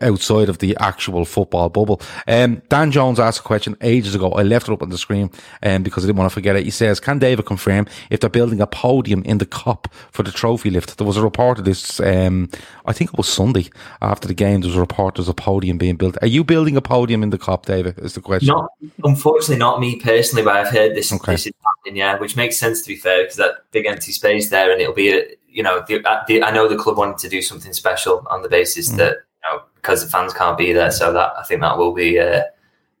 outside 0.00 0.48
of 0.48 0.58
the 0.58 0.76
actual 0.80 1.24
football 1.24 1.68
bubble. 1.68 2.00
Um, 2.26 2.62
Dan 2.68 2.90
Jones 2.90 3.18
asked 3.20 3.40
a 3.40 3.42
question 3.42 3.76
ages 3.80 4.14
ago. 4.14 4.30
I 4.32 4.42
left 4.42 4.68
it 4.68 4.72
up 4.72 4.82
on 4.82 4.90
the 4.90 4.98
screen 4.98 5.30
um, 5.62 5.82
because 5.82 6.04
I 6.04 6.06
didn't 6.06 6.18
want 6.18 6.30
to 6.30 6.34
forget 6.34 6.56
it. 6.56 6.64
He 6.64 6.70
says, 6.70 7.00
Can 7.00 7.18
David 7.18 7.46
confirm 7.46 7.86
if 8.10 8.20
they're 8.20 8.30
building 8.30 8.60
a 8.60 8.66
podium 8.66 9.22
in 9.24 9.38
the 9.38 9.46
Kop 9.46 9.86
for 10.10 10.22
the 10.22 10.32
trophy 10.32 10.70
lift? 10.70 10.96
There 10.96 11.06
was 11.06 11.16
a 11.16 11.22
report 11.22 11.58
of 11.58 11.64
this, 11.64 12.00
um, 12.00 12.48
I 12.86 12.92
think 12.92 13.12
it 13.12 13.16
was 13.16 13.28
Sunday 13.28 13.70
after 14.00 14.28
the 14.28 14.34
game. 14.34 14.60
There 14.60 14.68
was 14.68 14.76
a 14.76 14.80
report 14.80 15.16
there's 15.16 15.28
a 15.28 15.34
podium 15.34 15.78
being 15.78 15.96
built. 15.96 16.16
Are 16.22 16.28
you 16.28 16.44
building 16.44 16.76
a 16.76 16.82
podium 16.82 17.22
in 17.22 17.30
the 17.30 17.38
Kop, 17.38 17.66
David? 17.66 17.98
Is 17.98 18.14
the 18.14 18.20
question. 18.20 18.48
Not, 18.48 18.70
unfortunately, 19.02 19.56
not 19.56 19.80
me 19.80 20.00
personally, 20.00 20.44
but 20.44 20.56
I've 20.56 20.72
heard 20.72 20.94
this, 20.94 21.12
okay. 21.12 21.32
this 21.32 21.46
is 21.46 21.52
happening, 21.64 21.98
yeah, 21.98 22.18
which 22.18 22.36
makes 22.36 22.58
sense 22.58 22.82
to 22.82 22.88
be 22.88 22.96
fair 22.96 23.22
because 23.22 23.36
that 23.36 23.70
big 23.70 23.86
empty 23.86 24.12
space 24.12 24.50
there 24.50 24.72
and 24.72 24.80
it'll 24.80 24.94
be, 24.94 25.12
a, 25.12 25.24
you 25.48 25.62
know, 25.62 25.84
the, 25.86 26.00
the, 26.26 26.42
I 26.42 26.50
know 26.50 26.68
the 26.68 26.76
club 26.76 26.96
wanted 26.96 27.18
to 27.18 27.28
do 27.28 27.40
something 27.40 27.72
special 27.72 28.26
on 28.28 28.42
the 28.42 28.48
basis 28.48 28.90
mm. 28.90 28.96
that 28.96 29.18
know, 29.44 29.62
because 29.76 30.04
the 30.04 30.10
fans 30.10 30.32
can't 30.32 30.58
be 30.58 30.72
there. 30.72 30.90
So 30.90 31.12
that 31.12 31.32
I 31.38 31.42
think 31.44 31.60
that 31.60 31.78
will 31.78 31.92
be 31.92 32.18
uh, 32.18 32.42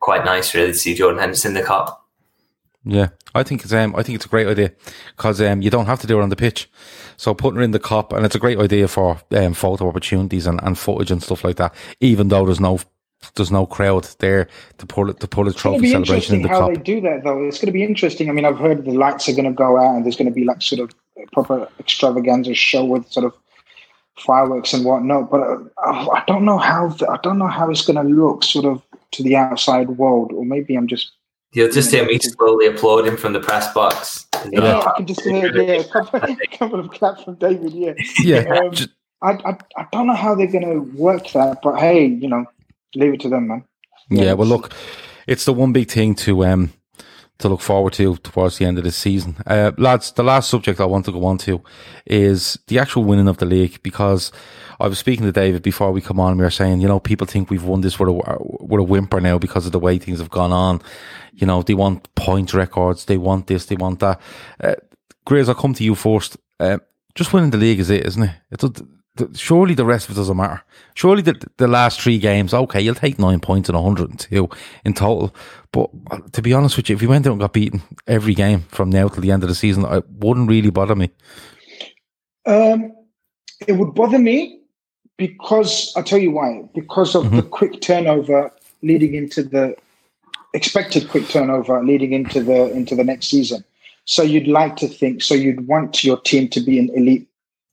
quite 0.00 0.24
nice, 0.24 0.54
really, 0.54 0.72
to 0.72 0.78
see 0.78 0.94
Jordan 0.94 1.20
Henderson 1.20 1.56
in 1.56 1.62
the 1.62 1.68
Kop. 1.68 1.96
Yeah, 2.84 3.08
I 3.34 3.42
think 3.42 3.64
it's 3.64 3.72
um, 3.72 3.96
I 3.96 4.02
think 4.02 4.16
it's 4.16 4.26
a 4.26 4.28
great 4.28 4.46
idea 4.46 4.72
because 5.16 5.40
um, 5.40 5.62
you 5.62 5.70
don't 5.70 5.86
have 5.86 6.00
to 6.00 6.06
do 6.06 6.18
it 6.18 6.22
on 6.22 6.28
the 6.28 6.36
pitch. 6.36 6.70
So 7.16 7.32
putting 7.32 7.56
her 7.56 7.62
in 7.62 7.70
the 7.70 7.80
Kop, 7.80 8.12
and 8.12 8.26
it's 8.26 8.34
a 8.34 8.40
great 8.40 8.58
idea 8.58 8.88
for 8.88 9.20
um, 9.30 9.54
photo 9.54 9.88
opportunities 9.88 10.46
and, 10.46 10.60
and 10.62 10.78
footage 10.78 11.10
and 11.10 11.22
stuff 11.22 11.44
like 11.44 11.56
that. 11.56 11.74
Even 12.00 12.28
though 12.28 12.44
there's 12.44 12.60
no 12.60 12.78
there's 13.36 13.50
no 13.50 13.64
crowd 13.64 14.04
there 14.18 14.48
to 14.76 14.86
pull 14.86 15.08
it 15.08 15.20
to 15.20 15.26
pull 15.26 15.48
a 15.48 15.52
trophy 15.52 15.90
celebration 15.90 16.36
in 16.36 16.42
the 16.42 16.48
how 16.48 16.54
Kop. 16.54 16.60
How 16.60 16.68
they 16.68 16.76
do 16.76 17.00
that 17.00 17.24
though? 17.24 17.42
It's 17.44 17.58
going 17.58 17.66
to 17.66 17.72
be 17.72 17.84
interesting. 17.84 18.28
I 18.28 18.32
mean, 18.32 18.44
I've 18.44 18.58
heard 18.58 18.84
the 18.84 18.92
lights 18.92 19.28
are 19.28 19.32
going 19.32 19.44
to 19.44 19.52
go 19.52 19.78
out, 19.78 19.96
and 19.96 20.04
there's 20.04 20.16
going 20.16 20.28
to 20.28 20.34
be 20.34 20.44
like 20.44 20.60
sort 20.60 20.80
of 20.80 20.94
proper 21.32 21.68
extravaganza 21.80 22.54
show 22.54 22.84
with 22.84 23.10
sort 23.10 23.24
of 23.24 23.34
fireworks 24.18 24.72
and 24.72 24.84
whatnot. 24.84 25.30
But 25.30 25.40
uh, 25.40 26.10
I 26.10 26.22
don't 26.26 26.44
know 26.44 26.58
how 26.58 26.88
the, 26.88 27.08
I 27.08 27.18
don't 27.22 27.38
know 27.38 27.46
how 27.46 27.70
it's 27.70 27.84
going 27.84 27.96
to 27.96 28.12
look 28.12 28.44
sort 28.44 28.64
of 28.64 28.82
to 29.12 29.22
the 29.22 29.36
outside 29.36 29.90
world, 29.90 30.32
or 30.32 30.44
maybe 30.44 30.74
I'm 30.76 30.86
just. 30.86 31.12
You'll 31.52 31.70
just 31.70 31.92
hear 31.92 32.04
me 32.04 32.18
slowly 32.18 32.66
applauding 32.66 33.16
from 33.16 33.32
the 33.32 33.38
press 33.38 33.72
box. 33.72 34.26
Yeah, 34.50 34.80
I 34.80 34.96
can 34.96 35.06
just 35.06 35.20
hear 35.20 35.56
yeah, 35.56 35.74
a 35.74 35.84
couple, 35.84 36.20
a 36.24 36.56
couple 36.58 36.80
of 36.80 36.90
claps 36.90 37.22
from 37.22 37.36
David. 37.36 37.72
Yeah, 37.72 37.92
yeah. 38.24 38.38
Um, 38.40 38.74
I, 39.22 39.30
I 39.50 39.58
I 39.76 39.86
don't 39.92 40.08
know 40.08 40.14
how 40.14 40.34
they're 40.34 40.48
going 40.48 40.68
to 40.68 40.80
work 40.96 41.30
that, 41.30 41.60
but 41.62 41.78
hey, 41.78 42.06
you 42.06 42.28
know, 42.28 42.44
leave 42.96 43.14
it 43.14 43.20
to 43.20 43.28
them, 43.28 43.46
man. 43.48 43.64
Yeah, 44.10 44.22
yeah 44.24 44.32
well, 44.32 44.48
look, 44.48 44.74
it's 45.28 45.44
the 45.44 45.52
one 45.52 45.72
big 45.72 45.88
thing 45.88 46.16
to 46.16 46.44
um 46.44 46.72
to 47.38 47.48
look 47.48 47.60
forward 47.60 47.92
to 47.94 48.16
towards 48.18 48.58
the 48.58 48.64
end 48.64 48.78
of 48.78 48.84
the 48.84 48.92
season. 48.92 49.36
Uh, 49.46 49.72
lads, 49.76 50.12
the 50.12 50.22
last 50.22 50.48
subject 50.48 50.80
I 50.80 50.84
want 50.84 51.04
to 51.06 51.12
go 51.12 51.24
on 51.24 51.38
to 51.38 51.62
is 52.06 52.58
the 52.68 52.78
actual 52.78 53.04
winning 53.04 53.28
of 53.28 53.38
the 53.38 53.46
league 53.46 53.82
because 53.82 54.30
I 54.78 54.86
was 54.86 54.98
speaking 54.98 55.26
to 55.26 55.32
David 55.32 55.62
before 55.62 55.92
we 55.92 56.00
come 56.00 56.20
on. 56.20 56.36
we 56.36 56.44
were 56.44 56.50
saying, 56.50 56.80
you 56.80 56.88
know, 56.88 57.00
people 57.00 57.26
think 57.26 57.50
we've 57.50 57.64
won 57.64 57.80
this 57.80 57.98
with 57.98 58.08
a, 58.08 58.36
with 58.40 58.80
a 58.80 58.84
whimper 58.84 59.20
now 59.20 59.38
because 59.38 59.66
of 59.66 59.72
the 59.72 59.80
way 59.80 59.98
things 59.98 60.18
have 60.20 60.30
gone 60.30 60.52
on. 60.52 60.80
You 61.32 61.46
know, 61.46 61.62
they 61.62 61.74
want 61.74 62.14
point 62.14 62.54
records, 62.54 63.06
they 63.06 63.18
want 63.18 63.48
this, 63.48 63.66
they 63.66 63.76
want 63.76 64.00
that. 64.00 64.20
Uh, 64.60 64.74
Graves, 65.24 65.48
I'll 65.48 65.54
come 65.54 65.74
to 65.74 65.84
you 65.84 65.94
first. 65.94 66.36
Uh, 66.60 66.78
just 67.14 67.32
winning 67.32 67.50
the 67.50 67.56
league 67.56 67.80
is 67.80 67.90
it, 67.90 68.06
isn't 68.06 68.22
it? 68.22 68.34
It's, 68.50 68.64
surely 69.34 69.74
the 69.74 69.84
rest 69.84 70.08
of 70.08 70.16
it 70.16 70.18
doesn't 70.18 70.36
matter. 70.36 70.62
Surely 70.94 71.22
the 71.22 71.34
the 71.56 71.68
last 71.68 72.00
three 72.00 72.18
games, 72.18 72.52
okay, 72.52 72.80
you'll 72.80 72.94
take 72.94 73.18
nine 73.18 73.40
points 73.40 73.68
and 73.68 73.76
102 73.76 74.48
in 74.84 74.94
total. 74.94 75.34
But 75.72 75.90
uh, 76.10 76.20
to 76.32 76.42
be 76.42 76.52
honest 76.52 76.76
with 76.76 76.88
you, 76.88 76.96
if 76.96 77.02
you 77.02 77.08
went 77.08 77.26
out 77.26 77.32
and 77.32 77.40
got 77.40 77.52
beaten 77.52 77.82
every 78.06 78.34
game 78.34 78.62
from 78.68 78.90
now 78.90 79.08
till 79.08 79.22
the 79.22 79.30
end 79.30 79.42
of 79.42 79.48
the 79.48 79.54
season, 79.54 79.84
it 79.84 80.04
wouldn't 80.10 80.48
really 80.48 80.70
bother 80.70 80.96
me. 80.96 81.10
Um, 82.46 82.92
it 83.66 83.72
would 83.72 83.94
bother 83.94 84.18
me 84.18 84.60
because 85.16 85.92
I'll 85.96 86.04
tell 86.04 86.18
you 86.18 86.32
why. 86.32 86.68
Because 86.74 87.14
of 87.14 87.24
mm-hmm. 87.24 87.36
the 87.36 87.42
quick 87.42 87.80
turnover 87.80 88.52
leading 88.82 89.14
into 89.14 89.42
the 89.42 89.76
expected 90.52 91.08
quick 91.08 91.28
turnover 91.28 91.82
leading 91.82 92.12
into 92.12 92.42
the 92.42 92.70
into 92.72 92.94
the 92.94 93.04
next 93.04 93.28
season. 93.28 93.64
So 94.06 94.22
you'd 94.22 94.48
like 94.48 94.76
to 94.76 94.88
think. 94.88 95.22
So 95.22 95.34
you'd 95.34 95.66
want 95.66 96.04
your 96.04 96.20
team 96.20 96.48
to 96.48 96.60
be 96.60 96.78
an 96.78 96.90
elite 96.94 97.28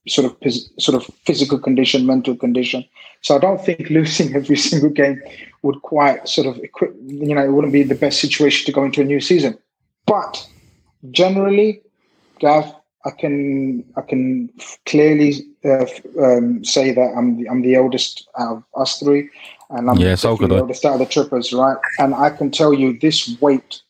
sort 0.08 0.26
of 0.26 0.36
sort 0.78 0.96
of 0.96 1.14
physical 1.24 1.58
condition, 1.58 2.06
mental 2.06 2.36
condition. 2.36 2.84
So 3.20 3.36
I 3.36 3.38
don't 3.38 3.64
think 3.64 3.90
losing 3.90 4.34
every 4.34 4.56
single 4.56 4.90
game 4.90 5.20
would 5.62 5.82
quite 5.82 6.28
sort 6.28 6.46
of 6.46 6.58
equip. 6.62 6.94
You 7.06 7.34
know, 7.34 7.44
it 7.44 7.52
wouldn't 7.52 7.72
be 7.72 7.82
the 7.82 7.94
best 7.94 8.20
situation 8.20 8.66
to 8.66 8.72
go 8.72 8.84
into 8.84 9.00
a 9.00 9.04
new 9.04 9.20
season. 9.20 9.58
But 10.06 10.46
generally, 11.10 11.82
Gav, 12.40 12.74
I 13.04 13.10
can 13.10 13.84
I 13.96 14.02
can 14.02 14.50
clearly 14.86 15.34
uh, 15.64 15.86
um, 16.20 16.64
say 16.64 16.92
that 16.92 17.14
I'm 17.16 17.38
the, 17.38 17.48
I'm 17.48 17.62
the 17.62 17.76
eldest 17.76 18.28
out 18.38 18.56
of 18.56 18.64
us 18.76 18.98
three, 18.98 19.30
and 19.70 19.88
I'm 19.88 19.98
yeah, 19.98 20.14
so 20.16 20.36
the 20.36 20.56
eldest 20.56 20.84
out 20.84 20.94
of 20.94 20.98
the 21.00 21.06
trippers, 21.06 21.52
right? 21.52 21.76
And 21.98 22.14
I 22.14 22.30
can 22.30 22.50
tell 22.50 22.72
you 22.72 22.98
this 22.98 23.36
weight 23.40 23.82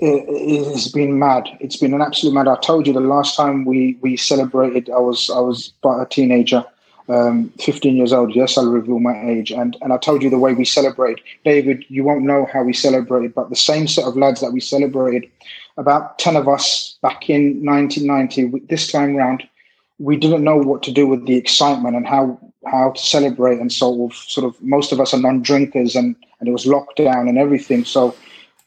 it, 0.00 0.64
has 0.66 0.88
been 0.88 1.18
mad. 1.18 1.48
It's 1.60 1.76
been 1.76 1.94
an 1.94 2.02
absolute 2.02 2.32
mad. 2.32 2.48
I 2.48 2.56
told 2.56 2.86
you 2.86 2.92
the 2.92 3.00
last 3.00 3.36
time 3.36 3.64
we 3.64 3.98
we 4.00 4.16
celebrated, 4.16 4.90
I 4.90 4.98
was 4.98 5.30
I 5.30 5.40
was 5.40 5.72
but 5.82 6.00
a 6.00 6.06
teenager, 6.06 6.64
um, 7.08 7.50
15 7.60 7.96
years 7.96 8.12
old. 8.12 8.34
Yes, 8.34 8.56
I'll 8.56 8.70
reveal 8.70 9.00
my 9.00 9.20
age. 9.28 9.50
And 9.50 9.76
and 9.80 9.92
I 9.92 9.98
told 9.98 10.22
you 10.22 10.30
the 10.30 10.38
way 10.38 10.54
we 10.54 10.64
celebrate. 10.64 11.20
David, 11.44 11.84
you 11.88 12.04
won't 12.04 12.24
know 12.24 12.46
how 12.52 12.62
we 12.62 12.72
celebrated, 12.72 13.34
but 13.34 13.50
the 13.50 13.56
same 13.56 13.88
set 13.88 14.04
of 14.04 14.16
lads 14.16 14.40
that 14.40 14.52
we 14.52 14.60
celebrated, 14.60 15.28
about 15.76 16.18
10 16.18 16.36
of 16.36 16.48
us 16.48 16.96
back 17.02 17.28
in 17.28 17.64
1990. 17.64 18.66
This 18.68 18.90
time 18.90 19.16
round, 19.16 19.42
we 19.98 20.16
didn't 20.16 20.44
know 20.44 20.56
what 20.56 20.82
to 20.84 20.92
do 20.92 21.06
with 21.06 21.26
the 21.26 21.36
excitement 21.36 21.96
and 21.96 22.06
how 22.06 22.38
how 22.66 22.90
to 22.90 23.00
celebrate. 23.00 23.58
And 23.58 23.72
so, 23.72 24.10
sort 24.12 24.46
of, 24.46 24.60
most 24.62 24.92
of 24.92 25.00
us 25.00 25.12
are 25.12 25.20
non-drinkers, 25.20 25.96
and 25.96 26.14
and 26.38 26.48
it 26.48 26.52
was 26.52 26.66
lockdown 26.66 27.28
and 27.28 27.36
everything. 27.36 27.84
So 27.84 28.14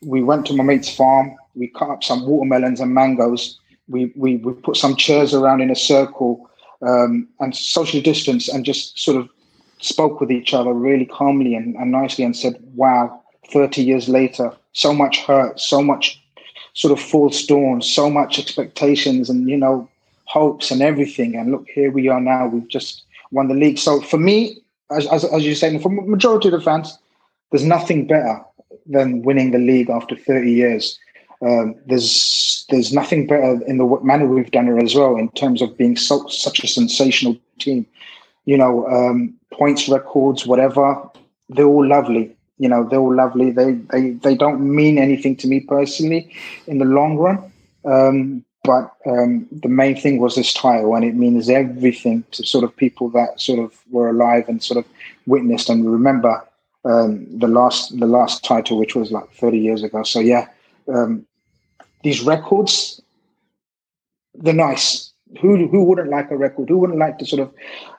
we 0.04 0.24
went 0.24 0.46
to 0.48 0.54
my 0.54 0.64
mate's 0.64 0.94
farm. 0.94 1.36
We 1.56 1.68
cut 1.68 1.90
up 1.90 2.04
some 2.04 2.26
watermelons 2.26 2.80
and 2.80 2.94
mangoes. 2.94 3.60
We 3.88 4.12
we, 4.16 4.38
we 4.38 4.54
put 4.54 4.78
some 4.78 4.96
chairs 4.96 5.34
around 5.34 5.62
in 5.62 5.70
a 5.70 5.76
circle 5.76 6.50
um, 6.82 7.28
and 7.40 7.56
socially 7.56 8.02
distance 8.02 8.48
and 8.48 8.66
just 8.66 8.98
sort 9.00 9.18
of 9.18 9.30
spoke 9.80 10.20
with 10.20 10.32
each 10.32 10.54
other 10.54 10.74
really 10.74 11.06
calmly 11.06 11.56
and, 11.56 11.76
and 11.76 11.92
nicely 11.92 12.24
and 12.24 12.36
said, 12.36 12.58
"Wow, 12.76 13.22
thirty 13.52 13.84
years 13.84 14.08
later, 14.10 14.54
so 14.74 14.94
much 14.94 15.20
hurt, 15.20 15.60
so 15.60 15.82
much 15.82 16.22
sort 16.74 16.92
of 16.92 17.04
false 17.04 17.46
dawn, 17.46 17.82
so 17.82 18.10
much 18.10 18.40
expectations, 18.40 19.30
and 19.30 19.50
you 19.50 19.58
know 19.58 19.88
hopes 20.26 20.72
and 20.72 20.82
everything. 20.82 21.36
And 21.36 21.52
look, 21.52 21.68
here 21.68 21.92
we 21.92 22.08
are 22.08 22.22
now. 22.22 22.48
We've 22.48 22.68
just 22.68 23.04
won 23.32 23.50
the 23.50 23.54
league. 23.54 23.78
So 23.78 24.02
for 24.02 24.18
me, 24.18 24.58
as, 24.90 25.06
as, 25.08 25.26
as 25.26 25.46
you're 25.46 25.56
saying, 25.56 25.80
for 25.82 25.90
majority 25.90 26.48
of 26.48 26.54
the 26.54 26.62
fans, 26.62 26.98
there's 27.52 27.66
nothing 27.66 28.08
better 28.08 28.42
than 28.86 29.22
winning 29.22 29.52
the 29.52 29.60
league 29.60 29.90
after 29.90 30.16
30 30.16 30.52
years. 30.52 31.00
Um, 31.42 31.76
there's 31.88 32.66
there's 32.70 32.94
nothing 32.94 33.26
better 33.26 33.60
in 33.66 33.78
the 33.78 34.00
manner 34.04 34.28
we've 34.28 34.52
done 34.52 34.68
it 34.68 34.84
as 34.84 34.94
well 34.94 35.16
in 35.16 35.30
terms 35.32 35.62
of 35.62 35.76
being 35.76 35.98
so, 35.98 36.28
such 36.28 36.64
a 36.64 36.68
sensational 36.68 37.36
team. 37.58 37.86
You 38.46 38.58
know, 38.58 38.88
um, 38.88 39.34
points 39.52 39.90
records, 39.90 40.46
whatever, 40.46 41.10
they're 41.50 41.66
all 41.66 41.88
lovely. 41.88 42.36
You 42.60 42.70
know, 42.70 42.88
they're 42.88 43.00
all 43.00 43.16
lovely. 43.16 43.50
They 43.50 43.74
they 43.74 44.12
they 44.12 44.36
don't 44.36 44.62
mean 44.62 45.00
anything 45.00 45.36
to 45.38 45.48
me 45.48 45.62
personally 45.62 46.32
in 46.68 46.78
the 46.78 46.86
long 46.86 47.18
run. 47.18 47.52
Um, 47.86 48.46
but 48.64 48.94
um, 49.08 49.48
the 49.52 49.68
main 49.68 50.00
thing 50.00 50.20
was 50.20 50.36
this 50.36 50.54
title, 50.54 50.94
and 50.94 51.04
it 51.04 51.16
means 51.16 51.50
everything 51.50 52.24
to 52.32 52.46
sort 52.46 52.64
of 52.64 52.76
people 52.78 53.10
that 53.10 53.42
sort 53.42 53.58
of 53.58 53.74
were 53.90 54.10
alive 54.10 54.48
and 54.48 54.62
sort 54.62 54.78
of 54.78 54.86
witnessed 55.26 55.70
and 55.70 55.92
remember 55.92 56.48
um, 56.86 57.26
the 57.38 57.48
last 57.48 58.00
the 58.00 58.08
last 58.08 58.44
title, 58.44 58.78
which 58.78 58.96
was 58.96 59.12
like 59.12 59.32
30 59.34 59.58
years 59.60 59.84
ago. 59.84 60.04
So 60.04 60.20
yeah, 60.20 60.48
um, 60.88 61.26
these 62.04 62.22
records, 62.22 63.02
they're 64.36 64.54
nice. 64.54 65.12
Who 65.40 65.68
who 65.68 65.84
wouldn't 65.84 66.10
like 66.10 66.32
a 66.32 66.38
record? 66.38 66.70
Who 66.70 66.80
wouldn't 66.80 67.00
like 67.00 67.18
to 67.20 67.26
sort 67.26 67.42
of 67.42 67.54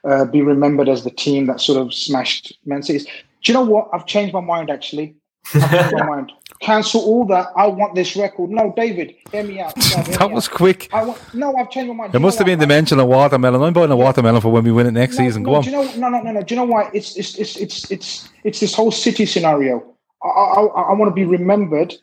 uh, 0.05 0.25
be 0.27 0.43
remembered 0.43 0.89
as 0.89 1.05
the 1.05 1.11
team 1.11 1.47
that 1.47 1.61
sort 1.61 1.81
of 1.81 1.95
smashed 1.95 2.59
Man 2.67 2.83
City? 2.83 2.99
Do 2.99 3.53
you 3.53 3.55
know 3.55 3.65
what? 3.65 3.89
I've 3.93 4.07
changed 4.07 4.35
my 4.35 4.41
mind 4.41 4.71
actually. 4.71 5.15
I've 5.55 5.71
changed 5.71 5.95
my 5.95 6.07
mind 6.17 6.33
cancel 6.63 7.01
all 7.03 7.27
that. 7.27 7.49
I 7.57 7.67
want 7.67 7.95
this 7.95 8.17
record. 8.17 8.51
No, 8.51 8.73
David, 8.75 9.15
hear 9.31 9.43
me 9.43 9.61
out. 9.61 9.77
hear 9.83 10.03
that 10.05 10.29
me 10.29 10.35
was 10.35 10.49
out. 10.49 10.55
quick. 10.55 10.89
I 10.93 11.05
want, 11.05 11.35
no, 11.35 11.55
I've 11.57 11.71
changed 11.71 11.89
my 11.89 11.95
mind. 11.95 12.13
There 12.13 12.21
must 12.21 12.39
have 12.39 12.47
been 12.47 12.59
the 12.59 12.67
mention 12.67 12.99
of 13.01 13.09
watermelon. 13.09 13.61
I'm 13.61 13.73
buying 13.73 13.91
a 13.91 13.97
watermelon 13.97 14.41
for 14.41 14.51
when 14.51 14.65
we 14.65 14.73
win 14.73 14.87
it 14.87 14.93
next 14.93 15.19
no, 15.19 15.25
season. 15.25 15.43
No, 15.43 15.51
Go 15.51 15.55
on. 15.57 15.63
Do 15.65 15.71
you 15.71 15.77
know, 15.77 15.95
no, 15.97 16.09
no, 16.09 16.21
no, 16.23 16.33
no. 16.33 16.43
Do 16.43 16.55
you 16.55 16.61
know 16.61 16.67
why? 16.67 16.91
It's 16.95 17.17
it's 17.17 17.37
it's 17.39 17.57
it's 17.57 17.91
it's 17.91 18.29
it's 18.45 18.61
this 18.61 18.75
whole 18.75 18.93
city 18.93 19.27
scenario. 19.27 19.85
I, 20.23 20.29
I, 20.29 20.63
I 20.63 20.93
want 20.95 21.11
to 21.11 21.15
be 21.15 21.25
remembered. 21.25 21.95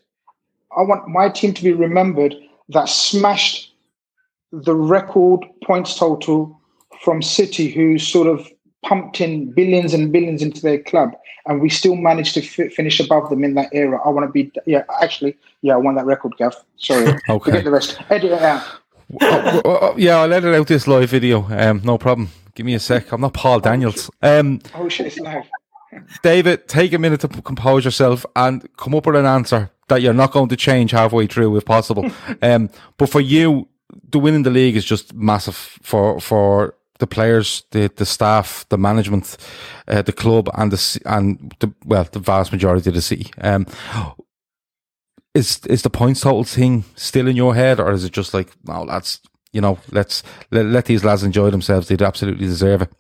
I 0.78 0.82
want 0.82 1.08
my 1.08 1.30
team 1.30 1.54
to 1.54 1.64
be 1.64 1.74
remembered 1.74 2.36
that 2.70 2.90
smashed 2.90 3.74
the 4.52 4.76
record 4.76 5.46
points 5.64 5.98
total 5.98 6.60
from 7.02 7.22
City 7.22 7.70
who 7.70 7.98
sort 7.98 8.28
of 8.28 8.48
pumped 8.84 9.22
in 9.22 9.52
billions 9.52 9.94
and 9.94 10.12
billions 10.12 10.42
into 10.42 10.62
their 10.62 10.82
club, 10.82 11.12
and 11.46 11.62
we 11.62 11.70
still 11.70 11.96
managed 11.96 12.34
to 12.36 12.42
fi- 12.42 12.70
finish 12.70 13.00
above 13.00 13.30
them 13.30 13.44
in 13.44 13.54
that 13.56 13.70
era. 13.74 14.00
I 14.06 14.10
want 14.10 14.28
to 14.28 14.32
be, 14.32 14.52
yeah, 14.66 14.84
actually, 15.02 15.38
yeah, 15.62 15.74
I 15.74 15.78
won 15.78 15.96
that 15.96 16.06
record, 16.06 16.34
Gav. 16.38 16.56
Sorry, 16.78 17.08
Okay. 17.30 17.52
forget 17.52 17.64
the 17.64 17.72
rest. 17.72 18.00
Edit 18.10 18.32
it 18.32 18.42
out. 18.42 18.64
Oh, 19.22 19.62
oh, 19.66 19.80
oh, 19.82 19.96
yeah, 19.98 20.18
I'll 20.18 20.32
edit 20.32 20.54
out 20.54 20.68
this 20.68 20.88
live 20.88 21.10
video. 21.10 21.46
Um, 21.50 21.82
no 21.84 21.98
problem. 21.98 22.30
Give 22.56 22.66
me 22.66 22.76
a 22.76 22.80
sec. 22.80 23.12
I'm 23.12 23.22
not 23.22 23.34
Paul 23.34 23.60
Daniels. 23.60 24.10
Um, 24.22 24.60
Oh 24.76 24.88
shit, 24.90 25.08
it's 25.08 25.18
live. 25.20 25.46
David, 26.22 26.68
take 26.68 26.94
a 26.94 27.00
minute 27.00 27.22
to 27.22 27.28
p- 27.28 27.42
compose 27.42 27.84
yourself 27.84 28.26
and 28.36 28.68
come 28.78 28.94
up 28.94 29.08
with 29.08 29.16
an 29.16 29.26
answer 29.26 29.72
that 29.88 30.02
you're 30.04 30.14
not 30.14 30.32
going 30.32 30.50
to 30.50 30.56
change 30.56 30.92
halfway 30.92 31.26
through, 31.26 31.58
if 31.58 31.66
possible. 31.66 32.10
um, 32.44 32.70
but 32.98 33.10
for 33.10 33.20
you, 33.22 33.68
the 34.12 34.20
winning 34.20 34.44
the 34.44 34.52
league 34.52 34.76
is 34.76 34.86
just 34.86 35.14
massive 35.16 35.56
for 35.56 36.20
for 36.20 36.76
the 37.00 37.08
players, 37.08 37.64
the 37.72 37.92
the 37.96 38.06
staff, 38.06 38.66
the 38.70 38.78
management, 38.78 39.38
uh, 39.88 40.02
the 40.02 40.12
club, 40.14 40.50
and 40.54 40.72
the 40.72 41.02
and 41.06 41.56
the 41.60 41.74
well, 41.86 42.08
the 42.12 42.20
vast 42.20 42.52
majority 42.52 42.90
of 42.90 42.96
the 42.96 43.02
city. 43.02 43.32
Um, 43.42 43.66
is 45.34 45.62
is 45.66 45.82
the 45.82 45.90
points 45.90 46.22
total 46.22 46.44
thing 46.44 46.86
still 46.96 47.28
in 47.28 47.36
your 47.36 47.56
head, 47.56 47.80
or 47.80 47.92
is 47.92 48.04
it 48.04 48.12
just 48.12 48.34
like 48.34 48.50
no, 48.66 48.84
lads? 48.84 49.22
You 49.52 49.62
know, 49.62 49.80
let's 49.92 50.22
let, 50.52 50.66
let 50.66 50.86
these 50.86 51.04
lads 51.04 51.24
enjoy 51.24 51.50
themselves. 51.50 51.88
They 51.88 51.98
absolutely 52.04 52.46
deserve 52.46 52.84
it. 52.84 52.92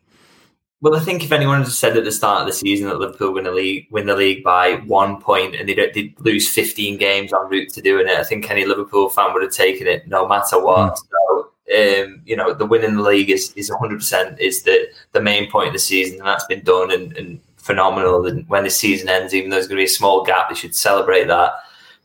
Well, 0.81 0.95
I 0.95 0.99
think 1.01 1.25
if 1.25 1.31
anyone 1.33 1.63
had 1.63 1.67
said 1.67 1.97
at 1.97 2.05
the 2.05 2.11
start 2.11 2.41
of 2.41 2.47
the 2.47 2.53
season 2.53 2.87
that 2.87 2.99
Liverpool 2.99 3.33
win 3.33 3.43
the 3.43 3.51
league, 3.51 3.87
win 3.91 4.07
the 4.07 4.15
league 4.15 4.43
by 4.45 4.75
one 4.85 5.19
point, 5.19 5.53
and 5.55 5.67
they'd, 5.67 5.93
they'd 5.93 6.15
lose 6.21 6.47
15 6.47 6.97
games 6.97 7.33
en 7.33 7.49
route 7.49 7.69
to 7.73 7.81
doing 7.81 8.07
it, 8.07 8.17
I 8.17 8.23
think 8.23 8.49
any 8.49 8.65
Liverpool 8.65 9.09
fan 9.09 9.33
would 9.33 9.43
have 9.43 9.51
taken 9.51 9.87
it 9.87 10.07
no 10.07 10.25
matter 10.25 10.63
what. 10.63 10.97
So, 10.97 11.48
um, 11.75 12.21
you 12.25 12.35
know, 12.35 12.53
the 12.53 12.65
winning 12.65 12.95
the 12.95 13.01
league 13.01 13.29
is 13.29 13.53
is 13.53 13.69
100 13.69 13.99
percent 13.99 14.39
is 14.39 14.63
the 14.63 14.87
the 15.11 15.21
main 15.21 15.49
point 15.51 15.67
of 15.67 15.73
the 15.73 15.79
season, 15.79 16.19
and 16.19 16.27
that's 16.27 16.45
been 16.45 16.63
done 16.63 16.91
and, 16.91 17.15
and 17.15 17.39
phenomenal. 17.57 18.25
And 18.25 18.47
when 18.49 18.63
the 18.63 18.69
season 18.69 19.09
ends, 19.09 19.33
even 19.33 19.49
though 19.49 19.57
there's 19.57 19.67
going 19.67 19.77
to 19.77 19.81
be 19.81 19.85
a 19.85 19.89
small 19.89 20.23
gap, 20.23 20.49
they 20.49 20.55
should 20.55 20.75
celebrate 20.75 21.27
that. 21.27 21.53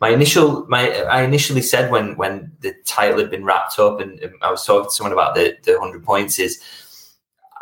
My 0.00 0.10
initial, 0.10 0.66
my 0.68 0.92
I 1.04 1.22
initially 1.22 1.62
said 1.62 1.90
when 1.90 2.16
when 2.16 2.52
the 2.60 2.74
title 2.84 3.18
had 3.18 3.30
been 3.30 3.44
wrapped 3.44 3.78
up, 3.78 4.00
and, 4.00 4.18
and 4.20 4.34
I 4.42 4.50
was 4.50 4.64
talking 4.64 4.90
to 4.90 4.94
someone 4.94 5.12
about 5.12 5.34
the 5.34 5.56
the 5.62 5.78
100 5.78 6.04
points 6.04 6.38
is. 6.38 6.62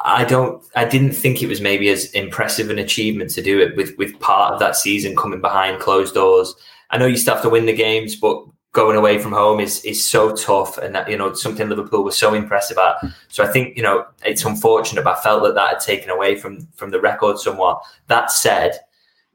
I 0.04 0.24
don't. 0.24 0.60
I 0.74 0.84
didn't 0.84 1.12
think 1.12 1.40
it 1.40 1.46
was 1.46 1.60
maybe 1.60 1.88
as 1.88 2.10
impressive 2.10 2.70
an 2.70 2.80
achievement 2.80 3.30
to 3.30 3.42
do 3.42 3.60
it 3.60 3.76
with 3.76 3.96
with 3.98 4.18
part 4.18 4.52
of 4.52 4.58
that 4.58 4.74
season 4.74 5.14
coming 5.14 5.40
behind 5.40 5.80
closed 5.80 6.14
doors. 6.14 6.56
I 6.90 6.98
know 6.98 7.06
you 7.06 7.16
still 7.16 7.34
have 7.34 7.42
to 7.44 7.48
win 7.48 7.66
the 7.66 7.72
games, 7.72 8.16
but 8.16 8.44
going 8.72 8.96
away 8.96 9.18
from 9.18 9.32
home 9.32 9.60
is 9.60 9.84
is 9.84 10.02
so 10.02 10.34
tough, 10.34 10.78
and 10.78 10.94
that 10.94 11.08
you 11.08 11.16
know 11.16 11.32
something 11.34 11.68
Liverpool 11.68 12.04
was 12.04 12.18
so 12.18 12.34
impressive 12.34 12.78
at. 12.78 12.96
So 13.28 13.44
I 13.44 13.48
think 13.48 13.76
you 13.76 13.82
know 13.82 14.06
it's 14.24 14.44
unfortunate, 14.44 15.04
but 15.04 15.18
I 15.18 15.20
felt 15.20 15.42
that 15.44 15.54
that 15.54 15.68
had 15.74 15.80
taken 15.80 16.10
away 16.10 16.36
from 16.36 16.66
from 16.74 16.90
the 16.90 17.00
record 17.00 17.38
somewhat. 17.38 17.82
That 18.08 18.30
said. 18.30 18.78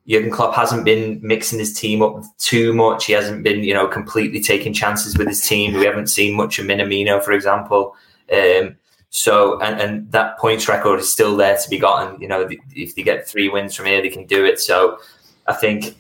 Jurgen 0.10 0.32
Klopp 0.32 0.56
hasn't 0.56 0.86
been 0.86 1.20
mixing 1.22 1.60
his 1.60 1.78
team 1.78 2.02
up 2.02 2.24
too 2.38 2.72
much. 2.72 3.08
He 3.08 3.12
hasn't 3.12 3.44
been, 3.44 3.66
you 3.66 3.74
know, 3.74 3.90
completely 3.90 4.42
taking 4.42 4.72
chances 4.72 5.18
with 5.18 5.28
his 5.28 5.46
team. 5.46 5.74
We 5.74 5.84
haven't 5.84 6.08
seen 6.08 6.34
much 6.34 6.60
of 6.60 6.66
Minamino, 6.66 7.22
for 7.22 7.34
example. 7.34 7.94
Um, 8.32 8.78
so, 9.10 9.60
and, 9.60 9.82
and 9.82 10.12
that 10.14 10.38
points 10.38 10.70
record 10.70 11.02
is 11.02 11.12
still 11.12 11.36
there 11.36 11.58
to 11.58 11.70
be 11.70 11.78
gotten. 11.78 12.22
You 12.22 12.30
know, 12.30 12.48
if 12.74 12.96
they 12.96 13.04
get 13.04 13.28
three 13.28 13.50
wins 13.50 13.76
from 13.76 13.88
here, 13.88 14.02
they 14.02 14.08
can 14.08 14.26
do 14.26 14.46
it. 14.46 14.62
So, 14.62 14.98
I 15.46 15.52
think 15.52 15.98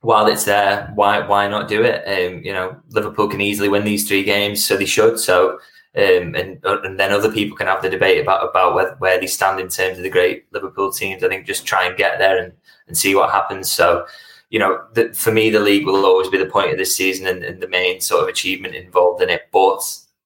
while 0.00 0.26
it's 0.26 0.44
there, 0.44 0.90
why 0.94 1.26
why 1.26 1.48
not 1.48 1.68
do 1.68 1.82
it? 1.82 2.04
Um, 2.06 2.42
you 2.42 2.52
know, 2.52 2.76
Liverpool 2.90 3.28
can 3.28 3.40
easily 3.40 3.68
win 3.68 3.84
these 3.84 4.06
three 4.06 4.22
games, 4.22 4.64
so 4.64 4.76
they 4.76 4.84
should. 4.84 5.18
So, 5.18 5.58
um, 5.96 6.34
and 6.34 6.60
and 6.64 6.98
then 6.98 7.12
other 7.12 7.32
people 7.32 7.56
can 7.56 7.66
have 7.66 7.82
the 7.82 7.90
debate 7.90 8.22
about 8.22 8.48
about 8.48 8.74
where, 8.74 8.94
where 8.96 9.20
they 9.20 9.26
stand 9.26 9.58
in 9.60 9.68
terms 9.68 9.98
of 9.98 10.04
the 10.04 10.10
great 10.10 10.46
Liverpool 10.52 10.92
teams. 10.92 11.24
I 11.24 11.28
think 11.28 11.46
just 11.46 11.66
try 11.66 11.86
and 11.86 11.96
get 11.96 12.18
there 12.18 12.42
and, 12.42 12.52
and 12.86 12.96
see 12.96 13.14
what 13.14 13.30
happens. 13.30 13.70
So, 13.70 14.06
you 14.50 14.60
know, 14.60 14.84
the, 14.94 15.12
for 15.14 15.32
me, 15.32 15.50
the 15.50 15.60
league 15.60 15.86
will 15.86 16.06
always 16.06 16.28
be 16.28 16.38
the 16.38 16.46
point 16.46 16.70
of 16.70 16.78
this 16.78 16.96
season 16.96 17.26
and, 17.26 17.42
and 17.42 17.60
the 17.60 17.68
main 17.68 18.00
sort 18.00 18.22
of 18.22 18.28
achievement 18.28 18.76
involved 18.76 19.22
in 19.22 19.30
it. 19.30 19.48
But 19.52 19.80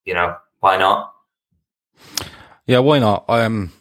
you 0.05 0.13
know, 0.13 0.37
why 0.61 0.77
not? 0.77 1.15
Yeah, 2.67 2.81
why 2.81 2.99
not? 2.99 3.25
Um, 3.29 3.73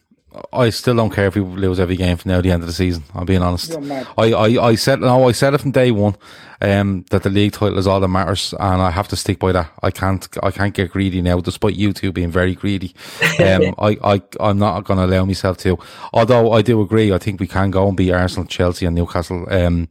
I 0.53 0.69
still 0.69 0.95
don't 0.95 1.09
care 1.09 1.27
if 1.27 1.35
we 1.35 1.41
lose 1.41 1.79
every 1.79 1.97
game 1.97 2.15
from 2.15 2.29
now 2.29 2.37
to 2.37 2.41
the 2.41 2.51
end 2.51 2.63
of 2.63 2.67
the 2.67 2.73
season. 2.73 3.03
I'm 3.13 3.25
being 3.25 3.41
honest. 3.41 3.75
I, 4.17 4.31
I, 4.31 4.67
I 4.67 4.75
said 4.75 5.01
no, 5.01 5.27
I 5.27 5.33
said 5.33 5.53
it 5.53 5.59
from 5.59 5.71
day 5.71 5.91
one, 5.91 6.15
um, 6.61 7.03
that 7.09 7.23
the 7.23 7.29
league 7.29 7.51
title 7.51 7.77
is 7.77 7.85
all 7.85 7.99
that 7.99 8.07
matters, 8.07 8.53
and 8.59 8.81
I 8.81 8.91
have 8.91 9.09
to 9.09 9.17
stick 9.17 9.39
by 9.39 9.51
that. 9.51 9.71
I 9.83 9.91
can't, 9.91 10.25
I 10.41 10.51
can't 10.51 10.73
get 10.73 10.91
greedy 10.91 11.21
now, 11.21 11.41
despite 11.41 11.75
you 11.75 11.91
two 11.91 12.11
being 12.11 12.31
very 12.31 12.55
greedy. 12.55 12.93
Um, 13.41 13.73
I, 13.79 13.97
I, 14.03 14.21
I'm 14.39 14.59
not 14.59 14.83
going 14.83 14.99
to 14.99 15.05
allow 15.05 15.25
myself 15.25 15.57
to. 15.59 15.79
Although 16.13 16.51
I 16.51 16.61
do 16.61 16.79
agree, 16.81 17.11
I 17.11 17.17
think 17.17 17.39
we 17.39 17.47
can 17.47 17.71
go 17.71 17.87
and 17.87 17.97
beat 17.97 18.11
Arsenal, 18.11 18.45
Chelsea, 18.45 18.85
and 18.85 18.95
Newcastle. 18.95 19.47
Um, 19.51 19.87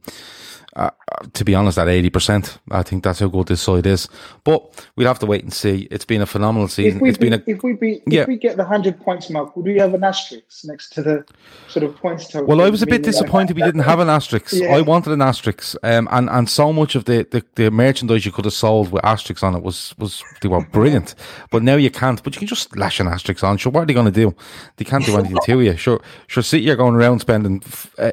uh, 0.75 0.89
to 1.33 1.43
be 1.43 1.53
honest, 1.53 1.77
at 1.77 1.87
80%, 1.87 2.57
I 2.71 2.83
think 2.83 3.03
that's 3.03 3.19
how 3.19 3.27
good 3.27 3.47
this 3.47 3.61
side 3.61 3.85
is. 3.85 4.07
But 4.43 4.87
we'll 4.95 5.07
have 5.07 5.19
to 5.19 5.25
wait 5.25 5.43
and 5.43 5.53
see. 5.53 5.87
It's 5.91 6.05
been 6.05 6.21
a 6.21 6.25
phenomenal 6.25 6.67
season. 6.67 6.97
If 6.97 7.01
we 7.01 7.09
It's 7.09 7.17
been 7.17 7.33
a 7.33 7.43
if 7.45 7.63
we 7.63 7.73
beat, 7.73 8.03
Yeah. 8.07 8.21
if 8.21 8.27
we 8.27 8.37
get 8.37 8.57
the 8.57 8.63
hundred 8.63 8.99
points 9.01 9.29
mark, 9.29 9.55
would 9.55 9.65
we 9.65 9.77
have 9.77 9.93
an 9.93 10.03
asterisk 10.03 10.63
next 10.65 10.91
to 10.93 11.01
the 11.03 11.25
sort 11.67 11.83
of 11.83 11.95
points 11.97 12.27
total? 12.29 12.47
Well, 12.47 12.61
I 12.61 12.69
was 12.69 12.81
a 12.81 12.87
bit 12.87 13.03
disappointed 13.03 13.55
we 13.55 13.63
didn't 13.63 13.81
have 13.81 13.99
an 13.99 14.09
asterisk. 14.09 14.53
Yeah. 14.53 14.75
I 14.75 14.81
wanted 14.81 15.11
an 15.13 15.21
asterisk, 15.21 15.75
um, 15.83 16.07
and 16.11 16.29
and 16.29 16.49
so 16.49 16.71
much 16.71 16.95
of 16.95 17.05
the, 17.05 17.27
the, 17.29 17.43
the 17.55 17.69
merchandise 17.69 18.25
you 18.25 18.31
could 18.31 18.45
have 18.45 18.53
sold 18.53 18.91
with 18.91 19.03
asterisks 19.03 19.43
on 19.43 19.55
it 19.55 19.63
was 19.63 19.93
was 19.97 20.23
they 20.41 20.47
were 20.47 20.65
brilliant. 20.65 21.15
But 21.51 21.63
now 21.63 21.75
you 21.75 21.91
can't. 21.91 22.23
But 22.23 22.35
you 22.35 22.39
can 22.39 22.47
just 22.47 22.75
lash 22.77 22.99
an 22.99 23.07
asterisk 23.07 23.43
on. 23.43 23.57
Sure, 23.57 23.71
what 23.71 23.83
are 23.83 23.85
they 23.85 23.93
going 23.93 24.05
to 24.05 24.11
do? 24.11 24.33
They 24.77 24.85
can't 24.85 25.05
do 25.05 25.17
anything 25.17 25.37
to 25.43 25.59
you. 25.61 25.75
Sure, 25.75 25.99
sure. 26.27 26.43
City 26.43 26.69
are 26.69 26.75
going 26.77 26.95
around 26.95 27.19
spending 27.19 27.61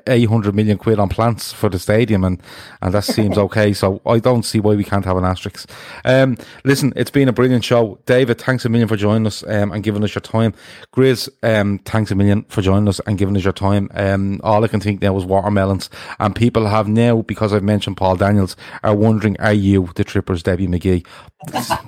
eight 0.06 0.28
hundred 0.28 0.54
million 0.54 0.76
quid 0.78 0.98
on 0.98 1.08
plants 1.08 1.52
for 1.52 1.68
the 1.68 1.78
stadium, 1.78 2.24
and 2.24 2.42
and 2.82 2.94
that 2.94 3.04
seems 3.04 3.38
okay. 3.38 3.72
So 3.72 4.00
I 4.06 4.18
don't 4.18 4.44
see 4.44 4.60
why 4.60 4.74
we 4.74 4.84
can't 4.84 5.04
have 5.04 5.16
an 5.16 5.24
asterisk. 5.24 5.70
Um, 6.04 6.36
listen, 6.64 6.92
it's 6.96 7.10
been 7.10 7.28
a 7.28 7.32
brilliant 7.32 7.64
show, 7.64 7.98
David. 8.06 8.40
Thanks 8.40 8.64
a 8.64 8.68
million 8.68 8.88
for 8.88 8.96
joining 8.96 9.26
us 9.26 9.42
um, 9.44 9.72
and 9.72 9.82
giving 9.82 10.04
us 10.04 10.14
your 10.14 10.22
time. 10.22 10.54
Grizz, 10.94 11.28
um, 11.42 11.78
thanks 11.80 12.10
a 12.10 12.14
million 12.14 12.44
for 12.44 12.62
joining 12.62 12.88
us 12.88 13.00
and 13.06 13.18
giving 13.18 13.36
us 13.36 13.44
your 13.44 13.52
time. 13.52 13.88
Um, 13.94 14.40
all 14.42 14.64
I 14.64 14.68
can 14.68 14.80
think 14.80 15.02
now 15.02 15.16
is 15.16 15.24
watermelons, 15.24 15.90
and 16.18 16.34
people 16.34 16.66
have 16.66 16.88
now 16.88 17.22
because 17.22 17.52
I've 17.52 17.62
mentioned 17.62 17.96
Paul 17.96 18.16
Daniels 18.16 18.56
are 18.82 18.94
wondering, 18.94 19.38
are 19.40 19.52
you 19.52 19.90
the 19.94 20.04
Trippers, 20.04 20.42
Debbie 20.42 20.66
McGee? 20.68 21.06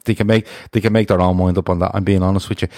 they 0.05 0.15
can 0.15 0.27
make 0.27 0.47
they 0.73 0.81
can 0.81 0.93
make 0.93 1.09
their 1.09 1.21
own 1.21 1.37
mind 1.37 1.59
up 1.59 1.69
on 1.69 1.81
that. 1.81 1.91
I'm 1.95 2.05
being 2.05 2.23
honest 2.23 2.49
with 2.49 2.63
you. 2.63 2.69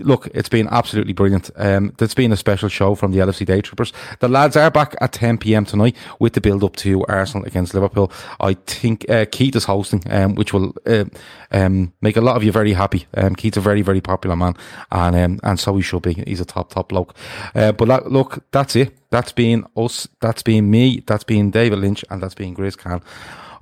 Look, 0.00 0.26
it's 0.34 0.48
been 0.48 0.66
absolutely 0.72 1.12
brilliant. 1.12 1.52
Um, 1.54 1.94
there's 1.98 2.14
been 2.14 2.32
a 2.32 2.36
special 2.36 2.68
show 2.68 2.96
from 2.96 3.12
the 3.12 3.18
LFC 3.18 3.46
Day 3.46 3.60
Trippers. 3.60 3.92
The 4.18 4.26
lads 4.26 4.56
are 4.56 4.68
back 4.68 4.96
at 5.00 5.12
10 5.12 5.38
p.m. 5.38 5.64
tonight 5.64 5.94
with 6.18 6.32
the 6.32 6.40
build 6.40 6.64
up 6.64 6.74
to 6.76 7.04
Arsenal 7.06 7.46
against 7.46 7.74
Liverpool. 7.74 8.10
I 8.40 8.54
think 8.54 9.08
uh, 9.08 9.26
Keith 9.30 9.54
is 9.54 9.66
hosting, 9.66 10.02
um, 10.10 10.34
which 10.34 10.52
will 10.52 10.74
uh, 10.84 11.04
um, 11.52 11.92
make 12.00 12.16
a 12.16 12.20
lot 12.20 12.34
of 12.34 12.42
you 12.42 12.50
very 12.50 12.72
happy. 12.72 13.06
Um, 13.16 13.36
Keith's 13.36 13.56
a 13.56 13.60
very, 13.60 13.82
very 13.82 14.00
popular 14.00 14.34
man, 14.34 14.56
and 14.90 15.14
um, 15.14 15.40
and 15.44 15.60
so 15.60 15.76
he 15.76 15.82
should 15.82 16.02
be. 16.02 16.14
He's 16.26 16.40
a 16.40 16.44
top, 16.44 16.70
top 16.70 16.88
bloke. 16.88 17.14
Uh, 17.54 17.70
but 17.70 17.86
that, 17.86 18.10
look, 18.10 18.44
that's 18.50 18.74
it. 18.74 18.96
That's 19.10 19.30
been 19.30 19.64
us. 19.76 20.08
That's 20.20 20.42
been 20.42 20.72
me. 20.72 21.04
That's 21.06 21.22
been 21.22 21.52
David 21.52 21.78
Lynch, 21.78 22.04
and 22.10 22.20
that's 22.20 22.34
been 22.34 22.54
Grace 22.54 22.74
Khan. 22.74 23.00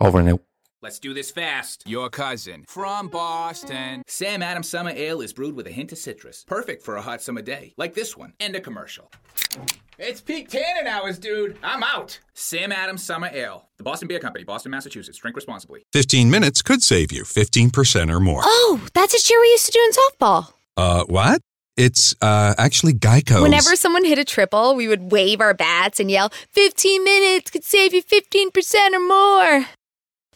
Over 0.01 0.20
and 0.20 0.30
out. 0.30 0.51
Let's 0.83 0.99
do 0.99 1.14
this 1.14 1.30
fast. 1.30 1.85
Your 1.87 2.11
cousin 2.11 2.64
from 2.66 3.07
Boston. 3.07 4.03
Sam 4.09 4.43
Adams 4.43 4.68
Summer 4.68 4.91
Ale 4.91 5.20
is 5.20 5.33
brewed 5.33 5.55
with 5.55 5.68
a 5.68 5.70
hint 5.70 5.93
of 5.93 5.99
citrus. 5.99 6.45
Perfect 6.49 6.83
for 6.83 6.97
a 6.97 7.01
hot 7.01 7.22
summer 7.22 7.41
day, 7.41 7.72
like 7.76 7.95
this 7.95 8.16
one. 8.16 8.33
End 8.41 8.57
of 8.57 8.64
commercial. 8.64 9.09
It's 9.97 10.20
peak 10.20 10.49
tannin 10.49 10.89
hours, 10.89 11.20
dude. 11.20 11.57
I'm 11.62 11.85
out. 11.85 12.18
Sam 12.35 12.72
Adams 12.72 13.05
Summer 13.05 13.30
Ale. 13.33 13.68
The 13.76 13.85
Boston 13.85 14.09
Beer 14.09 14.18
Company, 14.18 14.43
Boston, 14.43 14.72
Massachusetts. 14.72 15.18
Drink 15.18 15.37
responsibly. 15.37 15.85
15 15.93 16.28
minutes 16.28 16.62
could 16.62 16.83
save 16.83 17.12
you 17.12 17.22
15% 17.22 18.11
or 18.11 18.18
more. 18.18 18.41
Oh, 18.45 18.85
that's 18.93 19.14
a 19.14 19.18
cheer 19.18 19.41
we 19.41 19.51
used 19.51 19.66
to 19.66 19.72
do 19.72 19.80
in 19.80 19.93
softball. 19.93 20.53
Uh, 20.76 21.05
what? 21.05 21.41
It's 21.76 22.16
uh, 22.20 22.55
actually 22.59 22.95
Geico. 22.95 23.41
Whenever 23.41 23.76
someone 23.76 24.05
hit 24.05 24.18
a 24.18 24.24
triple, 24.24 24.74
we 24.74 24.89
would 24.89 25.12
wave 25.12 25.41
our 25.41 25.55
bats 25.55 26.01
and 26.01 26.11
yell, 26.11 26.30
15 26.51 27.05
minutes 27.05 27.53
could 27.53 27.62
save 27.62 27.95
you 27.95 28.03
15% 28.03 28.95
or 28.95 29.07
more. 29.07 29.68